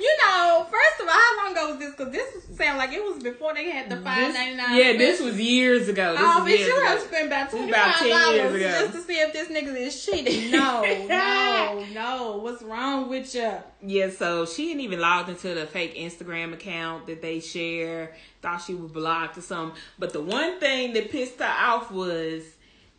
You 0.00 0.16
know, 0.26 0.66
first 0.68 1.00
of 1.00 1.01
all, 1.01 1.01
how 1.12 1.44
long 1.44 1.52
ago 1.52 1.70
was 1.70 1.78
this? 1.78 1.90
Because 1.94 2.12
this 2.12 2.56
sound 2.58 2.78
like 2.78 2.92
it 2.92 3.02
was 3.04 3.22
before 3.22 3.54
they 3.54 3.70
had 3.70 3.88
the 3.90 3.96
five 3.96 4.32
ninety 4.34 4.56
nine. 4.56 4.76
yeah, 4.76 4.96
this 4.96 5.20
was 5.20 5.40
years 5.40 5.88
ago. 5.88 6.12
This 6.12 6.20
Oh, 6.22 6.44
bitch, 6.46 6.58
you 6.58 6.76
ago. 6.76 6.86
have 6.86 7.00
spent 7.00 7.26
about 7.26 7.50
twenty 7.50 7.72
five 7.72 7.94
10 7.96 8.06
years 8.08 8.18
dollars 8.18 8.54
ago. 8.54 8.68
just 8.86 8.92
to 8.94 9.00
see 9.02 9.20
if 9.20 9.32
this 9.32 9.48
nigga 9.48 9.76
is 9.76 10.04
cheating. 10.06 10.50
No, 10.50 10.82
no, 11.08 11.84
no. 11.92 12.36
What's 12.42 12.62
wrong 12.62 13.08
with 13.08 13.34
you? 13.34 13.52
Yeah, 13.84 14.10
so 14.10 14.46
she 14.46 14.66
didn't 14.68 14.80
even 14.82 15.00
log 15.00 15.28
into 15.28 15.54
the 15.54 15.66
fake 15.66 15.96
Instagram 15.96 16.52
account 16.52 17.06
that 17.06 17.22
they 17.22 17.40
share. 17.40 18.14
Thought 18.40 18.62
she 18.62 18.74
was 18.74 18.90
blocked 18.90 19.38
or 19.38 19.40
something. 19.40 19.78
But 19.98 20.12
the 20.12 20.20
one 20.20 20.58
thing 20.60 20.92
that 20.94 21.10
pissed 21.10 21.38
her 21.38 21.44
off 21.46 21.90
was 21.90 22.42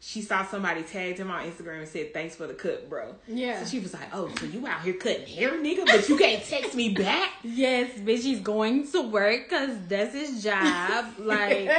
she 0.06 0.22
saw 0.22 0.46
somebody 0.46 0.84
tagged 0.84 1.18
him 1.18 1.32
on 1.32 1.50
Instagram 1.50 1.80
and 1.80 1.88
said, 1.88 2.14
"Thanks 2.14 2.36
for 2.36 2.46
the 2.46 2.54
cut, 2.54 2.90
bro." 2.90 3.16
Yeah. 3.26 3.64
So 3.64 3.70
she 3.70 3.80
was 3.80 3.94
like, 3.94 4.10
"Oh, 4.12 4.30
so 4.38 4.46
you 4.46 4.68
out 4.68 4.82
here 4.82 4.96
cutting 4.96 5.26
hair, 5.26 5.52
nigga? 5.52 5.86
But 5.86 6.10
you 6.10 6.18
can't 6.18 6.44
text 6.44 6.76
me 6.76 6.90
back." 6.94 7.30
Yes, 7.46 7.98
bitch, 8.00 8.24
he's 8.24 8.40
going 8.40 8.90
to 8.92 9.02
work 9.02 9.50
because 9.50 9.78
that's 9.88 10.14
his 10.14 10.44
job. 10.44 11.06
like, 11.20 11.70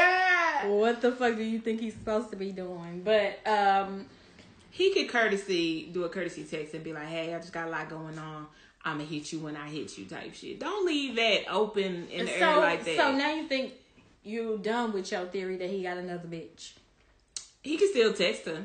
what 0.64 1.00
the 1.00 1.12
fuck 1.12 1.36
do 1.36 1.42
you 1.42 1.58
think 1.58 1.80
he's 1.80 1.94
supposed 1.94 2.30
to 2.30 2.36
be 2.36 2.52
doing? 2.52 3.02
But 3.02 3.40
um, 3.46 4.06
he 4.70 4.92
could 4.92 5.08
courtesy 5.08 5.90
do 5.92 6.04
a 6.04 6.08
courtesy 6.08 6.44
text 6.44 6.74
and 6.74 6.82
be 6.82 6.92
like, 6.92 7.08
"Hey, 7.08 7.34
I 7.34 7.38
just 7.38 7.52
got 7.52 7.68
a 7.68 7.70
lot 7.70 7.90
going 7.90 8.18
on. 8.18 8.46
I'm 8.84 8.98
gonna 8.98 9.04
hit 9.04 9.32
you 9.32 9.40
when 9.40 9.56
I 9.56 9.68
hit 9.68 9.98
you." 9.98 10.06
Type 10.06 10.34
shit. 10.34 10.60
Don't 10.60 10.86
leave 10.86 11.16
that 11.16 11.50
open 11.50 12.08
in 12.08 12.24
the 12.26 12.32
so 12.38 12.50
air 12.50 12.56
like 12.56 12.84
that. 12.84 12.96
so 12.96 13.12
now 13.12 13.34
you 13.34 13.46
think 13.48 13.74
you're 14.22 14.58
done 14.58 14.92
with 14.92 15.12
your 15.12 15.26
theory 15.26 15.56
that 15.56 15.68
he 15.68 15.82
got 15.82 15.98
another 15.98 16.26
bitch? 16.26 16.72
He 17.64 17.76
can 17.76 17.88
still 17.90 18.12
text 18.12 18.46
her. 18.46 18.64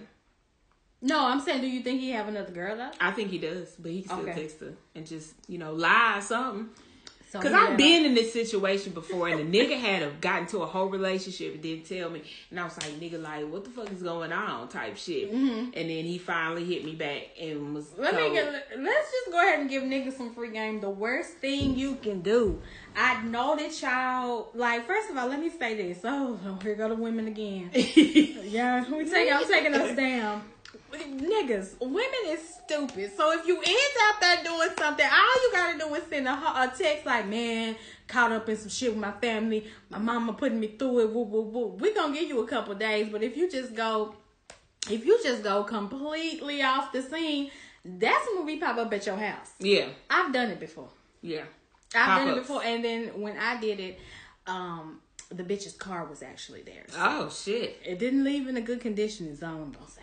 No, 1.02 1.26
I'm 1.26 1.40
saying, 1.40 1.62
do 1.62 1.68
you 1.68 1.82
think 1.82 2.02
he 2.02 2.12
have 2.12 2.28
another 2.28 2.52
girl 2.52 2.76
though? 2.76 2.92
I 3.00 3.12
think 3.12 3.32
he 3.32 3.38
does, 3.40 3.76
but 3.80 3.92
he 3.92 4.02
can 4.02 4.10
still 4.10 4.30
Okay. 4.30 4.42
text 4.42 4.60
her 4.60 4.74
and 4.94 5.08
just 5.08 5.34
you 5.48 5.58
know 5.58 5.74
lie 5.74 6.18
or 6.18 6.22
something. 6.22 6.70
So 7.32 7.40
Cause 7.40 7.52
he 7.52 7.58
I've 7.58 7.78
been 7.78 8.06
in 8.06 8.16
this 8.16 8.34
situation 8.34 8.92
before, 8.92 9.28
and 9.28 9.40
the 9.40 9.60
nigga 9.60 9.80
had 9.80 10.02
a, 10.02 10.10
got 10.20 10.42
into 10.42 10.60
a 10.60 10.66
whole 10.66 10.88
relationship 10.88 11.54
and 11.54 11.62
didn't 11.62 11.86
tell 11.86 12.10
me, 12.10 12.24
and 12.50 12.60
I 12.60 12.64
was 12.64 12.76
like, 12.78 13.00
"Nigga, 13.00 13.22
like, 13.22 13.48
what 13.52 13.64
the 13.64 13.70
fuck 13.70 13.92
is 13.92 14.02
going 14.02 14.32
on?" 14.32 14.68
Type 14.68 14.98
shit. 14.98 15.32
And 15.32 15.74
then 15.74 16.06
he 16.06 16.18
finally 16.18 16.66
hit 16.66 16.84
me 16.84 16.96
back 16.96 17.30
and 17.40 17.76
was. 17.76 17.86
Mm-hmm. 17.86 18.02
Let 18.02 18.16
me 18.16 18.32
get, 18.32 18.52
let's 18.80 19.12
just 19.12 19.32
go 19.32 19.38
ahead 19.38 19.60
and 19.60 19.70
give 19.70 19.84
niggas 19.84 20.18
some 20.18 20.34
free 20.34 20.52
game. 20.52 20.80
The 20.82 20.90
worst 20.90 21.34
thing 21.34 21.78
you 21.78 21.96
can 22.02 22.22
do. 22.22 22.60
I 22.96 23.22
know 23.22 23.56
that 23.56 23.80
y'all 23.80 24.50
like. 24.56 24.88
First 24.88 25.12
of 25.12 25.18
all, 25.18 25.28
let 25.28 25.40
me 25.40 25.52
say 25.52 25.76
this. 25.76 26.00
Oh, 26.04 26.40
here 26.64 26.74
go 26.74 26.90
the 26.90 26.96
women 26.96 27.28
again. 27.28 27.70
yeah, 27.74 28.90
we 28.90 29.08
take. 29.08 29.32
I'm 29.32 29.48
taking 29.48 29.76
us 29.76 29.96
down. 29.96 30.42
Niggas, 30.94 31.80
women 31.80 32.06
is 32.28 32.40
stupid. 32.64 33.12
So 33.16 33.32
if 33.38 33.48
you 33.48 33.60
is 33.62 33.92
out 34.08 34.22
there 34.22 34.44
doing 34.44 34.70
something, 34.78 35.06
all 35.06 35.44
you 35.44 35.50
gotta 35.52 35.80
do 35.80 35.94
is 35.96 36.04
send 36.10 36.28
a, 36.28 36.32
a 36.32 36.72
text 36.78 37.06
like, 37.06 37.28
"Man, 37.28 37.76
caught 38.08 38.32
up 38.32 38.48
in 38.50 38.56
some 38.58 38.70
shit 38.70 38.92
with 38.92 39.00
my 39.00 39.12
family. 39.14 39.66
My 39.90 39.98
mama 39.98 40.34
putting 40.34 40.60
me 40.60 40.68
through 40.68 41.00
it. 41.02 41.14
Woo 41.14 41.24
woo 41.24 41.42
woo." 41.42 41.68
We 41.80 41.94
gonna 41.94 42.14
give 42.14 42.30
you 42.30 42.40
a 42.42 42.48
couple 42.48 42.76
days, 42.76 43.10
but 43.12 43.24
if 43.24 43.36
you 43.38 43.50
just 43.50 43.74
go 43.76 44.16
if 44.90 45.06
you 45.06 45.20
just 45.24 45.44
go 45.44 45.64
completely 45.64 46.62
off 46.62 46.92
the 46.92 47.02
scene, 47.02 47.52
that's 47.84 48.28
when 48.36 48.46
we 48.46 48.58
pop 48.58 48.78
up 48.78 48.94
at 48.94 49.06
your 49.06 49.18
house. 49.18 49.52
yeah, 49.60 49.88
I've 50.10 50.32
done 50.34 50.50
it 50.52 50.60
before. 50.60 50.90
yeah. 51.22 51.44
I've 51.96 52.20
done 52.20 52.38
it 52.38 52.42
before, 52.42 52.64
and 52.64 52.86
then 52.86 53.20
when 53.20 53.36
I 53.40 53.60
did 53.60 53.80
it, 53.80 54.00
um, 54.46 55.00
the 55.30 55.44
bitch's 55.44 55.74
car 55.74 56.06
was 56.06 56.22
actually 56.22 56.62
there. 56.62 56.86
So 56.90 56.98
Oh 57.00 57.30
shit. 57.32 57.80
it 57.84 57.98
didn't 57.98 58.24
leave 58.24 58.48
in 58.48 58.58
a 58.58 58.62
good 58.62 58.80
condition. 58.80 59.28
Is 59.28 59.42
all 59.42 59.56
I'm 59.56 59.72
gonna 59.72 59.90
say. 59.90 60.02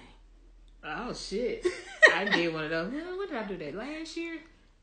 Oh 0.86 1.12
shit. 1.12 1.66
I 2.14 2.24
did 2.24 2.52
one 2.54 2.64
of 2.64 2.70
those. 2.70 2.92
Well, 2.92 3.16
what 3.16 3.28
did 3.28 3.38
I 3.38 3.42
do 3.44 3.56
that 3.58 3.74
last 3.74 4.16
year? 4.16 4.38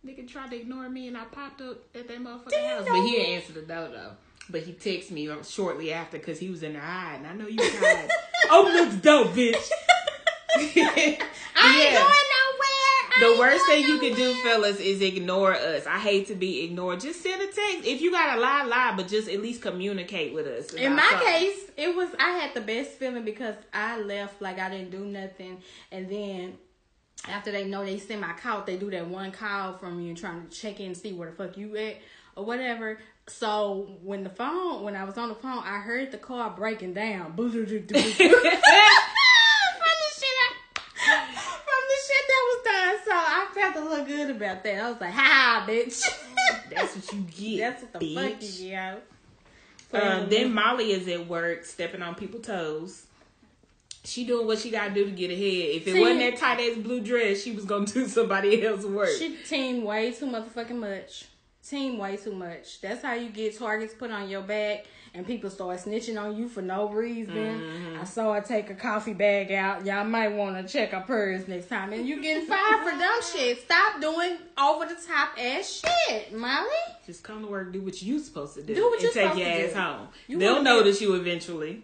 Nigga 0.05 0.27
tried 0.27 0.49
to 0.51 0.57
ignore 0.59 0.89
me 0.89 1.07
and 1.07 1.17
I 1.17 1.23
popped 1.25 1.61
up 1.61 1.77
at 1.95 2.07
that 2.09 2.19
motherfucking 2.19 2.67
house. 2.69 2.85
But 2.87 3.01
he 3.03 3.11
didn't 3.11 3.35
answer 3.35 3.53
the 3.53 3.61
door 3.61 3.87
though. 3.89 4.11
But 4.49 4.63
he 4.63 4.73
texted 4.73 5.11
me 5.11 5.29
shortly 5.43 5.93
after 5.93 6.17
because 6.17 6.39
he 6.39 6.49
was 6.49 6.61
in 6.63 6.73
the 6.73 6.79
there 6.79 6.81
hiding. 6.81 7.25
I 7.25 7.33
know 7.33 7.47
you 7.47 7.57
hiding. 7.61 8.09
Open 8.51 8.75
up 8.75 8.91
the 8.91 8.97
door, 8.97 9.25
bitch. 9.25 9.55
I 10.55 10.59
ain't 10.97 11.19
Yeah. 11.55 11.93
going 11.93 12.27
nowhere. 12.35 12.72
The 13.19 13.35
worst 13.39 13.65
thing 13.67 13.85
you 13.85 13.99
can 13.99 14.15
do, 14.15 14.33
fellas, 14.43 14.79
is 14.79 15.01
ignore 15.01 15.53
us. 15.53 15.85
I 15.85 15.99
hate 15.99 16.27
to 16.27 16.35
be 16.35 16.63
ignored. 16.63 16.99
Just 16.99 17.21
send 17.21 17.41
a 17.41 17.45
text. 17.45 17.85
If 17.85 18.01
you 18.01 18.11
gotta 18.11 18.39
lie, 18.39 18.63
lie, 18.63 18.93
but 18.95 19.07
just 19.07 19.29
at 19.29 19.41
least 19.41 19.61
communicate 19.61 20.33
with 20.33 20.47
us. 20.47 20.73
In 20.73 20.95
my 20.95 21.01
something. 21.09 21.27
case, 21.27 21.59
it 21.77 21.95
was 21.95 22.09
I 22.19 22.31
had 22.31 22.53
the 22.53 22.61
best 22.61 22.91
feeling 22.91 23.23
because 23.23 23.55
I 23.73 23.99
left 23.99 24.41
like 24.41 24.59
I 24.59 24.69
didn't 24.69 24.91
do 24.91 25.05
nothing, 25.05 25.61
and 25.91 26.09
then 26.09 26.57
after 27.27 27.51
they 27.51 27.65
know 27.65 27.85
they 27.85 27.99
send 27.99 28.21
my 28.21 28.33
call, 28.33 28.63
they 28.63 28.77
do 28.77 28.89
that 28.91 29.07
one 29.07 29.31
call 29.31 29.77
from 29.77 29.99
you 30.01 30.13
trying 30.15 30.47
to 30.47 30.49
check 30.49 30.79
in 30.79 30.87
and 30.87 30.97
see 30.97 31.13
where 31.13 31.29
the 31.29 31.35
fuck 31.35 31.57
you 31.57 31.75
at 31.77 31.97
or 32.35 32.45
whatever. 32.45 32.99
So 33.27 33.97
when 34.03 34.23
the 34.23 34.29
phone, 34.29 34.83
when 34.83 34.95
I 34.95 35.05
was 35.05 35.17
on 35.17 35.29
the 35.29 35.35
phone, 35.35 35.63
I 35.63 35.79
heard 35.79 36.11
the 36.11 36.17
car 36.17 36.49
breaking 36.49 36.93
down. 36.93 37.33
from 37.37 37.47
the 37.47 37.61
shit, 37.61 37.87
I, 40.35 40.51
from 41.63 41.83
the 41.89 41.99
shit 42.05 42.23
that 42.27 42.43
was 42.49 42.59
done. 42.65 42.95
So 43.05 43.11
I 43.13 43.47
felt 44.05 44.17
good 44.17 44.35
about 44.35 44.63
that. 44.63 44.83
I 44.83 44.91
was 44.91 45.01
like, 45.01 45.13
ha, 45.13 45.65
bitch. 45.67 46.03
That's 46.69 46.95
what 46.95 47.13
you 47.13 47.19
get. 47.21 47.59
That's 47.59 47.83
what 47.83 47.99
the 47.99 48.15
fuck 48.15 48.39
bitch. 48.39 48.59
you 48.61 48.69
get. 48.69 49.03
Uh, 49.93 50.25
then 50.25 50.51
Molly 50.53 50.91
is 50.91 51.07
at 51.07 51.27
work, 51.27 51.65
stepping 51.65 52.01
on 52.01 52.15
people's 52.15 52.45
toes. 52.45 53.05
She 54.03 54.25
doing 54.25 54.47
what 54.47 54.59
she 54.59 54.69
gotta 54.71 54.93
do 54.93 55.05
to 55.05 55.11
get 55.11 55.29
ahead. 55.29 55.75
If 55.75 55.87
it 55.87 55.93
See? 55.93 55.99
wasn't 55.99 56.19
that 56.19 56.37
tight 56.37 56.59
ass 56.59 56.77
blue 56.77 56.99
dress, 56.99 57.41
she 57.41 57.51
was 57.51 57.63
gonna 57.63 57.85
do 57.93 58.07
somebody 58.07 58.65
else's 58.65 58.87
work. 58.87 59.09
She 59.17 59.37
team 59.47 59.83
way 59.83 60.11
too 60.11 60.25
motherfucking 60.25 60.75
much. 60.75 61.25
Team 61.65 61.97
way 61.97 62.17
too 62.17 62.33
much. 62.33 62.81
That's 62.81 63.01
how 63.03 63.13
you 63.13 63.29
get 63.29 63.57
targets 63.57 63.93
put 63.93 64.11
on 64.11 64.27
your 64.27 64.41
back 64.41 64.85
and 65.15 65.25
people 65.27 65.49
start 65.49 65.77
snitching 65.77 66.19
on 66.19 66.35
you 66.35 66.47
for 66.47 66.61
no 66.61 66.89
reason. 66.89 67.35
Mm-hmm. 67.35 67.99
I 68.01 68.03
saw 68.03 68.33
her 68.33 68.41
take 68.41 68.69
a 68.69 68.73
coffee 68.75 69.13
bag 69.13 69.51
out. 69.51 69.85
Y'all 69.85 70.03
might 70.05 70.29
want 70.29 70.55
to 70.65 70.71
check 70.71 70.91
her 70.91 71.01
purse 71.01 71.47
next 71.47 71.67
time. 71.69 71.93
And 71.93 72.07
you 72.07 72.21
getting 72.21 72.47
fired 72.47 72.83
for 72.83 72.97
dumb 72.97 73.19
shit. 73.31 73.61
Stop 73.61 74.01
doing 74.01 74.37
over 74.59 74.85
the 74.85 74.97
top 75.07 75.29
ass 75.39 75.83
shit, 76.07 76.33
Molly. 76.33 76.67
Just 77.05 77.23
come 77.23 77.41
to 77.41 77.47
work, 77.47 77.71
do 77.71 77.81
what 77.81 78.01
you 78.01 78.17
supposed 78.19 78.55
to 78.55 78.63
do, 78.63 78.73
Do 78.75 78.89
what 78.89 79.03
and 79.03 79.13
take 79.13 79.35
your 79.37 79.47
ass 79.47 79.73
do. 79.73 79.79
home. 79.79 80.07
You 80.27 80.39
They'll 80.39 80.57
be- 80.59 80.63
notice 80.63 81.01
you 81.01 81.13
eventually. 81.15 81.83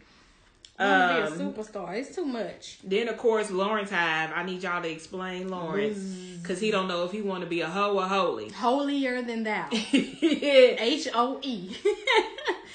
Want 0.79 0.89
to 0.89 1.25
Um, 1.33 1.37
be 1.37 1.43
a 1.43 1.47
superstar. 1.63 1.95
It's 1.95 2.15
too 2.15 2.25
much. 2.25 2.79
Then 2.83 3.09
of 3.09 3.17
course 3.17 3.51
Lawrence 3.51 3.89
Hive. 3.89 4.31
I 4.33 4.43
need 4.43 4.63
y'all 4.63 4.81
to 4.81 4.89
explain 4.89 5.49
Lawrence 5.49 5.97
because 6.41 6.59
he 6.59 6.71
don't 6.71 6.87
know 6.87 7.03
if 7.03 7.11
he 7.11 7.21
want 7.21 7.41
to 7.43 7.49
be 7.49 7.61
a 7.61 7.67
hoe 7.67 7.97
or 7.97 8.07
holy. 8.07 8.49
Holier 8.49 9.21
than 9.21 9.43
thou. 9.43 9.67
H 9.71 11.07
O 11.13 11.39
E. 11.43 11.75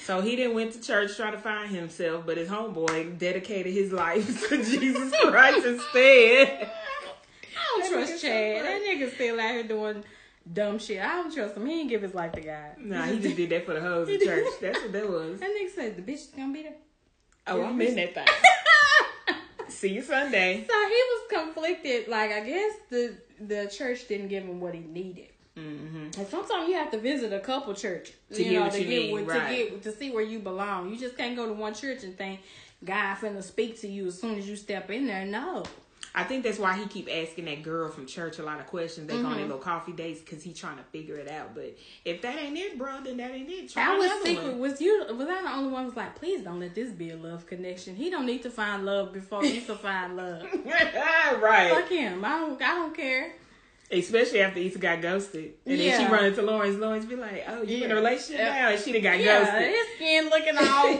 So 0.03 0.21
he 0.21 0.35
didn't 0.35 0.53
went 0.53 0.71
to 0.73 0.81
church 0.81 1.15
trying 1.17 1.31
to 1.31 1.39
find 1.39 1.71
himself, 1.71 2.27
but 2.27 2.37
his 2.37 2.47
homeboy 2.47 3.17
dedicated 3.17 3.73
his 3.73 3.91
life 3.91 4.47
to 4.49 4.63
Jesus 4.63 5.11
Christ 5.19 5.65
instead. 5.65 6.69
I 6.69 7.79
don't 7.81 7.81
That 7.81 7.91
trust 7.91 8.21
Chad. 8.21 8.65
That 8.65 8.81
nigga 8.83 9.11
still 9.15 9.39
out 9.39 9.49
here 9.49 9.63
doing 9.63 10.03
dumb 10.53 10.77
shit. 10.77 11.01
I 11.01 11.07
don't 11.15 11.33
trust 11.33 11.57
him. 11.57 11.65
He 11.65 11.77
didn't 11.77 11.89
give 11.89 12.03
his 12.03 12.13
life 12.13 12.33
to 12.33 12.41
God. 12.41 12.77
Nah, 12.77 13.05
he 13.05 13.17
just 13.19 13.35
did 13.35 13.49
that 13.49 13.65
for 13.65 13.73
the 13.73 13.81
hoes 13.81 14.07
in 14.07 14.19
church. 14.19 14.45
That's 14.61 14.79
what 14.79 14.91
that 14.91 15.09
was. 15.09 15.39
That 15.39 15.49
nigga 15.49 15.69
said 15.73 15.97
the 15.97 16.03
bitch 16.03 16.15
is 16.17 16.27
gonna 16.37 16.53
be 16.53 16.61
there. 16.61 16.73
Oh, 17.47 17.61
I'm 17.63 17.79
in 17.81 17.95
that 17.95 18.13
thing. 18.15 18.25
See 19.69 19.89
you 19.89 20.01
Sunday. 20.01 20.65
So 20.67 20.73
he 20.87 20.93
was 20.93 21.21
conflicted. 21.29 22.07
Like 22.07 22.31
I 22.31 22.39
guess 22.41 22.73
the 22.89 23.15
the 23.39 23.67
church 23.75 24.07
didn't 24.07 24.29
give 24.29 24.43
him 24.43 24.59
what 24.59 24.73
he 24.73 24.79
needed. 24.81 25.29
Mm-hmm. 25.57 26.19
And 26.19 26.27
sometimes 26.27 26.67
you 26.67 26.75
have 26.75 26.91
to 26.91 26.97
visit 26.97 27.31
a 27.31 27.39
couple 27.39 27.73
churches 27.73 28.13
To 28.33 28.43
get 28.43 28.61
what 28.61 28.77
you 28.79 28.87
need, 28.87 29.11
what- 29.13 29.25
right. 29.27 29.47
to 29.49 29.55
get 29.71 29.83
to 29.83 29.91
see 29.93 30.11
where 30.11 30.23
you 30.23 30.39
belong. 30.39 30.89
You 30.91 30.97
just 30.99 31.15
can't 31.17 31.35
go 31.35 31.45
to 31.47 31.53
one 31.53 31.73
church 31.73 32.03
and 32.03 32.17
think 32.17 32.41
God 32.83 33.15
finna 33.15 33.41
speak 33.41 33.79
to 33.81 33.87
you 33.87 34.07
as 34.07 34.19
soon 34.19 34.37
as 34.37 34.47
you 34.49 34.55
step 34.57 34.89
in 34.91 35.07
there. 35.07 35.25
No. 35.25 35.63
I 36.17 36.23
think 36.23 36.43
that's 36.45 36.57
why 36.57 36.77
he 36.77 36.85
keep 36.87 37.09
asking 37.13 37.43
that 37.45 37.61
girl 37.61 37.89
from 37.89 38.05
church 38.05 38.39
a 38.39 38.43
lot 38.43 38.61
of 38.61 38.67
questions. 38.67 39.07
They 39.07 39.15
go 39.15 39.19
Mm-hmm. 39.23 39.27
on 39.31 39.35
their 39.35 39.45
little 39.47 39.57
coffee 39.61 39.91
dates 39.91 40.21
because 40.21 40.41
he 40.41 40.53
trying 40.53 40.77
to 40.77 40.83
figure 40.83 41.17
it 41.17 41.29
out. 41.29 41.53
But 41.53 41.77
if 42.05 42.21
that 42.21 42.39
ain't 42.39 42.57
it, 42.57 42.77
bro, 42.77 43.01
then 43.03 43.17
that 43.17 43.31
ain't 43.31 43.49
it. 43.49 43.69
Try 43.73 43.93
I 43.93 43.97
was 43.97 44.35
one. 44.37 44.59
Was 44.59 44.79
you? 44.79 45.05
Was 45.13 45.27
I 45.27 45.41
the 45.41 45.51
only 45.51 45.71
one? 45.73 45.85
Was 45.85 45.95
like, 45.97 46.15
please 46.15 46.41
don't 46.41 46.61
let 46.61 46.73
this 46.73 46.91
be 46.91 47.09
a 47.09 47.17
love 47.17 47.45
connection. 47.45 47.97
He 47.97 48.09
don't 48.09 48.25
need 48.25 48.43
to 48.43 48.49
find 48.49 48.85
love 48.85 49.11
before 49.11 49.43
he 49.43 49.59
can 49.59 49.75
find 49.77 50.15
love. 50.15 50.43
right. 50.65 51.71
Fuck 51.73 51.89
him. 51.89 52.23
I 52.23 52.29
don't. 52.39 52.61
I 52.61 52.75
don't 52.75 52.95
care. 52.95 53.33
Especially 53.91 54.41
after 54.41 54.59
Issa 54.59 54.79
got 54.79 55.01
ghosted. 55.01 55.53
And 55.65 55.79
then 55.79 55.99
she 55.99 56.11
run 56.11 56.25
into 56.25 56.41
Lawrence. 56.41 56.75
Lawrence 56.77 57.05
be 57.05 57.15
like, 57.15 57.43
oh, 57.47 57.61
you 57.61 57.83
in 57.83 57.91
a 57.91 57.95
relationship 57.95 58.39
Yeah. 58.39 58.49
now? 58.53 58.69
And 58.69 58.79
she 58.81 58.91
done 58.93 59.01
got 59.03 59.19
Yeah, 59.19 59.43
ghosted. 59.43 59.69
his 59.69 59.87
skin 59.95 60.25
looking 60.29 60.57
all 60.57 60.99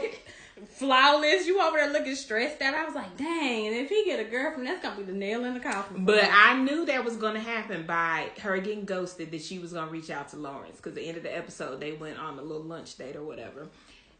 flawless. 0.64 1.46
You 1.46 1.60
over 1.60 1.76
there 1.76 1.92
looking 1.92 2.14
stressed 2.14 2.62
out. 2.62 2.74
I 2.74 2.84
was 2.84 2.94
like, 2.94 3.16
dang. 3.16 3.66
And 3.66 3.76
if 3.76 3.88
he 3.88 4.04
get 4.04 4.20
a 4.20 4.24
girlfriend, 4.24 4.66
that's 4.66 4.82
gonna 4.82 4.96
be 4.96 5.02
the 5.02 5.12
nail 5.12 5.44
in 5.44 5.54
the 5.54 5.60
coffin. 5.60 6.04
But. 6.04 6.28
I 6.32 6.56
knew 6.56 6.86
that 6.86 7.04
was 7.04 7.16
to 7.34 7.40
happen 7.40 7.86
by 7.86 8.30
her 8.40 8.56
getting 8.58 8.84
ghosted, 8.84 9.30
that 9.30 9.42
she 9.42 9.58
was 9.58 9.72
to 9.86 9.92
reach 9.92 10.10
out 10.10 10.28
to 10.30 10.36
Lawrence. 10.36 10.76
Because 10.76 10.94
the 10.94 11.06
end 11.06 11.16
of 11.16 11.22
the 11.22 11.36
episode, 11.36 11.80
they 11.80 11.92
went 11.92 12.18
on 12.18 12.38
a 12.38 12.42
little 12.42 12.62
lunch 12.62 12.96
date 12.96 13.16
or 13.16 13.22
whatever. 13.22 13.68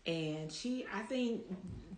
And 0.07 0.53
she, 0.53 0.87
I 0.95 1.01
think 1.03 1.43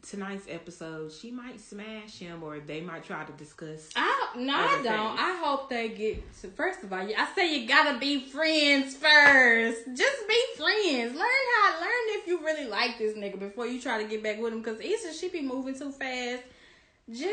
tonight's 0.02 0.46
episode, 0.48 1.12
she 1.12 1.30
might 1.30 1.60
smash 1.60 2.18
him 2.18 2.42
or 2.42 2.60
they 2.60 2.80
might 2.80 3.04
try 3.04 3.24
to 3.24 3.32
discuss. 3.32 3.90
I 3.96 4.28
no, 4.36 4.54
I 4.54 4.66
don't. 4.66 4.82
things. 4.82 4.94
I 4.94 5.40
hope 5.44 5.70
they 5.70 5.88
get. 5.90 6.40
To, 6.42 6.48
first 6.48 6.82
of 6.82 6.92
all, 6.92 6.98
I 7.00 7.28
say 7.34 7.58
you 7.58 7.68
gotta 7.68 7.98
be 7.98 8.20
friends 8.20 8.96
first. 8.96 9.80
Just 9.94 10.28
be 10.28 10.42
friends. 10.56 11.14
Learn 11.14 11.44
how. 11.62 11.80
Learn 11.80 12.20
if 12.20 12.26
you 12.26 12.38
really 12.44 12.66
like 12.68 12.98
this 12.98 13.16
nigga 13.16 13.38
before 13.38 13.66
you 13.66 13.80
try 13.80 14.02
to 14.02 14.08
get 14.08 14.22
back 14.22 14.40
with 14.40 14.52
him. 14.52 14.62
Cause 14.62 14.80
Issa, 14.80 15.14
she 15.14 15.28
be 15.28 15.42
moving 15.42 15.78
too 15.78 15.90
fast. 15.90 16.42
Just 17.08 17.28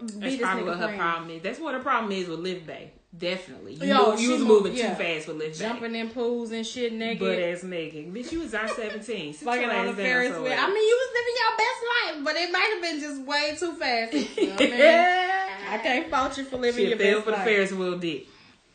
be 0.00 0.06
That's 0.06 0.20
this 0.20 0.40
probably 0.40 0.62
nigga 0.62 0.66
what 0.66 0.76
her 0.78 0.84
friend. 0.84 1.00
problem 1.00 1.30
is. 1.30 1.42
That's 1.42 1.60
what 1.60 1.74
her 1.74 1.80
problem 1.80 2.12
is 2.12 2.28
with 2.28 2.40
Live 2.40 2.66
Bay. 2.66 2.92
Definitely. 3.16 3.74
You, 3.74 3.86
Yo, 3.88 4.10
move- 4.12 4.20
you 4.20 4.30
was 4.30 4.40
moving 4.42 4.74
yeah. 4.74 4.90
too 4.94 5.02
fast 5.02 5.26
with 5.26 5.38
Bay. 5.40 5.52
Jumping 5.52 5.96
in 5.96 6.10
pools 6.10 6.52
and 6.52 6.64
shit 6.64 6.92
naked. 6.92 7.18
Butt 7.20 7.38
ass 7.40 7.64
naked. 7.64 8.14
Bitch, 8.14 8.30
you 8.30 8.40
was 8.40 8.54
out 8.54 8.70
17. 8.76 9.34
Sit 9.34 9.44
Fucking 9.44 9.64
on 9.64 9.86
the 9.86 9.92
wheel. 9.92 10.06
I 10.06 10.66
mean, 10.68 10.88
you 10.88 10.98
was 11.00 11.10
living 11.16 11.34
your 11.36 11.56
best 11.56 11.80
life, 11.90 12.24
but 12.24 12.36
it 12.36 12.52
might 12.52 12.70
have 12.74 12.82
been 12.82 13.00
just 13.00 13.22
way 13.22 13.56
too 13.58 13.72
fast. 13.74 14.12
You 14.38 14.46
know 14.46 14.54
I 14.54 14.58
mean? 14.58 14.80
I 15.70 15.78
can't 15.82 16.10
fault 16.10 16.38
you 16.38 16.44
for 16.44 16.56
living 16.56 16.86
Shit, 16.86 16.98
your 17.00 17.14
best 17.14 17.24
for 17.24 17.30
the 17.32 17.36
life. 17.36 17.44
Ferris 17.44 17.72
wheel 17.72 17.98
dick. 17.98 18.26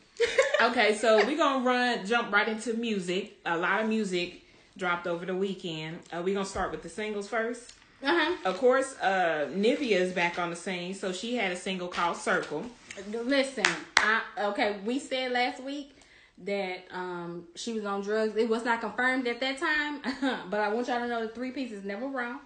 okay, 0.61 0.95
so 0.95 1.17
we're 1.25 1.38
gonna 1.38 1.63
run, 1.65 2.05
jump 2.05 2.31
right 2.31 2.47
into 2.47 2.73
music. 2.73 3.38
A 3.45 3.57
lot 3.57 3.81
of 3.81 3.89
music 3.89 4.43
dropped 4.77 5.07
over 5.07 5.25
the 5.25 5.36
weekend. 5.36 5.99
Uh, 6.11 6.21
we're 6.23 6.33
gonna 6.33 6.45
start 6.45 6.71
with 6.71 6.83
the 6.83 6.89
singles 6.89 7.27
first. 7.27 7.73
Uh-huh. 8.03 8.36
Of 8.45 8.57
course, 8.57 8.95
uh, 9.01 9.47
Nivea 9.51 9.97
is 9.97 10.13
back 10.13 10.38
on 10.39 10.49
the 10.49 10.55
scene, 10.55 10.93
so 10.93 11.11
she 11.11 11.36
had 11.36 11.51
a 11.51 11.55
single 11.55 11.88
called 11.88 12.17
Circle. 12.17 12.65
Listen, 13.12 13.66
I 13.98 14.22
okay. 14.38 14.78
We 14.86 15.00
said 15.00 15.32
last 15.32 15.62
week 15.64 15.96
that 16.39 16.86
um 16.91 17.46
she 17.56 17.74
was 17.74 17.86
on 17.86 18.02
drugs. 18.02 18.36
It 18.36 18.50
was 18.50 18.64
not 18.64 18.82
confirmed 18.82 19.28
at 19.28 19.39
that 19.39 19.58
time, 19.58 20.02
but 20.50 20.60
I 20.60 20.70
want 20.70 20.88
y'all 20.88 21.00
to 21.00 21.08
know 21.08 21.22
the 21.22 21.34
three 21.34 21.52
pieces 21.52 21.84
never 21.84 22.08
wrong. 22.08 22.39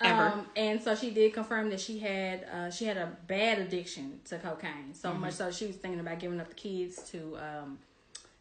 Ever. 0.00 0.22
Um, 0.22 0.46
and 0.56 0.82
so 0.82 0.96
she 0.96 1.10
did 1.10 1.32
confirm 1.32 1.70
that 1.70 1.80
she 1.80 1.98
had 1.98 2.44
uh, 2.52 2.70
she 2.70 2.84
had 2.84 2.96
a 2.96 3.16
bad 3.26 3.58
addiction 3.58 4.20
to 4.26 4.38
cocaine, 4.38 4.92
so 4.92 5.14
much 5.14 5.34
so 5.34 5.50
she 5.50 5.66
was 5.66 5.76
thinking 5.76 6.00
about 6.00 6.18
giving 6.18 6.40
up 6.40 6.48
the 6.48 6.54
kids 6.54 7.02
to 7.10 7.36
um, 7.38 7.78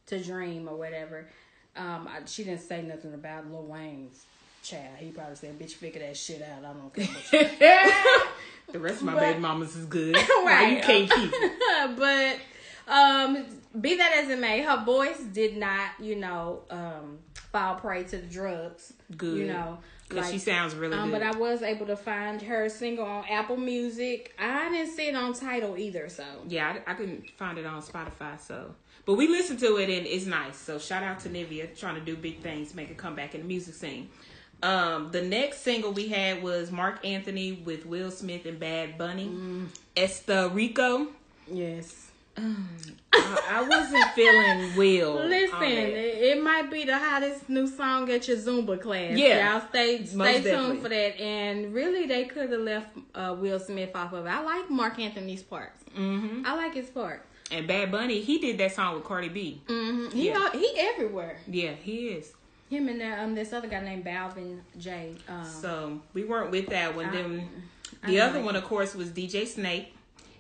to 0.08 0.22
Dream 0.22 0.68
or 0.68 0.76
whatever. 0.76 1.28
Um, 1.76 2.08
I, 2.08 2.26
she 2.26 2.44
didn't 2.44 2.62
say 2.62 2.82
nothing 2.82 3.14
about 3.14 3.50
Lil 3.52 3.64
Wayne's 3.64 4.26
child. 4.64 4.95
He 4.97 5.11
probably 5.11 5.36
said, 5.36 5.59
"Bitch, 5.59 5.74
figure 5.74 6.01
that 6.01 6.18
shit 6.18 6.41
out. 6.41 6.64
I 6.66 6.74
don't 6.74 6.93
care." 6.93 7.91
The 8.72 8.80
rest 8.80 9.01
of 9.01 9.03
my 9.03 9.14
But- 9.14 9.20
baby 9.20 9.39
mamas 9.39 9.76
is 9.76 9.86
good. 9.86 10.16
Why 10.41 10.70
you 10.72 10.82
can't 10.82 11.11
keep 11.11 11.32
it? 11.34 11.97
but 11.97 12.91
um 12.91 13.45
be 13.80 13.95
that 13.97 14.22
as 14.24 14.30
it 14.30 14.39
may 14.39 14.61
her 14.61 14.84
voice 14.84 15.20
did 15.32 15.55
not 15.57 15.91
you 15.99 16.16
know 16.16 16.61
um 16.70 17.20
fall 17.51 17.76
prey 17.76 18.03
to 18.03 18.18
the 18.18 18.26
drugs 18.28 18.93
Good. 19.16 19.38
you 19.38 19.45
know 19.47 19.78
Because 20.09 20.30
she 20.32 20.38
sounds 20.39 20.76
really 20.76 20.97
um, 20.97 21.11
good. 21.11 21.20
but 21.22 21.36
I 21.36 21.38
was 21.38 21.61
able 21.61 21.86
to 21.88 21.95
find 21.95 22.41
her 22.41 22.68
single 22.70 23.05
on 23.05 23.26
Apple 23.30 23.57
Music. 23.57 24.34
I 24.39 24.70
didn't 24.70 24.91
see 24.95 25.07
it 25.07 25.16
on 25.16 25.34
Tidal 25.34 25.78
either, 25.78 26.09
so 26.09 26.24
yeah, 26.47 26.78
I, 26.88 26.91
I 26.91 26.93
couldn't 26.95 27.30
find 27.32 27.57
it 27.57 27.66
on 27.66 27.82
Spotify, 27.82 28.39
so. 28.39 28.74
But 29.05 29.16
we 29.16 29.28
listened 29.28 29.59
to 29.59 29.78
it 29.78 29.89
and 29.89 30.05
it's 30.07 30.26
nice. 30.26 30.57
So 30.57 30.78
shout 30.80 31.03
out 31.03 31.20
to 31.22 31.30
Nivea 31.30 31.78
trying 31.78 31.95
to 31.95 32.01
do 32.01 32.16
big 32.16 32.41
things, 32.41 32.74
make 32.74 32.89
a 32.91 32.95
comeback 32.95 33.34
in 33.36 33.41
the 33.41 33.47
music 33.47 33.76
scene. 33.76 34.09
Um, 34.64 35.11
the 35.11 35.22
next 35.22 35.59
single 35.61 35.91
we 35.91 36.07
had 36.07 36.41
was 36.41 36.72
Marc 36.72 37.05
Anthony 37.05 37.51
with 37.53 37.86
Will 37.86 38.09
Smith 38.11 38.45
and 38.45 38.59
Bad 38.59 38.97
Bunny. 38.97 39.28
Mm. 39.28 39.68
Esta 39.97 40.49
Rico. 40.53 41.07
yes. 41.51 41.99
I, 42.38 43.39
I 43.51 43.61
wasn't 43.61 44.05
feeling 44.16 44.76
Will. 44.76 45.14
Listen, 45.28 45.61
it, 45.61 45.93
it 45.93 46.43
might 46.43 46.72
be 46.72 46.84
the 46.84 46.97
hottest 46.97 47.47
new 47.47 47.68
song 47.68 48.09
at 48.09 48.28
your 48.28 48.38
Zumba 48.38 48.82
class. 48.82 49.16
Yeah. 49.16 49.53
y'all 49.59 49.68
stay 49.70 49.99
Most 49.99 50.09
stay 50.09 50.41
definitely. 50.41 50.68
tuned 50.72 50.82
for 50.82 50.89
that. 50.89 51.22
And 51.22 51.74
really, 51.76 52.07
they 52.07 52.26
could 52.26 52.49
have 52.49 52.59
left 52.61 52.88
uh, 53.14 53.36
Will 53.38 53.59
Smith 53.59 53.91
off 53.95 54.14
of 54.14 54.26
it. 54.26 54.30
I 54.30 54.41
like 54.41 54.70
Marc 54.72 54.97
Anthony's 54.97 55.43
parts. 55.43 55.84
Mm-hmm. 55.95 56.43
I 56.45 56.55
like 56.55 56.74
his 56.74 56.89
part. 56.89 57.24
And 57.51 57.68
Bad 57.68 57.91
Bunny, 57.91 58.22
he 58.22 58.39
did 58.39 58.57
that 58.57 58.74
song 58.74 58.95
with 58.95 59.03
Cardi 59.03 59.30
B. 59.30 59.61
Mm-hmm. 59.68 60.16
He 60.18 60.28
Yeah. 60.30 60.49
he 60.53 60.74
everywhere. 60.80 61.38
Yeah, 61.47 61.74
he 61.74 62.07
is. 62.07 62.34
Him 62.70 62.88
and 62.89 63.01
that, 63.01 63.20
um 63.20 63.36
this 63.36 63.53
other 63.53 63.68
guy 63.68 63.82
named 63.82 64.05
Balvin 64.05 64.59
J. 64.78 65.16
Um, 65.28 65.45
So 65.45 66.01
we 66.14 66.24
weren't 66.24 66.51
with 66.51 66.68
that 66.70 66.95
one. 66.95 67.11
Then 67.11 67.49
the 68.05 68.20
other 68.20 68.41
one, 68.41 68.55
of 68.55 68.64
course, 68.64 68.95
was 68.95 69.09
DJ 69.09 69.45
Snake 69.47 69.93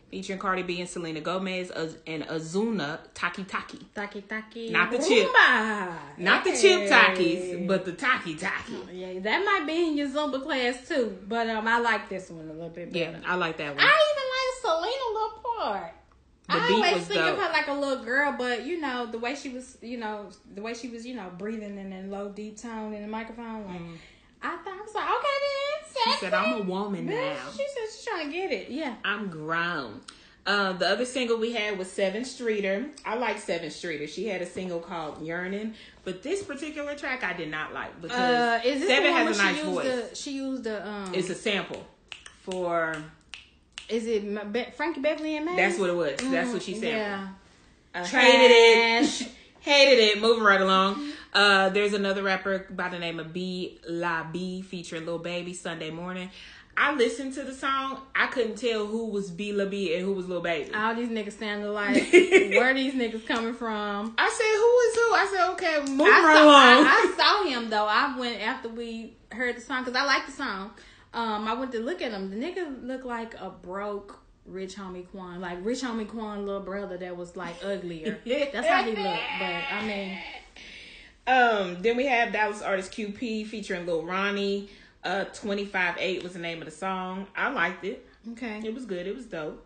featuring 0.09 0.37
Cardi 0.37 0.61
B 0.61 0.79
and 0.79 0.87
Selena 0.89 1.19
Gomez 1.21 1.71
and 2.05 2.23
Ozuna 2.27 2.99
Taki 3.15 3.43
Taki. 3.45 3.79
Taki 3.95 4.21
Taki. 4.21 4.69
Not 4.69 4.91
the 4.91 4.97
chip. 4.99 5.27
Rumba. 5.27 5.97
Not 6.19 6.43
the 6.43 6.51
chip 6.51 6.87
Takis, 6.89 7.67
but 7.67 7.83
the 7.85 7.93
Taki 7.93 8.35
Taki. 8.35 8.77
yeah, 8.91 9.19
that 9.19 9.43
might 9.43 9.65
be 9.67 9.87
in 9.89 9.97
your 9.97 10.07
Zumba 10.09 10.41
class 10.43 10.87
too. 10.87 11.17
But 11.27 11.49
um, 11.49 11.67
I 11.67 11.79
like 11.79 12.09
this 12.09 12.29
one 12.29 12.47
a 12.47 12.53
little 12.53 12.69
bit 12.69 12.91
better. 12.93 13.11
Yeah, 13.11 13.19
I 13.25 13.35
like 13.35 13.57
that 13.57 13.75
one. 13.75 13.83
I 13.83 13.91
even 14.11 14.27
like 14.35 14.61
Selena 14.61 15.13
little 15.13 15.43
part. 15.57 15.93
The 16.49 16.55
I 16.55 16.69
always 16.71 16.93
was 16.95 17.07
think 17.07 17.21
of 17.21 17.37
her 17.37 17.51
like 17.53 17.67
a 17.67 17.73
little 17.73 18.03
girl, 18.03 18.35
but 18.37 18.65
you 18.65 18.79
know 18.81 19.05
the 19.05 19.17
way 19.17 19.33
she 19.35 19.49
was, 19.49 19.77
you 19.81 19.97
know 19.97 20.27
the 20.53 20.61
way 20.61 20.73
she 20.73 20.89
was, 20.89 21.05
you 21.05 21.15
know 21.15 21.31
breathing 21.37 21.77
in 21.77 21.89
that 21.91 22.05
low 22.09 22.29
deep 22.29 22.57
tone 22.57 22.93
in 22.93 23.01
the 23.01 23.07
microphone. 23.07 23.65
Like 23.65 23.81
I 24.41 24.57
thought 24.57 24.77
I 24.77 24.81
was 24.81 24.93
like, 24.93 25.05
okay 25.05 25.37
then, 25.41 25.73
Mm. 25.93 26.11
She 26.13 26.19
said, 26.19 26.33
"I'm 26.33 26.53
a 26.53 26.63
woman 26.63 27.07
Bitch, 27.07 27.35
now. 27.35 27.51
She 27.51 27.57
said 27.57 27.83
she's 27.91 28.05
trying 28.05 28.27
to 28.27 28.33
get 28.33 28.51
it. 28.51 28.69
Yeah. 28.69 28.95
I'm 29.05 29.29
grown." 29.29 30.01
Uh, 30.45 30.73
the 30.73 30.89
other 30.89 31.05
single 31.05 31.37
we 31.37 31.53
had 31.53 31.77
was 31.77 31.87
Sevyn 31.87 32.25
Streeter. 32.25 32.87
I 33.05 33.15
like 33.15 33.37
Sevyn 33.37 33.71
Streeter. 33.71 34.07
She 34.07 34.27
had 34.27 34.41
a 34.41 34.45
single 34.45 34.81
called 34.81 35.25
Yearning, 35.25 35.73
but 36.03 36.21
this 36.21 36.43
particular 36.43 36.95
track 36.95 37.23
I 37.23 37.31
did 37.31 37.49
not 37.49 37.73
like 37.73 38.01
because 38.01 38.17
Uh, 38.17 38.59
Sevyn 38.65 39.11
has 39.13 39.39
a 39.39 39.41
nice 39.43 39.57
she 39.57 39.63
voice. 39.63 39.85
the 40.09 40.15
she 40.15 40.31
used 40.31 40.63
the 40.65 40.85
um? 40.85 41.13
It's 41.15 41.29
a 41.29 41.35
sample 41.35 41.85
for 42.41 42.97
is 43.89 44.05
it 44.07 44.53
Be- 44.53 44.67
Frankie 44.75 45.01
Beverly 45.01 45.37
and 45.37 45.47
that's 45.57 45.77
what 45.77 45.89
it 45.89 45.95
was. 45.95 46.17
That's 46.17 46.51
what 46.51 46.63
she 46.63 46.75
said. 46.75 46.93
Yeah. 46.97 47.27
Trash. 47.93 48.09
hated 48.11 48.51
it. 48.51 49.31
hated 49.59 49.99
it. 50.03 50.21
Moving 50.21 50.43
right 50.43 50.61
along. 50.61 51.11
Uh, 51.33 51.69
there's 51.69 51.93
another 51.93 52.23
rapper 52.23 52.65
by 52.69 52.89
the 52.89 52.99
name 52.99 53.19
of 53.19 53.33
B 53.33 53.79
La 53.87 54.23
B 54.23 54.61
featuring 54.61 55.05
Lil 55.05 55.19
Baby 55.19 55.53
Sunday 55.53 55.89
Morning. 55.89 56.29
I 56.75 56.95
listened 56.95 57.33
to 57.35 57.43
the 57.43 57.53
song. 57.53 58.01
I 58.15 58.25
couldn't 58.27 58.55
tell 58.55 58.87
who 58.87 59.05
was 59.07 59.29
B 59.29 59.51
La 59.53 59.65
B 59.65 59.93
and 59.95 60.03
who 60.03 60.13
was 60.13 60.27
Lil 60.27 60.41
Baby. 60.41 60.73
All 60.73 60.95
these 60.95 61.09
niggas 61.09 61.37
sound 61.37 61.63
alike. 61.63 62.07
Where 62.11 62.71
are 62.71 62.73
these 62.73 62.93
niggas 62.95 63.27
coming 63.27 63.53
from? 63.53 64.15
I 64.17 64.29
said, 64.29 64.53
"Who 64.57 64.79
is 64.79 64.95
who?" 64.95 65.13
I 65.13 65.27
said, 65.31 65.51
"Okay, 65.53 65.91
moving 65.91 66.13
I 66.13 66.23
right 66.23 66.35
saw, 66.35 66.43
along." 66.45 66.87
I, 66.87 66.89
I 66.89 67.13
saw 67.15 67.43
him 67.49 67.69
though. 67.69 67.85
I 67.85 68.17
went 68.17 68.41
after 68.41 68.69
we 68.69 69.13
heard 69.31 69.55
the 69.57 69.61
song 69.61 69.83
because 69.83 69.99
I 69.99 70.05
like 70.05 70.25
the 70.25 70.31
song. 70.31 70.71
Um, 71.13 71.47
I 71.47 71.53
went 71.53 71.71
to 71.73 71.79
look 71.79 72.01
at 72.01 72.11
him. 72.11 72.29
The 72.29 72.35
nigga 72.35 72.85
looked 72.85 73.05
like 73.05 73.35
a 73.39 73.49
broke 73.49 74.19
rich 74.45 74.75
homie 74.75 75.07
Quan, 75.09 75.39
like 75.39 75.59
rich 75.63 75.81
homie 75.81 76.07
Quan 76.07 76.45
little 76.45 76.61
brother 76.61 76.97
that 76.97 77.15
was 77.15 77.35
like 77.35 77.55
uglier. 77.63 78.19
That's 78.25 78.67
how 78.67 78.83
he 78.83 78.89
looked. 78.91 79.21
But 79.39 79.63
I 79.71 79.85
mean, 79.85 80.17
Um, 81.25 81.81
then 81.81 81.95
we 81.97 82.07
have 82.07 82.33
Dallas 82.33 82.61
artist 82.61 82.91
QP 82.91 83.47
featuring 83.47 83.85
Lil 83.85 84.03
Ronnie. 84.05 84.69
Uh, 85.03 85.25
twenty 85.25 85.65
five 85.65 85.95
eight 85.99 86.23
was 86.23 86.33
the 86.33 86.39
name 86.39 86.59
of 86.59 86.65
the 86.65 86.71
song. 86.71 87.27
I 87.35 87.49
liked 87.51 87.83
it. 87.85 88.07
okay. 88.31 88.61
It 88.63 88.73
was 88.73 88.85
good. 88.85 89.05
It 89.05 89.15
was 89.15 89.25
dope. 89.25 89.65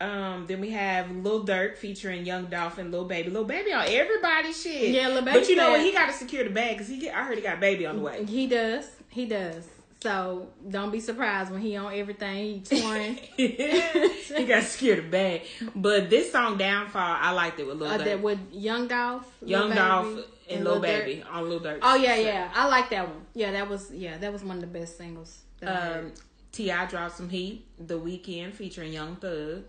Um, 0.00 0.46
then 0.48 0.60
we 0.60 0.70
have 0.70 1.08
Lil 1.10 1.46
Durk 1.46 1.76
featuring 1.78 2.26
Young 2.26 2.46
Dolphin, 2.46 2.90
Lil 2.90 3.04
Baby. 3.04 3.30
Lil 3.30 3.44
Baby 3.44 3.72
on 3.72 3.86
everybody's 3.88 4.60
shit. 4.60 4.90
Yeah, 4.90 5.08
Lil 5.08 5.22
Baby 5.22 5.38
But 5.38 5.48
you 5.48 5.54
know 5.56 5.70
what? 5.70 5.80
He 5.80 5.92
got 5.92 6.06
to 6.06 6.12
secure 6.12 6.42
the 6.44 6.50
bag 6.50 6.72
because 6.76 6.88
he. 6.88 6.98
Get, 6.98 7.14
I 7.16 7.22
heard 7.24 7.36
he 7.38 7.42
got 7.42 7.58
baby 7.60 7.86
on 7.86 7.96
the 7.96 8.02
way. 8.02 8.24
He 8.24 8.46
does. 8.48 8.90
He 9.08 9.26
does. 9.26 9.66
So 10.04 10.50
don't 10.68 10.90
be 10.90 11.00
surprised 11.00 11.50
when 11.50 11.62
he 11.62 11.78
on 11.78 11.94
everything. 11.94 12.36
He 12.36 12.60
touring. 12.60 13.14
he 13.38 14.44
got 14.44 14.64
scared 14.64 14.98
of 14.98 15.10
bag. 15.10 15.44
But 15.74 16.10
this 16.10 16.30
song 16.30 16.58
Downfall, 16.58 17.16
I 17.22 17.30
liked 17.30 17.58
it 17.58 17.66
with 17.66 17.78
Lil 17.78 17.90
uh, 17.90 17.96
Durk. 17.96 18.04
that 18.04 18.22
with 18.22 18.38
Young 18.52 18.86
Dolph, 18.86 19.26
Lil 19.40 19.50
Young 19.50 19.68
Baby, 19.70 19.80
Dolph 19.80 20.26
and, 20.50 20.64
Lil 20.64 20.72
Lil 20.74 20.82
Durk. 20.82 21.06
Baby 21.06 21.22
on 21.22 21.48
Lil 21.48 21.60
Durk. 21.60 21.78
Oh 21.80 21.94
yeah, 21.94 22.16
yeah. 22.16 22.50
I 22.54 22.68
like 22.68 22.90
that 22.90 23.08
one. 23.08 23.22
Yeah, 23.32 23.52
that 23.52 23.66
was 23.66 23.90
yeah, 23.92 24.18
that 24.18 24.30
was 24.30 24.44
one 24.44 24.56
of 24.56 24.60
the 24.60 24.78
best 24.78 24.98
singles. 24.98 25.38
Um, 25.66 26.12
T.I. 26.52 26.84
dropped 26.84 27.16
some 27.16 27.30
heat. 27.30 27.66
The 27.78 27.98
weekend 27.98 28.52
featuring 28.52 28.92
Young 28.92 29.16
Thug. 29.16 29.64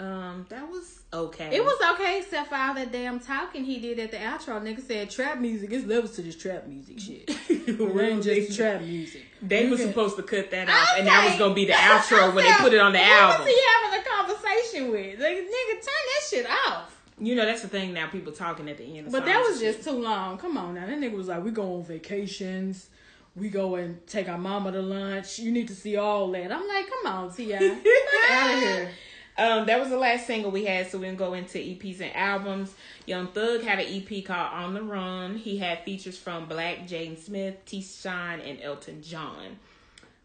Um, 0.00 0.46
that 0.48 0.66
was 0.66 1.00
okay. 1.12 1.54
It 1.54 1.62
was 1.62 1.78
okay 1.92 2.20
except 2.20 2.48
for 2.48 2.54
all 2.54 2.72
that 2.72 2.90
damn 2.90 3.20
talking 3.20 3.64
he 3.64 3.78
did 3.78 3.98
at 3.98 4.10
the 4.10 4.16
outro. 4.16 4.58
Nigga 4.62 4.80
said 4.80 5.10
trap 5.10 5.38
music. 5.38 5.70
It's 5.72 5.86
levels 5.86 6.16
to 6.16 6.22
this 6.22 6.36
trap 6.36 6.66
music 6.66 6.98
shit. 6.98 7.28
It 7.50 8.00
ain't 8.00 8.22
just 8.22 8.56
trap 8.56 8.80
music. 8.80 9.26
They 9.42 9.68
were 9.68 9.76
supposed 9.76 10.16
to 10.16 10.22
cut 10.22 10.50
that 10.52 10.70
off, 10.70 10.88
and 10.96 11.06
that 11.06 11.26
was 11.28 11.38
gonna 11.38 11.52
be 11.54 11.66
the 11.66 11.74
outro 11.74 12.34
when 12.34 12.46
they 12.46 12.52
put 12.54 12.72
it 12.72 12.80
on 12.80 12.92
the 12.92 12.98
who 12.98 13.12
album. 13.12 13.44
was 13.44 13.54
he 13.54 13.60
having 13.74 14.00
a 14.00 14.04
conversation 14.08 14.90
with? 14.90 15.20
Like 15.20 15.36
nigga, 15.36 15.74
turn 15.74 15.82
that 15.84 16.22
shit 16.28 16.46
off. 16.48 16.96
You 17.18 17.34
know 17.34 17.44
that's 17.44 17.60
the 17.60 17.68
thing 17.68 17.92
now. 17.92 18.08
People 18.08 18.32
talking 18.32 18.70
at 18.70 18.78
the 18.78 18.96
end. 18.96 19.08
Of 19.08 19.12
But 19.12 19.26
that 19.26 19.38
was 19.40 19.60
and 19.60 19.74
just 19.74 19.86
too 19.86 20.00
long. 20.00 20.38
Come 20.38 20.56
on 20.56 20.74
now. 20.74 20.86
That 20.86 20.98
nigga 20.98 21.12
was 21.12 21.28
like, 21.28 21.44
we 21.44 21.50
go 21.50 21.76
on 21.76 21.84
vacations. 21.84 22.88
We 23.36 23.50
go 23.50 23.74
and 23.74 24.04
take 24.06 24.28
our 24.30 24.38
mama 24.38 24.72
to 24.72 24.80
lunch. 24.80 25.38
You 25.38 25.52
need 25.52 25.68
to 25.68 25.74
see 25.74 25.96
all 25.96 26.30
that. 26.32 26.50
I'm 26.50 26.66
like, 26.66 26.86
come 26.88 27.12
on, 27.12 27.32
T.I., 27.32 27.58
get 27.58 27.86
out 28.30 28.54
of 28.54 28.58
here. 28.60 28.90
Um, 29.40 29.64
that 29.66 29.80
was 29.80 29.88
the 29.88 29.96
last 29.96 30.26
single 30.26 30.50
we 30.50 30.66
had, 30.66 30.90
so 30.90 30.98
we 30.98 31.06
can 31.06 31.16
go 31.16 31.32
into 31.32 31.56
EPs 31.56 32.02
and 32.02 32.14
albums. 32.14 32.74
Young 33.06 33.28
Thug 33.28 33.62
had 33.62 33.78
an 33.78 33.86
EP 33.88 34.22
called 34.22 34.52
On 34.52 34.74
the 34.74 34.82
Run. 34.82 35.36
He 35.36 35.56
had 35.56 35.82
features 35.82 36.18
from 36.18 36.46
6lack, 36.46 36.86
Jaden 36.86 37.18
Smith, 37.18 37.56
T-Shyne, 37.64 38.40
and 38.40 38.60
Elton 38.60 39.02
John. 39.02 39.58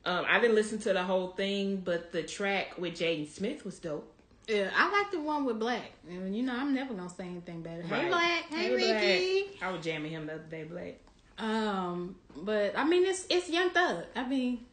Um, 0.03 0.26
I 0.28 0.39
didn't 0.41 0.55
listen 0.55 0.80
to 0.80 0.91
the 0.91 1.03
whole 1.03 1.30
thing, 1.30 1.78
but 1.78 2.11
the 2.11 2.24
track 2.24 2.78
with 2.78 2.95
Jaden 2.99 3.30
Smith 3.30 3.63
was 3.63 3.80
dope. 3.80 4.11
Yeah, 4.49 4.70
I 4.76 4.91
like 4.91 5.11
the 5.11 5.22
one 5.22 5.45
with 5.45 5.61
6lack. 5.61 5.80
And 6.09 6.36
you 6.36 6.43
know, 6.43 6.53
I'm 6.53 6.74
never 6.76 6.93
gonna 6.93 7.09
say 7.09 7.26
anything 7.26 7.61
better. 7.61 7.84
Hey 7.84 8.09
6lack, 8.09 8.41
hey, 8.49 8.55
Hey, 8.57 8.76
Ricky. 8.76 9.47
6lack. 9.59 9.63
I 9.63 9.72
was 9.72 9.84
jamming 9.84 10.11
him 10.11 10.26
the 10.28 10.34
other 10.34 10.43
day, 10.43 10.66
6lack. 10.70 10.95
Um, 11.43 12.18
but 12.36 12.78
I 12.78 12.84
mean, 12.84 13.05
it's 13.05 13.26
it's 13.30 13.49
Young 13.49 13.70
Thug. 13.70 14.05
I 14.13 14.28
mean, 14.28 14.66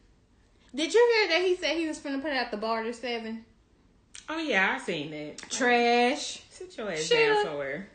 did 0.75 0.93
you 0.93 1.13
hear 1.15 1.39
that 1.39 1.47
he 1.47 1.55
said 1.55 1.77
he 1.77 1.87
was 1.87 1.97
finna 1.97 2.21
put 2.21 2.33
out 2.33 2.51
the 2.51 2.57
Barter 2.57 2.91
Seven? 2.91 3.45
Oh 4.29 4.37
yeah, 4.37 4.75
I 4.75 4.83
seen 4.83 5.11
that. 5.11 5.37
Trash. 5.49 6.41
Sit 6.49 6.77
your 6.77 6.91
ass 6.91 7.09
down 7.09 7.43
somewhere. 7.43 7.87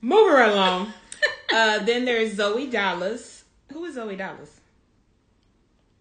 Move 0.00 0.32
right 0.32 0.50
along. 0.50 0.92
uh, 1.54 1.78
then 1.80 2.04
there's 2.04 2.36
Zoey 2.36 2.70
Dollaz. 2.70 3.42
Who 3.72 3.84
is 3.84 3.96
Zoey 3.96 4.18
Dollaz? 4.18 4.48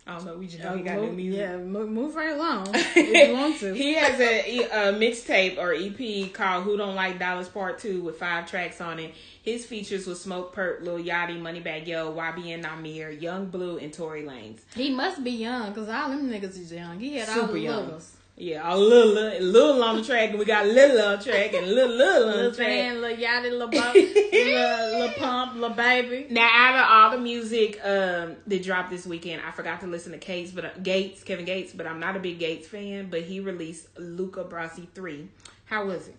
I 0.07 0.15
don't 0.15 0.25
know. 0.25 0.37
We 0.37 0.47
just 0.47 0.63
know 0.63 0.75
he 0.75 0.81
got 0.81 0.95
new 0.95 1.07
move, 1.07 1.15
music. 1.15 1.39
Yeah, 1.39 1.57
move, 1.57 2.15
right 2.15 2.33
along. 2.33 2.69
if 2.73 3.29
you 3.29 3.33
want 3.35 3.59
to. 3.59 3.73
he 3.75 3.93
has 3.93 4.19
a, 4.19 4.63
a 4.63 4.93
mixtape 4.93 5.59
or 5.59 5.73
EP 5.75 6.33
called 6.33 6.63
"Who 6.63 6.75
Don't 6.75 6.95
Like 6.95 7.19
Dollaz 7.19 7.53
Part 7.53 7.77
2 7.79 8.01
with 8.01 8.17
five 8.17 8.49
tracks 8.49 8.81
on 8.81 8.99
it. 8.99 9.13
His 9.43 9.65
features 9.65 10.07
was 10.07 10.25
Smokepurpp, 10.25 10.81
Lil 10.81 10.97
Yachty, 10.97 11.39
Moneybag 11.39 11.85
Yo, 11.85 12.13
YBN 12.13 12.63
Nahmir, 12.63 13.21
Young 13.21 13.45
Blue, 13.45 13.77
and 13.77 13.93
Tory 13.93 14.23
Lanez. 14.23 14.61
He 14.75 14.89
must 14.89 15.23
be 15.23 15.31
young 15.31 15.69
because 15.71 15.87
all 15.87 16.09
them 16.09 16.29
niggas 16.29 16.59
is 16.59 16.73
young. 16.73 16.99
He 16.99 17.17
had 17.17 17.29
all 17.29 17.35
Super 17.35 17.53
the 17.53 17.59
young. 17.59 17.85
littles. 17.85 18.17
Yeah, 18.41 18.73
a 18.73 18.75
little, 18.75 19.13
little 19.39 19.83
on 19.83 19.97
the 19.97 20.03
track, 20.03 20.31
and 20.31 20.39
we 20.39 20.45
got 20.45 20.65
little 20.65 20.99
on 20.99 21.19
the 21.19 21.23
track, 21.23 21.53
and 21.53 21.67
little, 21.67 21.95
little 21.95 22.27
on 22.27 22.43
the 22.45 22.51
track. 22.51 22.69
Van, 22.69 22.99
Lil 22.99 23.15
Yachty, 23.15 23.51
Lil 23.51 23.67
Bump, 23.71 23.93
Lil, 23.93 24.99
Lil 24.99 25.09
Pump, 25.11 25.53
little 25.53 25.69
Baby. 25.69 26.25
Now, 26.31 26.49
out 26.51 26.75
of 26.75 26.89
all 26.89 27.11
the 27.11 27.23
music 27.23 27.79
um, 27.85 28.37
that 28.47 28.63
dropped 28.63 28.89
this 28.89 29.05
weekend, 29.05 29.43
I 29.47 29.51
forgot 29.51 29.81
to 29.81 29.87
listen 29.87 30.11
to 30.13 30.17
Gates, 30.17 30.49
but 30.49 30.65
uh, 30.65 30.69
Gates, 30.81 31.23
Kevin 31.23 31.45
Gates, 31.45 31.71
but 31.71 31.85
I'm 31.85 31.99
not 31.99 32.15
a 32.15 32.19
big 32.19 32.39
Gates 32.39 32.67
fan. 32.67 33.11
But 33.11 33.21
he 33.21 33.41
released 33.41 33.89
Luca 33.99 34.43
Brasi 34.43 34.87
three. 34.95 35.29
How 35.65 35.85
was 35.85 36.07
it? 36.07 36.15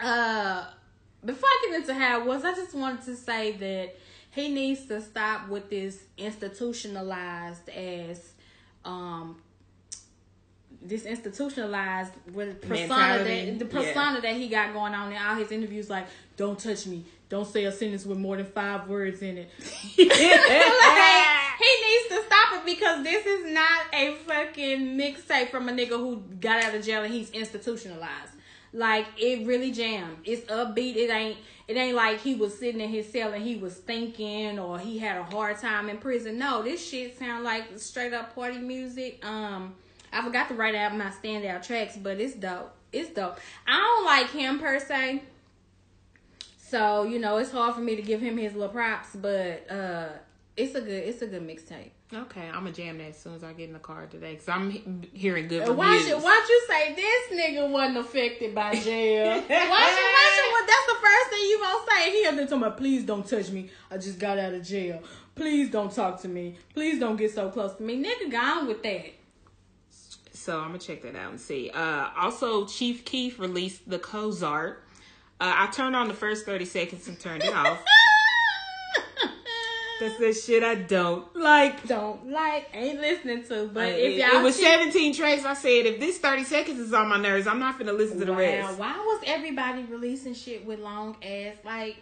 Uh, 0.00 0.64
before 1.24 1.48
I 1.48 1.66
get 1.68 1.80
into 1.82 1.94
how 1.94 2.22
it 2.22 2.26
was, 2.26 2.44
I 2.44 2.54
just 2.54 2.74
wanted 2.74 3.04
to 3.04 3.14
say 3.14 3.52
that 3.52 3.94
he 4.32 4.48
needs 4.48 4.86
to 4.86 5.00
stop 5.00 5.48
with 5.48 5.70
this 5.70 6.02
institutionalized 6.18 7.68
as 7.68 8.32
um 8.84 9.36
this 10.84 11.04
institutionalized 11.04 12.12
with 12.32 12.60
persona 12.60 12.88
Mentality, 12.88 13.50
that 13.50 13.58
the 13.58 13.64
persona 13.64 14.20
that 14.20 14.36
he 14.36 14.48
got 14.48 14.72
going 14.72 14.94
on 14.94 15.12
in 15.12 15.18
all 15.18 15.36
his 15.36 15.52
interviews 15.52 15.88
like 15.88 16.06
don't 16.36 16.58
touch 16.58 16.86
me 16.86 17.04
don't 17.28 17.46
say 17.46 17.64
a 17.64 17.72
sentence 17.72 18.04
with 18.04 18.18
more 18.18 18.36
than 18.36 18.46
five 18.46 18.88
words 18.88 19.22
in 19.22 19.38
it 19.38 19.50
like, 19.60 21.42
he 21.62 21.70
needs 21.86 22.08
to 22.08 22.22
stop 22.26 22.54
it 22.54 22.64
because 22.64 23.02
this 23.04 23.24
is 23.26 23.52
not 23.52 23.82
a 23.92 24.14
fucking 24.26 24.98
mixtape 24.98 25.50
from 25.50 25.68
a 25.68 25.72
nigga 25.72 25.90
who 25.90 26.16
got 26.40 26.62
out 26.62 26.74
of 26.74 26.84
jail 26.84 27.02
and 27.02 27.12
he's 27.12 27.30
institutionalized. 27.30 28.32
Like 28.72 29.06
it 29.18 29.46
really 29.46 29.70
jammed. 29.70 30.18
It's 30.24 30.50
upbeat. 30.50 30.96
It 30.96 31.10
ain't. 31.10 31.36
It 31.68 31.76
ain't 31.76 31.94
like 31.94 32.20
he 32.20 32.34
was 32.34 32.58
sitting 32.58 32.80
in 32.80 32.90
his 32.90 33.10
cell 33.10 33.32
and 33.32 33.42
he 33.42 33.56
was 33.56 33.74
thinking 33.74 34.58
or 34.58 34.78
he 34.78 34.98
had 34.98 35.16
a 35.16 35.22
hard 35.22 35.58
time 35.58 35.88
in 35.88 35.98
prison. 35.98 36.38
No, 36.38 36.62
this 36.62 36.86
shit 36.86 37.18
sound 37.18 37.44
like 37.44 37.78
straight 37.78 38.12
up 38.12 38.34
party 38.34 38.58
music. 38.58 39.24
Um, 39.24 39.74
I 40.12 40.22
forgot 40.22 40.48
to 40.48 40.54
write 40.54 40.74
out 40.74 40.96
my 40.96 41.10
standout 41.10 41.66
tracks, 41.66 41.96
but 41.96 42.20
it's 42.20 42.34
dope. 42.34 42.72
It's 42.92 43.10
dope. 43.10 43.38
I 43.66 43.78
don't 43.78 44.04
like 44.04 44.30
him 44.30 44.58
per 44.58 44.78
se. 44.78 45.22
So, 46.58 47.04
you 47.04 47.18
know, 47.18 47.36
it's 47.38 47.50
hard 47.50 47.74
for 47.74 47.80
me 47.80 47.96
to 47.96 48.02
give 48.02 48.20
him 48.20 48.36
his 48.36 48.54
little 48.54 48.68
props, 48.68 49.08
but 49.14 49.70
uh 49.70 50.08
it's 50.56 50.74
a 50.74 50.80
good 50.80 51.04
it's 51.08 51.22
a 51.22 51.26
good 51.26 51.46
mixtape. 51.46 51.90
Okay, 52.14 52.46
I'm 52.46 52.64
gonna 52.64 52.72
jam 52.72 52.98
that 52.98 53.08
as 53.08 53.18
soon 53.18 53.34
as 53.34 53.42
I 53.42 53.54
get 53.54 53.68
in 53.68 53.72
the 53.72 53.78
car 53.78 54.06
today 54.06 54.32
because 54.32 54.48
I'm 54.48 54.70
he- 54.70 54.84
hearing 55.14 55.48
good 55.48 55.66
Uh, 55.66 55.72
Why 55.72 55.92
reviews. 55.94 56.08
should 56.08 56.22
why 56.22 56.46
you 56.46 56.62
say 56.68 56.94
this 56.94 57.40
nigga 57.40 57.70
wasn't 57.70 57.96
affected 57.98 58.54
by 58.54 58.74
jail? 58.88 59.28
why 59.28 59.38
should 59.40 59.48
why 59.48 60.30
should 60.34 60.68
that's 60.68 60.86
the 60.86 60.98
first 61.00 61.30
thing 61.30 61.40
you 61.40 61.58
gonna 61.58 61.84
say? 61.90 62.10
He 62.20 62.26
up 62.26 62.34
there 62.36 62.44
talking 62.46 62.58
about 62.58 62.76
please 62.76 63.04
don't 63.04 63.26
touch 63.26 63.50
me. 63.50 63.70
I 63.90 63.96
just 63.96 64.18
got 64.18 64.38
out 64.38 64.52
of 64.52 64.62
jail. 64.62 65.02
Please 65.34 65.70
don't 65.70 65.90
talk 65.94 66.20
to 66.22 66.28
me. 66.28 66.56
Please 66.74 66.98
don't 67.00 67.16
get 67.16 67.32
so 67.34 67.48
close 67.48 67.74
to 67.76 67.82
me. 67.82 68.02
Nigga 68.02 68.30
gone 68.30 68.66
with 68.66 68.82
that. 68.82 69.06
So 70.42 70.58
I'm 70.58 70.68
gonna 70.68 70.78
check 70.80 71.02
that 71.02 71.14
out 71.14 71.30
and 71.30 71.40
see. 71.40 71.70
Uh, 71.70 72.08
also, 72.18 72.66
Chief 72.66 73.04
Keef 73.04 73.38
released 73.38 73.88
the 73.88 73.98
Cozart. 73.98 74.82
Uh, 75.40 75.52
I 75.56 75.66
turned 75.68 75.94
on 75.94 76.08
the 76.08 76.14
first 76.14 76.44
30 76.46 76.64
seconds 76.64 77.06
and 77.08 77.18
turned 77.18 77.42
it 77.44 77.54
off. 77.54 77.78
That's 80.00 80.18
the 80.18 80.32
shit 80.32 80.64
I 80.64 80.74
don't 80.74 81.34
like. 81.36 81.86
don't 81.86 82.28
like 82.28 82.68
ain't 82.74 83.00
listening 83.00 83.44
to, 83.44 83.70
but 83.72 83.84
Uh, 83.84 83.86
if 83.88 83.96
it, 84.14 84.16
y'all 84.18 84.40
it 84.40 84.42
was 84.42 84.56
see- 84.56 84.62
17 84.64 85.14
tracks. 85.14 85.44
I 85.44 85.54
said 85.54 85.86
if 85.86 86.00
this 86.00 86.18
30 86.18 86.42
seconds 86.42 86.80
is 86.80 86.92
on 86.92 87.08
my 87.08 87.18
nerves, 87.18 87.46
I'm 87.46 87.60
not 87.60 87.78
gonna 87.78 87.92
listen 87.92 88.18
to 88.18 88.24
the 88.24 88.32
Wow, 88.32 88.38
rest. 88.38 88.78
why 88.80 88.96
was 88.98 89.22
everybody 89.26 89.84
releasing 89.84 90.34
shit 90.34 90.66
with 90.66 90.80
long 90.80 91.16
ass 91.22 91.54
like 91.64 91.98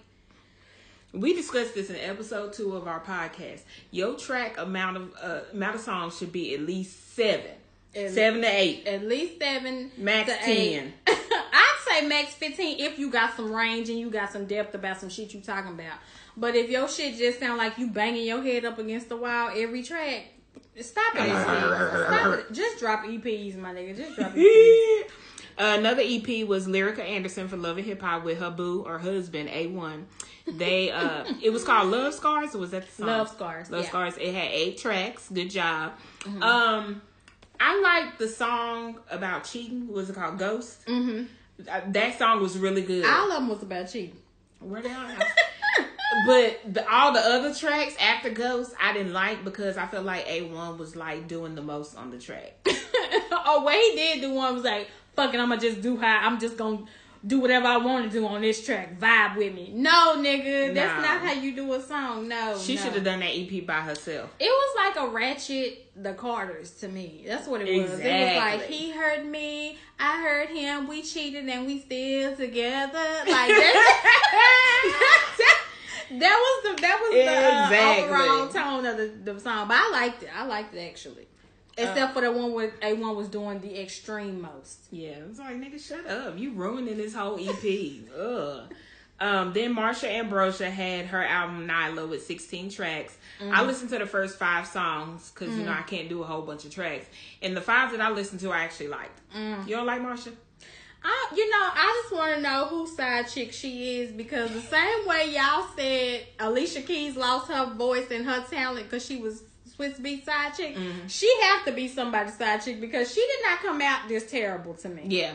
We 1.12 1.34
discussed 1.34 1.74
this 1.74 1.90
in 1.90 1.96
episode 1.96 2.54
two 2.54 2.74
of 2.74 2.88
our 2.88 3.00
podcast. 3.00 3.60
Your 3.90 4.16
track 4.16 4.56
amount 4.56 4.96
of 4.96 5.12
uh, 5.22 5.40
amount 5.52 5.74
of 5.74 5.82
songs 5.82 6.16
should 6.16 6.32
be 6.32 6.54
at 6.54 6.60
least 6.60 7.14
seven, 7.14 7.50
At- 7.94 8.10
seven 8.12 8.40
to 8.42 8.46
eight. 8.48 8.86
at 8.86 9.04
least 9.06 9.40
seven 9.40 9.90
Max 9.96 10.30
to 10.30 10.38
10. 10.38 10.48
eight. 10.48 10.92
I'd 11.08 11.76
say 11.88 12.06
max 12.06 12.34
fifteen 12.34 12.78
if 12.78 12.98
you 12.98 13.10
got 13.10 13.36
some 13.36 13.52
range 13.52 13.88
and 13.88 13.98
you 13.98 14.10
got 14.10 14.30
some 14.32 14.46
depth 14.46 14.74
about 14.74 15.00
some 15.00 15.08
shit 15.08 15.34
you 15.34 15.40
talking 15.40 15.72
about. 15.72 15.98
But 16.36 16.54
if 16.54 16.70
your 16.70 16.88
shit 16.88 17.16
just 17.18 17.40
sound 17.40 17.58
like 17.58 17.76
you 17.78 17.88
banging 17.88 18.24
your 18.26 18.42
head 18.42 18.64
up 18.64 18.78
against 18.78 19.08
the 19.08 19.16
wall 19.16 19.50
every 19.54 19.82
track, 19.82 20.26
stop 20.80 21.14
it. 21.16 21.28
stop 21.28 22.38
it. 22.38 22.52
Just 22.52 22.78
drop 22.78 23.04
EPs, 23.04 23.56
my 23.56 23.74
nigga. 23.74 23.96
Just 23.96 24.16
drop 24.16 24.32
EPs. 24.32 25.00
Uh, 25.02 25.06
Another 25.78 26.02
EP 26.04 26.46
was 26.46 26.66
Lyrica 26.68 27.00
Anderson 27.00 27.48
for 27.48 27.56
Love 27.56 27.76
and 27.76 27.86
Hip 27.86 28.00
Hop 28.00 28.24
with 28.24 28.38
her 28.38 28.50
boo 28.50 28.82
or 28.86 28.98
husband 28.98 29.48
A1. 29.48 30.04
They 30.46 30.90
uh, 30.92 31.24
it 31.42 31.50
was 31.50 31.64
called 31.64 31.90
Love 31.90 32.14
Scars. 32.14 32.54
Or 32.54 32.58
was 32.58 32.70
that 32.70 32.86
the 32.86 32.92
song? 32.92 33.06
Love 33.08 33.28
Scars, 33.30 33.70
Love 33.70 33.82
yeah. 33.82 33.88
Scars. 33.88 34.16
It 34.16 34.32
had 34.32 34.48
eight 34.52 34.78
tracks. 34.78 35.28
Good 35.28 35.50
job. 35.50 35.92
Um, 36.40 37.02
I 37.60 37.78
like 37.80 38.18
the 38.18 38.26
song 38.26 38.98
about 39.10 39.44
cheating. 39.44 39.88
Was 39.88 40.10
it 40.10 40.16
called 40.16 40.38
Ghost? 40.38 40.86
Mm-hmm. 40.86 41.92
That 41.92 42.18
song 42.18 42.40
was 42.40 42.56
really 42.56 42.82
good. 42.82 43.04
All 43.04 43.30
of 43.30 43.38
them 43.38 43.48
was 43.48 43.62
about 43.62 43.90
cheating. 43.90 44.16
Where 44.60 44.82
they 44.82 44.90
are? 44.90 45.12
But 46.26 46.60
the, 46.74 46.92
all 46.92 47.12
the 47.12 47.20
other 47.20 47.54
tracks 47.54 47.94
after 48.00 48.30
Ghost, 48.30 48.74
I 48.80 48.92
didn't 48.92 49.12
like 49.12 49.44
because 49.44 49.76
I 49.76 49.86
felt 49.86 50.04
like 50.04 50.26
A1 50.26 50.76
was 50.76 50.96
like 50.96 51.28
doing 51.28 51.54
the 51.54 51.62
most 51.62 51.96
on 51.96 52.10
the 52.10 52.18
track. 52.18 52.54
oh, 52.66 53.62
what 53.62 53.74
he 53.74 53.96
did 53.96 54.20
do 54.20 54.34
one 54.34 54.54
was 54.54 54.64
like, 54.64 54.88
fuck 55.14 55.32
it, 55.32 55.40
I'm 55.40 55.48
gonna 55.48 55.60
just 55.60 55.80
do 55.80 55.96
high. 55.96 56.26
I'm 56.26 56.40
just 56.40 56.56
gonna 56.56 56.84
do 57.26 57.38
whatever 57.40 57.66
I 57.66 57.76
want 57.76 58.10
to 58.10 58.10
do 58.10 58.26
on 58.26 58.40
this 58.40 58.64
track. 58.64 58.98
Vibe 58.98 59.36
with 59.36 59.54
me. 59.54 59.72
No, 59.74 60.16
nigga, 60.18 60.72
that's 60.74 60.94
Nah. 60.94 61.14
not 61.14 61.20
how 61.20 61.32
you 61.34 61.54
do 61.54 61.72
a 61.74 61.82
song. 61.82 62.28
No, 62.28 62.56
She 62.58 62.76
no. 62.76 62.80
should 62.82 62.92
have 62.94 63.04
done 63.04 63.20
that 63.20 63.34
EP 63.34 63.66
by 63.66 63.80
herself. 63.82 64.30
It 64.38 64.48
was 64.48 64.76
like 64.94 64.96
a 65.04 65.10
ratchet 65.10 65.86
the 66.02 66.14
Carters 66.14 66.70
to 66.80 66.88
me. 66.88 67.24
That's 67.26 67.46
what 67.46 67.60
it 67.60 67.82
was. 67.82 67.92
It 68.00 68.02
was 68.02 68.36
like 68.36 68.62
he 68.66 68.90
hurt 68.90 69.24
me, 69.26 69.76
I 69.98 70.22
hurt 70.22 70.48
him, 70.48 70.88
we 70.88 71.02
cheated 71.02 71.46
and 71.46 71.66
we 71.66 71.80
still 71.80 72.34
together. 72.36 72.98
Like 73.26 73.48
that. 73.48 74.06
that 76.12 76.36
was 76.64 76.76
the 76.76 76.82
that 76.82 77.00
was 77.00 77.10
the 77.12 77.20
Exactly. 77.20 77.78
uh, 77.78 78.04
overall 78.06 78.48
tone 78.48 78.86
of 78.86 78.96
the, 78.96 79.32
the 79.32 79.40
song. 79.40 79.68
But 79.68 79.76
I 79.78 79.90
liked 79.92 80.22
it. 80.22 80.30
I 80.34 80.44
liked 80.46 80.74
it 80.74 80.80
actually. 80.88 81.28
Except 81.78 81.98
uh, 81.98 82.12
for 82.12 82.20
the 82.22 82.32
one 82.32 82.52
where 82.52 82.72
A 82.82 82.94
one 82.94 83.16
was 83.16 83.28
doing 83.28 83.60
the 83.60 83.80
extreme 83.80 84.42
most. 84.42 84.86
Yeah, 84.90 85.16
it's 85.28 85.38
like 85.38 85.56
nigga, 85.56 85.80
shut 85.80 86.06
up! 86.06 86.38
You 86.38 86.52
ruining 86.52 86.96
this 86.96 87.14
whole 87.14 87.38
EP. 87.38 88.10
Ugh. 88.18 88.72
Um, 89.20 89.52
then 89.52 89.74
Marsha 89.76 90.08
Ambrosius 90.08 90.72
had 90.72 91.06
her 91.06 91.22
album 91.22 91.68
Nyla 91.68 92.08
with 92.08 92.24
16 92.24 92.70
tracks. 92.70 93.18
I 93.38 93.44
mm-hmm. 93.44 93.66
listened 93.66 93.90
to 93.90 93.98
the 93.98 94.06
first 94.06 94.38
five 94.38 94.66
songs 94.66 95.30
because 95.30 95.54
you 95.56 95.64
know 95.64 95.72
I 95.72 95.82
mm. 95.82 95.86
can't 95.86 96.08
do 96.08 96.22
a 96.22 96.26
whole 96.26 96.40
bunch 96.40 96.64
of 96.64 96.72
tracks, 96.72 97.06
and 97.42 97.54
the 97.54 97.60
five 97.60 97.92
that 97.92 98.00
I 98.00 98.10
listened 98.10 98.40
to 98.40 98.50
I 98.50 98.60
actually 98.60 98.88
liked. 98.88 99.20
Mm. 99.36 99.68
You 99.68 99.76
don't 99.76 99.86
like 99.86 100.00
Marsha? 100.00 100.32
I, 101.02 101.32
you 101.34 101.48
know, 101.48 101.68
I 101.72 102.02
just 102.02 102.14
want 102.14 102.36
to 102.36 102.42
know 102.42 102.66
whose 102.66 102.94
side 102.94 103.28
chick 103.28 103.52
she 103.52 104.00
is 104.00 104.12
because 104.12 104.52
the 104.52 104.60
same 104.60 105.06
way 105.06 105.34
y'all 105.34 105.66
said 105.74 106.26
Alicia 106.38 106.82
Keys 106.82 107.16
lost 107.16 107.50
her 107.50 107.72
voice 107.74 108.10
and 108.10 108.26
her 108.26 108.44
talent 108.50 108.84
because 108.84 109.04
she 109.04 109.16
was 109.16 109.42
Swizz 109.80 110.00
Beatz 110.00 110.24
side 110.24 110.54
chick, 110.56 110.76
she 111.08 111.32
have 111.42 111.64
to 111.64 111.72
be 111.72 111.88
somebody's 111.88 112.36
side 112.36 112.62
chick 112.62 112.80
because 112.80 113.12
she 113.12 113.20
did 113.20 113.50
not 113.50 113.60
come 113.60 113.80
out 113.80 114.08
this 114.08 114.30
terrible 114.30 114.74
to 114.74 114.88
me. 114.88 115.04
Yeah. 115.06 115.32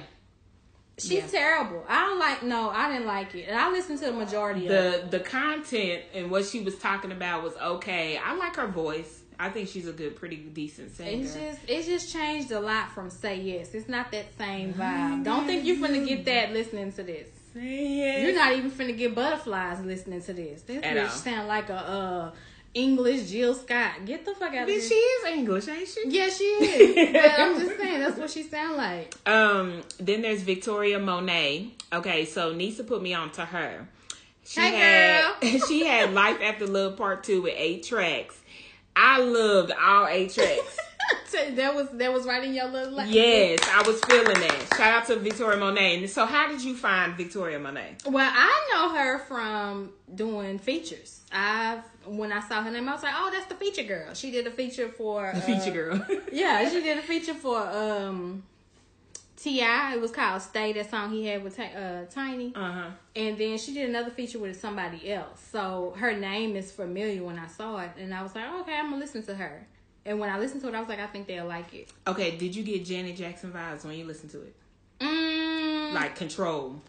She's 0.98 1.12
yeah. 1.12 1.28
terrible. 1.28 1.84
I 1.90 2.02
don't 2.06 2.20
like. 2.20 2.44
No, 2.44 2.70
I 2.70 2.90
didn't 2.90 3.08
like 3.08 3.36
it, 3.36 3.50
and 3.50 3.58
I 3.58 3.70
listened 3.70 4.00
to 4.00 4.06
the 4.06 4.14
majority 4.14 4.68
of. 4.68 4.72
The 4.72 5.18
the 5.18 5.20
content 5.20 6.04
and 6.14 6.32
what 6.32 6.46
she 6.46 6.62
was 6.62 6.78
talking 6.78 7.12
about 7.12 7.44
was 7.44 7.54
okay. 7.58 8.18
I 8.18 8.36
like 8.36 8.56
her 8.56 8.68
voice. 8.68 9.24
I 9.38 9.50
think 9.50 9.68
she's 9.68 9.90
a 9.90 9.92
good, 9.92 10.16
pretty 10.16 10.38
decent 10.38 10.96
singer. 10.96 11.22
It's 11.24 11.34
just 11.34 11.60
it's 11.68 11.88
just 11.88 12.14
changed 12.14 12.52
a 12.52 12.62
lot 12.62 12.92
from 12.92 13.10
Say 13.10 13.42
Yes. 13.42 13.74
It's 13.74 13.90
not 13.90 14.10
that 14.14 14.26
same 14.38 14.74
vibe. 14.74 15.26
Don't 15.26 15.46
think 15.46 15.66
you're 15.66 15.76
finna 15.76 16.08
get 16.08 16.24
that 16.26 16.54
listening 16.54 16.94
to 16.94 17.04
this. 17.04 17.28
You're 17.54 18.36
not 18.36 18.54
even 18.54 18.72
finna 18.72 18.98
get 18.98 19.16
butterflies 19.16 19.82
listening 19.82 20.22
to 20.22 20.34
this. 20.34 20.62
This 20.62 20.84
At 20.84 20.96
bitch 20.96 21.04
all. 21.04 21.10
sound 21.10 21.48
like 21.50 21.70
a 21.70 21.76
uh, 21.76 22.32
English 22.76 23.32
Jill 23.32 23.56
Scott. 23.56 24.06
Get 24.06 24.26
the 24.26 24.36
fuck 24.36 24.54
out 24.54 24.64
of 24.64 24.70
here. 24.70 24.82
she 24.82 24.94
is 24.94 25.26
English, 25.34 25.68
ain't 25.68 25.88
she? 25.88 26.04
yeah, 26.08 26.30
she 26.30 26.44
is. 26.44 27.14
but 27.14 27.40
I'm 27.40 27.60
just 27.60 27.78
saying 27.80 28.00
that's 28.02 28.18
what 28.18 28.30
she 28.30 28.44
sound 28.44 28.78
like. 28.78 29.16
Um, 29.26 29.82
then 29.98 30.22
there's 30.22 30.44
Victoria 30.44 31.00
Monet. 31.00 31.70
Okay, 31.94 32.26
so 32.26 32.54
Nisa 32.54 32.84
put 32.84 33.02
me 33.02 33.14
on 33.14 33.32
to 33.32 33.46
her. 33.46 33.88
She 34.46 34.60
Hey, 34.62 34.76
had 35.42 35.62
she 35.68 35.86
had 35.86 36.14
Life 36.14 36.38
After 36.44 36.68
Love 36.68 36.98
Part 36.98 37.24
Two 37.24 37.42
with 37.42 37.56
eight 37.58 37.84
tracks. 37.84 38.40
I 38.96 39.20
loved 39.20 39.72
all 39.72 40.06
eight 40.08 40.32
tracks. 40.34 40.78
That 41.52 41.76
was 41.76 41.90
that 41.94 42.12
was 42.14 42.26
right 42.26 42.44
in 42.44 42.54
your 42.54 42.66
little 42.68 42.94
like 42.94 43.14
yes, 43.14 43.60
I 43.72 43.86
was 43.86 44.00
feeling 44.06 44.26
that. 44.40 44.68
Shout 44.76 45.02
out 45.02 45.06
to 45.08 45.18
Victoria 45.18 45.58
Monet. 45.60 45.98
And 46.00 46.10
so, 46.10 46.26
how 46.26 46.48
did 46.50 46.64
you 46.64 46.74
find 46.76 47.14
Victoria 47.16 47.60
Monet? 47.60 47.98
Well, 48.08 48.32
I 48.34 48.70
know 48.72 48.96
her 48.98 49.20
from 49.20 49.92
doing 50.16 50.58
features. 50.60 51.20
I've 51.32 51.84
when 52.08 52.32
I 52.32 52.40
saw 52.40 52.62
her 52.64 52.72
name, 52.72 52.88
I 52.90 52.94
was 52.94 53.04
like, 53.04 53.14
"Oh, 53.16 53.30
that's 53.32 53.46
the 53.48 53.56
feature 53.56 53.84
girl." 53.84 54.14
She 54.14 54.32
did 54.32 54.46
a 54.48 54.52
feature 54.52 54.90
for 54.90 55.32
The 55.34 55.40
uh, 55.40 55.42
feature 55.42 55.72
girl. 55.72 56.06
Yeah, 56.32 56.68
she 56.70 56.82
did 56.82 56.98
a 56.98 57.02
feature 57.02 57.34
for 57.34 57.60
um 57.60 58.44
Ti. 59.38 59.60
It 59.62 60.02
was 60.02 60.12
called 60.12 60.42
"Stay." 60.42 60.74
That 60.74 60.90
song 60.90 61.12
he 61.12 61.26
had 61.28 61.44
with 61.44 61.60
uh, 61.60 62.06
Tiny, 62.10 62.54
Uh 62.56 62.72
huh. 62.72 62.90
and 63.16 63.38
then 63.38 63.58
she 63.58 63.74
did 63.74 63.90
another 63.90 64.10
feature 64.12 64.40
with 64.40 64.60
somebody 64.60 65.12
else. 65.12 65.40
So 65.52 65.94
her 65.98 66.14
name 66.14 66.56
is 66.56 66.72
familiar 66.72 67.22
when 67.24 67.38
I 67.38 67.48
saw 67.48 67.78
it, 67.80 67.92
and 68.00 68.14
I 68.14 68.24
was 68.24 68.34
like, 68.34 68.46
"Okay, 68.62 68.74
I'm 68.76 68.86
gonna 68.90 68.98
listen 68.98 69.24
to 69.24 69.36
her." 69.36 69.68
And 70.08 70.20
when 70.20 70.30
I 70.30 70.38
listened 70.40 70.62
to 70.62 70.68
it, 70.70 70.76
I 70.76 70.80
was 70.80 70.88
like, 70.90 71.00
"I 71.00 71.08
think 71.08 71.28
they'll 71.28 71.46
like 71.48 71.74
it." 71.74 71.90
Okay, 72.08 72.38
did 72.38 72.56
you 72.56 72.64
get 72.64 72.86
Janet 72.86 73.18
Jackson 73.18 73.52
vibes 73.52 73.84
when 73.86 73.98
you 73.98 74.06
listened 74.06 74.32
to 74.32 74.42
it? 74.42 74.56
Mm, 75.00 75.94
Like 75.94 76.16
Control. 76.16 76.82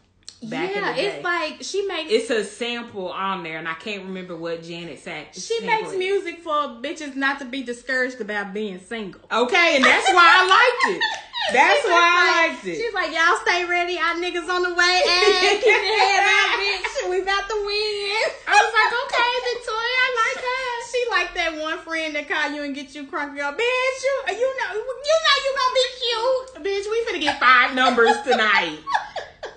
Back 0.43 0.71
yeah, 0.71 0.79
in 0.79 0.85
the 0.85 0.93
day. 0.93 1.07
it's 1.07 1.25
like 1.25 1.57
she 1.63 1.87
makes 1.87 2.13
it's 2.13 2.31
a 2.31 2.45
sample 2.45 3.09
on 3.09 3.43
there, 3.43 3.57
and 3.59 3.67
I 3.67 3.75
can't 3.75 4.03
remember 4.05 4.37
what 4.37 4.63
Janet 4.63 4.99
said. 4.99 5.29
she 5.35 5.61
makes 5.65 5.95
music 5.97 6.41
for 6.41 6.53
bitches 6.83 7.17
not 7.17 7.39
to 7.39 7.47
be 7.47 7.63
discouraged 7.63 8.21
about 8.21 8.53
being 8.53 8.79
single. 8.79 9.21
Okay, 9.33 9.77
and 9.77 9.85
that's 9.85 10.07
why 10.13 10.29
I 10.29 10.47
liked 10.47 10.97
it. 10.99 11.03
That's 11.53 11.79
She's 11.81 11.87
why 11.87 12.03
I 12.03 12.27
like- 12.27 12.51
liked 12.59 12.67
it. 12.67 12.75
She's 12.75 12.93
like, 12.93 13.15
y'all 13.15 13.39
stay 13.47 13.63
ready. 13.71 13.95
Our 13.97 14.19
niggas 14.19 14.51
on 14.51 14.67
the 14.67 14.75
way. 14.75 14.97
And 15.07 15.31
keep 15.63 15.63
your 15.63 15.79
head 15.79 16.27
up, 16.27 16.59
bitch. 16.59 17.07
we 17.09 17.23
about 17.23 17.47
to 17.47 17.55
win. 17.63 18.27
I 18.51 18.57
was 18.59 18.73
like, 18.75 18.93
okay, 19.07 19.31
Victoria, 19.55 19.95
I 20.03 20.11
like 20.27 20.43
her. 20.43 20.67
She 20.91 21.01
like 21.09 21.31
that 21.39 21.63
one 21.63 21.79
friend 21.87 22.17
that 22.17 22.27
call 22.27 22.51
you 22.51 22.65
and 22.65 22.75
get 22.75 22.97
you 22.97 23.05
crunk 23.07 23.39
up. 23.39 23.55
Bitch, 23.55 23.99
you 24.03 24.43
you 24.43 24.49
know 24.59 24.75
you 24.75 25.15
know 25.23 25.37
you 25.47 25.51
gonna 25.55 25.79
be 25.79 25.87
cute. 26.03 26.67
Bitch, 26.67 26.91
we 26.91 26.97
finna 27.07 27.21
get 27.23 27.39
five 27.39 27.77
numbers 27.77 28.17
tonight. 28.27 28.79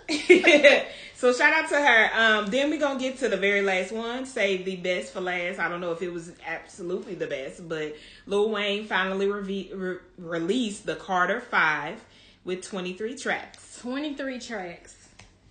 so 1.16 1.34
shout 1.34 1.54
out 1.54 1.70
to 1.70 1.76
her. 1.76 2.10
Um, 2.14 2.48
then 2.48 2.70
we're 2.70 2.80
gonna 2.80 3.00
get 3.00 3.18
to 3.20 3.30
the 3.30 3.38
very 3.38 3.62
last 3.62 3.92
one. 3.92 4.26
Save 4.26 4.66
the 4.66 4.76
best 4.76 5.14
for 5.14 5.22
last. 5.22 5.60
I 5.60 5.70
don't 5.70 5.82
know 5.82 5.92
if 5.92 6.02
it 6.02 6.12
was 6.12 6.32
absolutely 6.46 7.16
the 7.16 7.28
best, 7.28 7.68
but 7.68 7.96
Lil 8.26 8.50
Wayne 8.50 8.86
finally 8.86 9.28
reve- 9.28 9.72
re- 9.74 9.98
released 10.18 10.86
the 10.86 10.96
Carter 10.96 11.42
Five 11.42 12.04
with 12.44 12.62
23 12.62 13.16
tracks. 13.16 13.80
23 13.82 14.40
tracks. 14.40 14.96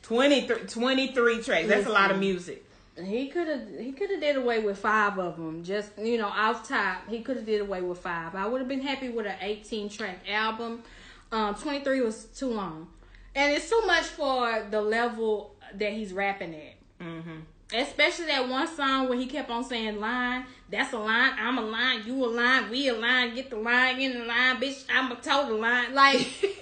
23, 0.02 0.66
23 0.66 1.42
tracks. 1.42 1.68
That's 1.68 1.86
a 1.86 1.90
lot 1.92 2.10
of 2.10 2.18
music. 2.18 2.64
He 3.02 3.28
could 3.28 3.46
have 3.46 3.68
he 3.78 3.92
could 3.92 4.10
have 4.10 4.20
did 4.20 4.36
away 4.36 4.58
with 4.58 4.78
five 4.78 5.18
of 5.18 5.36
them. 5.36 5.62
Just 5.62 5.90
you 5.98 6.18
know, 6.18 6.28
off 6.28 6.68
top, 6.68 7.08
he 7.08 7.20
could 7.20 7.36
have 7.36 7.46
did 7.46 7.60
away 7.60 7.80
with 7.80 7.98
five. 7.98 8.34
I 8.34 8.46
would 8.46 8.60
have 8.60 8.68
been 8.68 8.80
happy 8.80 9.08
with 9.08 9.26
an 9.26 9.36
18 9.40 9.88
track 9.88 10.28
album. 10.28 10.82
Um, 11.30 11.54
23 11.54 12.00
was 12.00 12.24
too 12.24 12.48
long, 12.48 12.88
and 13.34 13.52
it's 13.54 13.68
too 13.70 13.82
much 13.86 14.04
for 14.04 14.66
the 14.70 14.80
level 14.80 15.54
that 15.74 15.92
he's 15.92 16.12
rapping 16.12 16.54
at. 16.54 17.04
Mm-hmm. 17.04 17.36
Especially 17.74 18.26
that 18.26 18.48
one 18.48 18.66
song 18.66 19.08
where 19.08 19.18
he 19.18 19.26
kept 19.26 19.50
on 19.50 19.62
saying 19.62 20.00
line. 20.00 20.44
That's 20.70 20.92
a 20.94 20.98
line. 20.98 21.32
I'm 21.38 21.58
a 21.58 21.62
line. 21.62 22.02
You 22.06 22.24
a 22.24 22.26
line. 22.26 22.70
We 22.70 22.88
a 22.88 22.94
line. 22.94 23.34
Get 23.34 23.50
the 23.50 23.56
line 23.56 24.00
in 24.00 24.18
the 24.18 24.24
line, 24.24 24.56
bitch. 24.56 24.84
I'm 24.90 25.12
a 25.12 25.16
total 25.16 25.58
line. 25.60 25.94
Like 25.94 26.16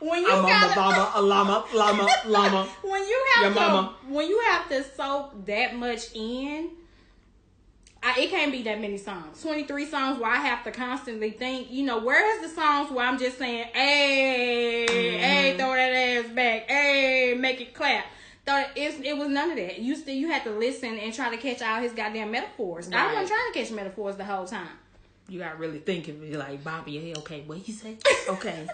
when 0.00 0.22
you 0.22 0.30
I'm 0.30 0.44
a 0.44 0.48
got 0.48 0.76
llama, 0.76 1.12
a 1.14 1.22
llama, 1.22 1.64
llama, 1.74 2.08
llama. 2.26 2.64
when 2.82 3.02
you 3.02 3.26
have 3.34 3.44
Your 3.44 3.54
to 3.54 3.60
mama. 3.72 3.94
when 4.08 4.28
you 4.28 4.40
have 4.46 4.68
to 4.70 4.82
soak 4.96 5.44
that 5.46 5.74
much 5.76 6.14
in 6.14 6.70
I, 8.02 8.20
it 8.20 8.30
can't 8.30 8.52
be 8.52 8.62
that 8.62 8.80
many 8.80 8.96
songs 8.96 9.42
23 9.42 9.86
songs 9.86 10.20
where 10.20 10.30
i 10.30 10.36
have 10.36 10.62
to 10.64 10.70
constantly 10.70 11.30
think 11.30 11.70
you 11.70 11.84
know 11.84 11.98
where 11.98 12.36
is 12.36 12.48
the 12.48 12.54
songs 12.54 12.90
where 12.90 13.04
i'm 13.06 13.18
just 13.18 13.38
saying 13.38 13.68
hey 13.74 14.86
hey 15.18 15.56
throw 15.58 15.74
that 15.74 15.92
ass 15.92 16.30
back 16.34 16.68
hey 16.70 17.34
make 17.38 17.60
it 17.60 17.74
clap 17.74 18.04
Thought 18.46 18.68
it, 18.76 19.04
it 19.04 19.14
was 19.18 19.28
none 19.28 19.50
of 19.50 19.56
that. 19.58 19.78
You 19.78 19.94
still 19.94 20.14
you 20.14 20.28
had 20.28 20.42
to 20.44 20.50
listen 20.50 20.96
and 20.98 21.12
try 21.12 21.28
to 21.28 21.36
catch 21.36 21.60
all 21.60 21.82
his 21.82 21.92
goddamn 21.92 22.30
metaphors. 22.30 22.88
I 22.90 22.92
Right. 22.96 23.12
wasn't 23.12 23.28
trying 23.28 23.52
to 23.52 23.58
catch 23.58 23.70
metaphors 23.72 24.16
the 24.16 24.24
whole 24.24 24.46
time. 24.46 24.70
You 25.28 25.38
got 25.38 25.58
really 25.58 25.80
thinking, 25.80 26.18
be 26.18 26.34
like 26.34 26.64
Bobby. 26.64 26.96
Hey, 26.98 27.12
okay, 27.18 27.42
what 27.46 27.68
you 27.68 27.74
say? 27.74 27.98
Okay. 28.30 28.66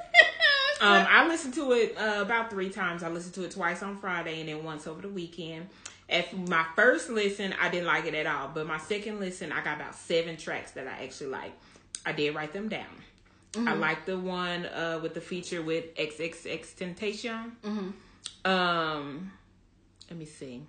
Um, 0.80 1.06
I 1.10 1.26
listened 1.26 1.54
to 1.54 1.72
it 1.72 1.96
uh, 1.98 2.22
about 2.22 2.50
three 2.50 2.70
times. 2.70 3.02
I 3.02 3.08
listened 3.08 3.34
to 3.34 3.42
it 3.44 3.50
twice 3.50 3.82
on 3.82 3.96
Friday 3.96 4.38
and 4.38 4.48
then 4.48 4.62
once 4.62 4.86
over 4.86 5.02
the 5.02 5.08
weekend. 5.08 5.66
At 6.08 6.36
my 6.48 6.64
first 6.76 7.08
listen, 7.10 7.54
I 7.60 7.70
didn't 7.70 7.86
like 7.86 8.04
it 8.06 8.14
at 8.14 8.26
all. 8.26 8.50
But 8.52 8.66
my 8.66 8.78
second 8.78 9.20
listen, 9.20 9.52
I 9.52 9.62
got 9.64 9.76
about 9.76 9.94
seven 9.94 10.36
tracks 10.36 10.72
that 10.72 10.86
I 10.86 11.04
actually 11.04 11.30
like. 11.30 11.52
I 12.04 12.12
did 12.12 12.34
write 12.34 12.52
them 12.52 12.68
down. 12.68 12.84
I 13.56 13.74
like 13.74 14.04
the 14.04 14.18
one 14.18 14.66
uh, 14.66 14.98
with 15.00 15.14
the 15.14 15.20
feature 15.20 15.62
with 15.62 15.94
XXXTentacion. 15.94 17.52
Um, 18.44 19.32
let 20.10 20.18
me 20.18 20.24
see. 20.24 20.62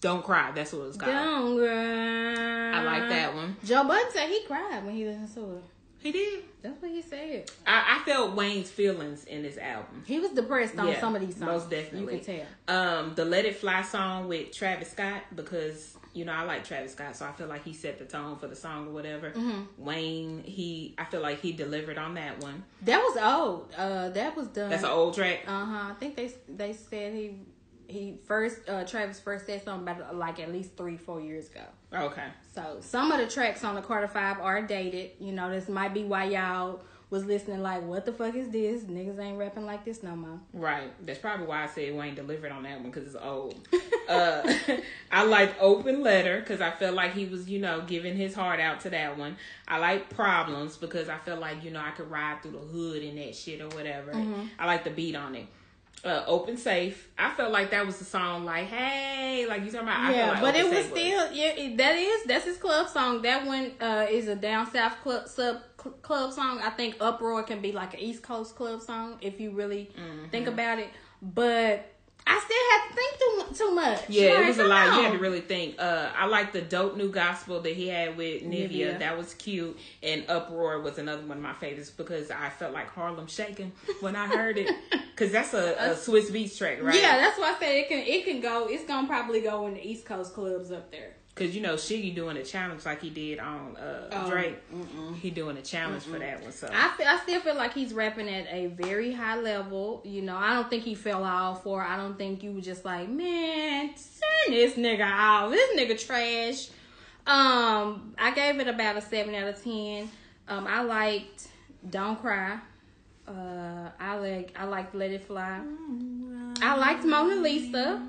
Don't 0.00 0.24
cry. 0.24 0.52
That's 0.52 0.72
what 0.72 0.86
it's 0.86 0.96
called. 0.96 1.12
Don't 1.12 1.58
cry. 1.58 2.78
I 2.78 2.82
like 2.84 3.08
that 3.08 3.34
one. 3.34 3.56
Joe 3.64 3.82
Budden 3.84 4.12
said 4.12 4.28
he 4.28 4.44
cried 4.46 4.84
when 4.84 4.94
he 4.94 5.04
listened 5.04 5.34
to 5.34 5.56
it. 5.56 5.64
He 6.00 6.12
did. 6.12 6.44
That's 6.62 6.80
what 6.80 6.90
he 6.90 7.02
said. 7.02 7.50
I, 7.66 7.98
I 8.00 8.04
felt 8.04 8.34
Wayne's 8.36 8.70
feelings 8.70 9.24
in 9.24 9.42
this 9.42 9.58
album. 9.58 10.04
He 10.06 10.18
was 10.20 10.30
depressed 10.30 10.78
on 10.78 10.88
Yeah, 10.88 11.00
some 11.00 11.14
of 11.14 11.20
these 11.20 11.36
songs. 11.36 11.46
most 11.46 11.70
definitely. 11.70 12.14
You 12.14 12.20
can 12.20 12.44
tell. 12.66 12.76
Um, 13.00 13.12
the 13.14 13.24
Let 13.24 13.44
It 13.44 13.56
Fly 13.56 13.82
song 13.82 14.28
with 14.28 14.52
Travis 14.52 14.90
Scott 14.92 15.22
because 15.34 15.96
you 16.14 16.24
know 16.24 16.32
I 16.32 16.42
like 16.42 16.64
Travis 16.64 16.92
Scott, 16.92 17.16
so 17.16 17.26
I 17.26 17.32
feel 17.32 17.46
like 17.48 17.64
he 17.64 17.72
set 17.72 17.98
the 17.98 18.04
tone 18.04 18.36
for 18.38 18.46
the 18.46 18.56
song 18.56 18.88
or 18.88 18.90
whatever. 18.90 19.30
Mm-hmm. 19.30 19.84
Wayne, 19.84 20.42
he, 20.44 20.94
I 20.98 21.04
feel 21.04 21.20
like 21.20 21.40
he 21.40 21.52
delivered 21.52 21.98
on 21.98 22.14
that 22.14 22.40
one. 22.42 22.64
That 22.82 22.98
was 22.98 23.16
old. 23.16 23.72
Uh, 23.76 24.08
that 24.10 24.36
was 24.36 24.48
done. 24.48 24.70
That's 24.70 24.84
an 24.84 24.90
old 24.90 25.14
track. 25.14 25.40
Uh 25.46 25.64
huh. 25.64 25.88
I 25.90 25.94
think 25.98 26.16
they 26.16 26.32
they 26.48 26.72
said 26.74 27.12
he 27.14 27.36
he 27.88 28.18
first 28.26 28.68
uh 28.68 28.84
Travis 28.84 29.18
first 29.18 29.46
said 29.46 29.64
something 29.64 29.88
about 29.88 30.14
like 30.14 30.38
at 30.38 30.52
least 30.52 30.76
three 30.76 30.96
four 30.96 31.20
years 31.20 31.48
ago. 31.48 31.64
Okay. 31.92 32.26
So 32.54 32.76
some 32.80 33.10
of 33.10 33.18
the 33.18 33.26
tracks 33.26 33.64
on 33.64 33.74
the 33.74 33.82
Carter 33.82 34.08
Five 34.08 34.38
are 34.40 34.62
dated. 34.62 35.12
You 35.18 35.32
know, 35.32 35.50
this 35.50 35.68
might 35.68 35.94
be 35.94 36.04
why 36.04 36.24
y'all 36.24 36.82
was 37.10 37.24
listening 37.24 37.62
like, 37.62 37.82
what 37.82 38.04
the 38.04 38.12
fuck 38.12 38.34
is 38.34 38.50
this? 38.50 38.82
Niggas 38.82 39.18
ain't 39.18 39.38
rapping 39.38 39.64
like 39.64 39.82
this 39.82 40.02
no 40.02 40.14
more. 40.14 40.38
Right. 40.52 40.92
That's 41.06 41.18
probably 41.18 41.46
why 41.46 41.64
I 41.64 41.66
said 41.66 41.94
Wayne 41.94 42.14
delivered 42.14 42.52
on 42.52 42.64
that 42.64 42.80
one 42.80 42.90
because 42.90 43.06
it's 43.06 43.16
old. 43.16 43.66
uh, 44.10 44.52
I 45.10 45.24
like 45.24 45.54
Open 45.58 46.02
Letter 46.02 46.40
because 46.40 46.60
I 46.60 46.70
felt 46.70 46.94
like 46.94 47.14
he 47.14 47.24
was, 47.24 47.48
you 47.48 47.60
know, 47.60 47.80
giving 47.80 48.14
his 48.14 48.34
heart 48.34 48.60
out 48.60 48.80
to 48.80 48.90
that 48.90 49.16
one. 49.16 49.38
I 49.66 49.78
like 49.78 50.10
Problems 50.10 50.76
because 50.76 51.08
I 51.08 51.16
felt 51.16 51.40
like, 51.40 51.64
you 51.64 51.70
know, 51.70 51.80
I 51.80 51.92
could 51.92 52.10
ride 52.10 52.42
through 52.42 52.52
the 52.52 52.58
hood 52.58 53.02
and 53.02 53.16
that 53.16 53.34
shit 53.34 53.62
or 53.62 53.68
whatever. 53.68 54.12
I 54.58 54.66
like 54.66 54.84
the 54.84 54.90
beat 54.90 55.16
on 55.16 55.34
it. 55.34 55.46
Uh, 56.04 56.22
Open 56.28 56.56
Safe. 56.56 57.08
I 57.18 57.32
felt 57.34 57.50
like 57.50 57.72
that 57.72 57.84
was 57.84 57.98
the 57.98 58.04
song 58.04 58.44
like, 58.44 58.66
hey, 58.66 59.46
like 59.48 59.64
you 59.64 59.70
talking 59.72 59.88
about. 59.88 60.14
Yeah, 60.14 60.30
like 60.30 60.40
but 60.40 60.54
it 60.54 60.70
was 60.70 60.84
still 60.86 61.32
yeah. 61.32 61.50
it- 61.56 61.76
That 61.76 61.96
is 61.96 62.22
that's 62.24 62.44
his 62.44 62.56
club 62.56 62.88
song. 62.88 63.22
That 63.22 63.44
one 63.44 63.72
uh 63.80 64.06
is 64.08 64.28
a 64.28 64.36
down 64.36 64.70
south 64.70 65.00
club 65.02 65.26
sub 65.26 65.56
cl- 65.82 65.96
club 66.02 66.32
song. 66.32 66.60
I 66.62 66.70
think 66.70 66.96
Uproar 67.00 67.42
can 67.42 67.60
be 67.60 67.72
like 67.72 67.94
an 67.94 68.00
East 68.00 68.22
Coast 68.22 68.54
club 68.54 68.80
song 68.80 69.18
if 69.20 69.40
you 69.40 69.50
really 69.50 69.90
Mm-hmm. 69.98 70.28
think 70.30 70.46
about 70.46 70.78
it. 70.78 70.88
But 71.20 71.92
I 72.30 72.38
still 72.44 72.56
had 72.70 72.88
to 72.88 72.94
think 72.94 73.18
too 73.58 73.64
too 73.64 73.74
much. 73.74 74.00
Yeah, 74.08 74.34
Like, 74.34 74.44
it 74.44 74.46
was 74.48 74.58
a 74.58 74.64
lot. 74.64 74.84
You 74.86 74.92
on. 74.98 75.02
had 75.04 75.12
to 75.14 75.18
really 75.18 75.40
think. 75.40 75.76
Uh, 75.80 76.10
I 76.16 76.26
like 76.26 76.52
the 76.52 76.60
dope 76.60 76.96
new 76.96 77.10
gospel 77.10 77.60
that 77.62 77.72
he 77.74 77.88
had 77.88 78.16
with 78.16 78.42
Nivea. 78.42 78.70
Nivea. 78.70 78.98
That 79.00 79.16
was 79.18 79.34
cute. 79.34 79.76
And 80.02 80.24
Uproar 80.28 80.80
was 80.80 80.98
another 80.98 81.22
one 81.22 81.38
of 81.38 81.42
my 81.42 81.54
favorites 81.54 81.90
because 81.90 82.30
I 82.30 82.50
felt 82.50 82.72
like 82.72 82.88
Harlem 82.90 83.26
shaking 83.26 83.72
when 84.00 84.14
I 84.14 84.26
heard 84.28 84.58
it. 84.58 84.70
Because 85.18 85.32
that's 85.32 85.52
a, 85.52 85.74
a 85.74 85.94
Swizz 85.94 86.30
Beatz 86.30 86.56
track, 86.56 86.80
right? 86.80 86.94
Yeah, 86.94 87.16
that's 87.16 87.36
why 87.38 87.52
I 87.56 87.58
said 87.58 87.74
it 87.74 87.88
can 87.88 87.98
it 87.98 88.24
can 88.24 88.40
go. 88.40 88.68
It's 88.68 88.84
gonna 88.84 89.08
probably 89.08 89.40
go 89.40 89.66
in 89.66 89.74
the 89.74 89.84
East 89.84 90.04
Coast 90.04 90.32
clubs 90.32 90.70
up 90.70 90.92
there. 90.92 91.16
Because 91.34 91.56
you 91.56 91.60
know 91.62 91.74
Shiggy 91.74 92.14
doing 92.14 92.36
a 92.36 92.44
challenge 92.44 92.84
like 92.84 93.00
he 93.00 93.10
did 93.10 93.40
on 93.40 93.76
uh, 93.76 94.08
Oh, 94.12 94.30
Drake. 94.30 94.58
He 95.20 95.30
doing 95.30 95.56
a 95.56 95.62
challenge 95.62 96.04
for 96.04 96.18
that 96.20 96.42
one. 96.42 96.52
So 96.52 96.68
I 96.72 96.90
feel, 96.96 97.06
I 97.06 97.18
still 97.18 97.40
feel 97.40 97.56
like 97.56 97.74
he's 97.74 97.92
rapping 97.92 98.28
at 98.28 98.46
a 98.48 98.66
very 98.68 99.12
high 99.12 99.40
level. 99.40 100.02
You 100.04 100.22
know, 100.22 100.36
I 100.36 100.54
don't 100.54 100.70
think 100.70 100.84
he 100.84 100.94
fell 100.94 101.24
off, 101.24 101.66
or 101.66 101.82
I 101.82 101.96
don't 101.96 102.16
think 102.16 102.44
you 102.44 102.52
were 102.52 102.60
just 102.60 102.84
like, 102.84 103.08
man, 103.08 103.88
turn 103.88 104.54
this 104.54 104.74
nigga 104.74 105.08
off. 105.10 105.50
This 105.50 105.76
nigga 105.76 106.06
trash. 106.06 106.68
Um, 107.26 108.14
I 108.18 108.32
gave 108.34 108.60
it 108.60 108.68
about 108.68 108.96
a 108.96 109.00
seven 109.00 109.34
out 109.34 109.48
of 109.48 109.62
ten. 109.62 110.10
Um, 110.46 110.66
I 110.68 110.82
liked 110.82 111.48
Don't 111.90 112.20
Cry. 112.20 112.58
Uh, 113.28 113.90
I 114.00 114.16
like 114.18 114.56
I 114.58 114.64
liked 114.64 114.94
Let 114.94 115.10
It 115.10 115.24
Fly. 115.24 115.60
I 116.62 116.76
liked 116.76 117.04
Mona 117.04 117.36
Lisa. 117.36 118.02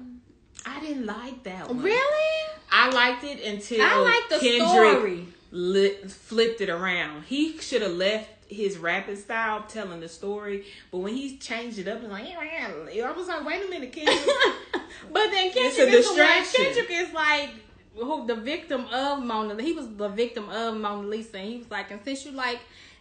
I 0.65 0.79
didn't 0.79 1.05
like 1.05 1.43
that 1.43 1.67
one. 1.67 1.81
Really? 1.81 2.47
I 2.71 2.89
liked 2.89 3.23
it 3.23 3.43
until 3.43 3.81
I 3.81 3.97
like 3.97 4.29
the 4.29 4.39
Kendrick 4.45 4.97
story. 4.97 5.25
li- 5.51 5.95
flipped 6.07 6.61
it 6.61 6.69
around. 6.69 7.23
He 7.23 7.57
should 7.59 7.81
have 7.81 7.93
left 7.93 8.29
his 8.47 8.77
rapping 8.77 9.15
style 9.15 9.63
telling 9.67 9.99
the 9.99 10.09
story, 10.09 10.65
but 10.91 10.99
when 10.99 11.13
he 11.15 11.37
changed 11.37 11.77
it 11.79 11.87
up 11.87 11.99
and 12.01 12.11
like, 12.11 12.25
I 12.35 13.11
was 13.11 13.27
like, 13.27 13.45
wait 13.45 13.65
a 13.65 13.69
minute, 13.69 13.91
Kendrick. 13.91 14.19
But 15.11 15.29
then 15.31 15.51
Kendrick 15.51 15.93
is 15.93 16.07
the 16.09 16.13
one. 16.15 16.45
Kendrick 16.53 16.89
is 16.91 17.13
like 17.13 17.49
who 17.95 18.25
the 18.27 18.35
victim 18.35 18.85
of 18.91 19.23
Mona. 19.23 19.61
He 19.61 19.73
was 19.73 19.87
the 19.95 20.09
victim 20.09 20.49
of 20.49 20.75
Mona 20.77 21.07
Lisa. 21.07 21.37
And 21.37 21.47
he 21.49 21.57
was 21.59 21.69
like, 21.71 21.91
and 21.91 22.01
since 22.03 22.25
you 22.25 22.31
like 22.31 22.59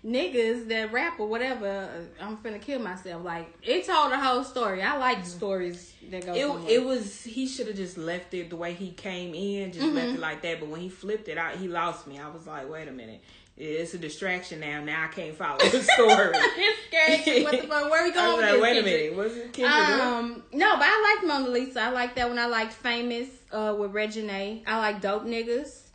niggas 0.08 0.68
that 0.68 0.92
rap 0.92 1.20
or 1.20 1.26
whatever, 1.28 1.88
I'm 2.20 2.36
finna 2.38 2.60
kill 2.60 2.80
myself. 2.80 3.24
Like 3.24 3.52
it 3.62 3.84
told 3.86 4.12
the 4.12 4.18
whole 4.18 4.42
story. 4.44 4.82
I 4.82 4.96
like 4.96 5.24
stories 5.26 5.92
that 6.10 6.24
go. 6.24 6.34
it 6.34 6.46
somewhere. 6.46 6.70
it 6.72 6.84
was 6.84 7.22
he 7.24 7.46
should 7.46 7.66
have 7.66 7.76
just 7.76 7.98
left 7.98 8.32
it 8.34 8.50
the 8.50 8.56
way 8.56 8.72
he 8.72 8.90
came 8.92 9.34
in, 9.34 9.72
just 9.72 9.84
left 9.86 10.06
Mm-hmm. 10.08 10.16
it 10.16 10.20
like 10.20 10.42
that. 10.42 10.60
But 10.60 10.68
when 10.70 10.80
he 10.80 10.88
flipped 10.88 11.28
it 11.28 11.36
out, 11.38 11.56
he 11.56 11.68
lost 11.68 12.06
me. 12.06 12.18
I 12.18 12.28
was 12.28 12.46
like, 12.46 12.70
wait 12.70 12.88
a 12.88 12.92
minute. 12.92 13.20
It's 13.60 13.92
a 13.92 13.98
distraction 13.98 14.60
now. 14.60 14.80
Now 14.84 15.04
I 15.04 15.08
can't 15.08 15.34
follow 15.36 15.58
the 15.58 15.82
story. 15.94 16.30
it's 16.34 17.24
scary. 17.24 17.42
what 17.42 17.60
the 17.60 17.66
fuck? 17.66 17.90
Where 17.90 18.02
are 18.02 18.04
we 18.04 18.10
I 18.12 18.14
going 18.14 18.36
was 18.36 18.40
like, 18.42 18.52
this? 18.52 18.62
wait 18.62 18.78
a 18.78 18.82
minute. 18.82 19.16
Was 19.16 19.36
it 19.36 19.52
Kendrick? 19.52 20.00
Um, 20.00 20.42
no, 20.52 20.76
but 20.76 20.84
I 20.86 21.16
liked 21.20 21.26
Mona 21.26 21.48
Lisa. 21.52 21.80
I 21.82 21.90
like 21.90 22.14
that 22.14 22.28
one. 22.28 22.38
I 22.38 22.46
liked 22.46 22.72
Famous 22.72 23.28
uh, 23.50 23.74
with 23.76 23.92
Reginae. 23.92 24.62
I 24.64 24.78
like 24.78 25.00
Dope 25.00 25.24
Niggas 25.24 25.87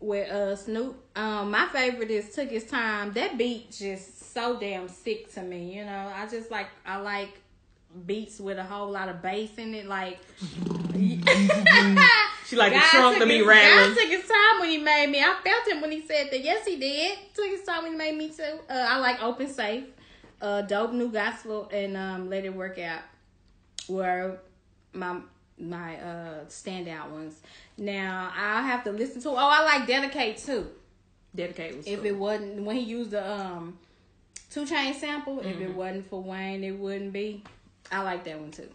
with 0.00 0.30
uh, 0.30 0.56
Snoop. 0.56 0.96
Um, 1.14 1.50
my 1.50 1.68
favorite 1.68 2.10
is 2.10 2.34
Took 2.34 2.50
His 2.50 2.64
Time. 2.64 3.12
That 3.12 3.38
beat 3.38 3.70
just 3.70 4.32
so 4.32 4.58
damn 4.58 4.88
sick 4.88 5.32
to 5.34 5.42
me. 5.42 5.76
You 5.76 5.84
know, 5.84 6.12
I 6.14 6.26
just 6.26 6.50
like 6.50 6.68
I 6.84 6.96
like 6.96 7.38
beats 8.06 8.38
with 8.38 8.58
a 8.58 8.64
whole 8.64 8.90
lot 8.90 9.08
of 9.08 9.20
bass 9.22 9.50
in 9.58 9.74
it. 9.74 9.86
Like 9.86 10.18
she 10.96 12.56
like 12.56 12.72
the 12.72 12.78
God 12.78 12.90
trunk 12.90 13.18
to 13.18 13.26
be 13.26 13.42
rattling. 13.42 13.94
God 13.94 14.00
took 14.00 14.10
his 14.10 14.26
time 14.26 14.60
when 14.60 14.70
he 14.70 14.78
made 14.78 15.08
me. 15.08 15.20
I 15.20 15.36
felt 15.44 15.68
him 15.68 15.80
when 15.80 15.92
he 15.92 16.00
said 16.06 16.28
that. 16.30 16.42
Yes, 16.42 16.66
he 16.66 16.76
did. 16.76 17.18
Took 17.34 17.46
his 17.46 17.62
time 17.62 17.82
when 17.82 17.92
he 17.92 17.98
made 17.98 18.16
me 18.16 18.30
too. 18.30 18.60
Uh, 18.68 18.72
I 18.88 18.98
like 18.98 19.22
Open 19.22 19.48
Safe, 19.48 19.84
uh, 20.40 20.62
Dope 20.62 20.92
New 20.92 21.10
Gospel, 21.10 21.68
and 21.72 21.96
um, 21.96 22.30
Let 22.30 22.44
It 22.44 22.54
Work 22.54 22.78
Out. 22.78 23.02
Where 23.86 24.40
my 24.92 25.20
my 25.60 25.96
uh 25.96 26.44
standout 26.48 27.10
ones. 27.10 27.40
Now 27.78 28.32
I'll 28.36 28.62
have 28.62 28.84
to 28.84 28.92
listen 28.92 29.20
to. 29.22 29.30
Oh, 29.30 29.36
I 29.36 29.62
like 29.64 29.86
Dedicate 29.86 30.38
too. 30.38 30.66
Dedicate 31.34 31.76
was 31.76 31.86
If 31.86 31.98
cool. 32.00 32.06
it 32.06 32.16
wasn't 32.16 32.62
when 32.64 32.76
he 32.76 32.82
used 32.82 33.10
the 33.12 33.30
um 33.30 33.78
two 34.50 34.66
chain 34.66 34.94
sample, 34.94 35.40
if 35.40 35.60
it 35.60 35.74
wasn't 35.74 36.08
for 36.10 36.22
Wayne, 36.22 36.64
it 36.64 36.72
wouldn't 36.78 37.12
be. 37.12 37.42
I 37.92 38.02
like 38.02 38.24
that 38.24 38.38
one 38.40 38.50
too. 38.50 38.68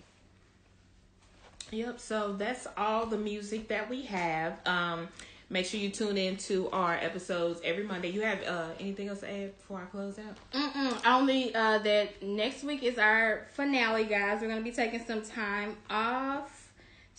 Yep, 1.71 1.99
so 1.99 2.33
that's 2.33 2.67
all 2.77 3.05
the 3.07 3.17
music 3.17 3.67
that 3.69 3.89
we 3.89 4.03
have. 4.03 4.59
Um 4.65 5.07
make 5.49 5.65
sure 5.65 5.79
you 5.79 5.89
tune 5.89 6.17
in 6.17 6.35
to 6.37 6.69
our 6.71 6.93
episodes 6.95 7.61
every 7.63 7.83
Monday. 7.83 8.09
You 8.09 8.21
have 8.21 8.41
uh 8.43 8.67
anything 8.79 9.09
else 9.09 9.19
to 9.21 9.29
add 9.31 9.57
before 9.57 9.81
I 9.81 9.85
close 9.85 10.17
out? 10.19 10.35
Mm-mm, 10.53 11.05
only 11.05 11.53
uh, 11.53 11.79
that 11.79 12.21
next 12.23 12.63
week 12.63 12.83
is 12.83 12.97
our 12.97 13.45
finale, 13.53 14.05
guys. 14.05 14.41
We're 14.41 14.47
gonna 14.47 14.61
be 14.61 14.71
taking 14.71 15.03
some 15.05 15.21
time 15.23 15.75
off, 15.89 16.54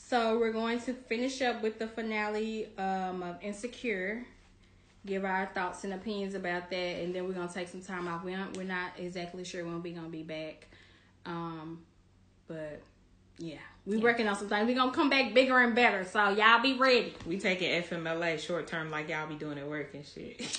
so 0.08 0.38
we're 0.38 0.52
going 0.52 0.78
to 0.80 0.92
finish 0.92 1.42
up 1.42 1.62
with 1.62 1.80
the 1.80 1.88
finale 1.88 2.68
um, 2.78 3.24
of 3.24 3.42
Insecure. 3.42 4.24
Give 5.04 5.24
our 5.24 5.46
thoughts 5.46 5.82
and 5.84 5.92
opinions 5.94 6.34
about 6.34 6.70
that, 6.70 6.76
and 6.76 7.14
then 7.14 7.26
we're 7.26 7.34
gonna 7.34 7.52
take 7.52 7.68
some 7.68 7.82
time 7.82 8.06
off. 8.08 8.24
We 8.24 8.36
we're 8.56 8.64
not 8.64 8.92
exactly 8.98 9.44
sure 9.44 9.64
when 9.64 9.82
we're 9.82 9.94
gonna 9.94 10.08
be 10.08 10.22
back, 10.24 10.66
um, 11.24 11.80
but 12.48 12.82
yeah, 13.38 13.58
we're 13.84 14.00
working 14.00 14.26
on 14.26 14.34
some 14.36 14.48
things. 14.48 14.66
We're 14.66 14.74
gonna 14.74 14.92
come 14.92 15.10
back 15.10 15.32
bigger 15.32 15.58
and 15.58 15.76
better, 15.76 16.04
so 16.04 16.30
y'all 16.30 16.60
be 16.60 16.74
ready. 16.74 17.14
We 17.24 17.38
taking 17.38 17.82
FMLA 17.82 18.38
short 18.40 18.66
term 18.66 18.90
like 18.90 19.08
y'all 19.08 19.28
be 19.28 19.36
doing 19.36 19.58
at 19.58 19.68
work 19.68 19.94
and 19.94 20.04
shit. 20.04 20.38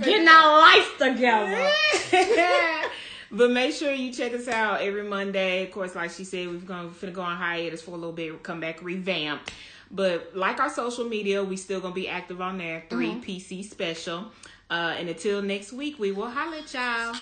Getting 0.00 0.28
our 0.28 0.58
life 0.60 0.98
together. 0.98 1.70
but 3.30 3.50
make 3.50 3.74
sure 3.74 3.92
you 3.92 4.12
check 4.12 4.32
us 4.32 4.48
out 4.48 4.80
every 4.80 5.02
Monday. 5.02 5.64
Of 5.64 5.72
course, 5.72 5.94
like 5.94 6.10
she 6.10 6.24
said, 6.24 6.48
we're 6.48 6.58
going 6.58 6.94
to 7.00 7.10
go 7.10 7.22
on 7.22 7.36
hiatus 7.36 7.82
for 7.82 7.92
a 7.92 7.94
little 7.94 8.12
bit, 8.12 8.42
come 8.42 8.60
back 8.60 8.82
revamped. 8.82 9.52
But 9.90 10.32
like 10.34 10.60
our 10.60 10.70
social 10.70 11.04
media, 11.04 11.44
we 11.44 11.56
still 11.56 11.80
gonna 11.80 11.94
be 11.94 12.08
active 12.08 12.40
on 12.40 12.58
there. 12.58 12.84
3 12.90 13.20
PC 13.20 13.64
special. 13.64 14.32
Uh, 14.70 14.94
and 14.98 15.08
until 15.08 15.42
next 15.42 15.72
week, 15.72 15.98
we 15.98 16.10
will 16.10 16.30
holla, 16.30 16.58
at 16.58 16.74
y'all. 16.74 17.14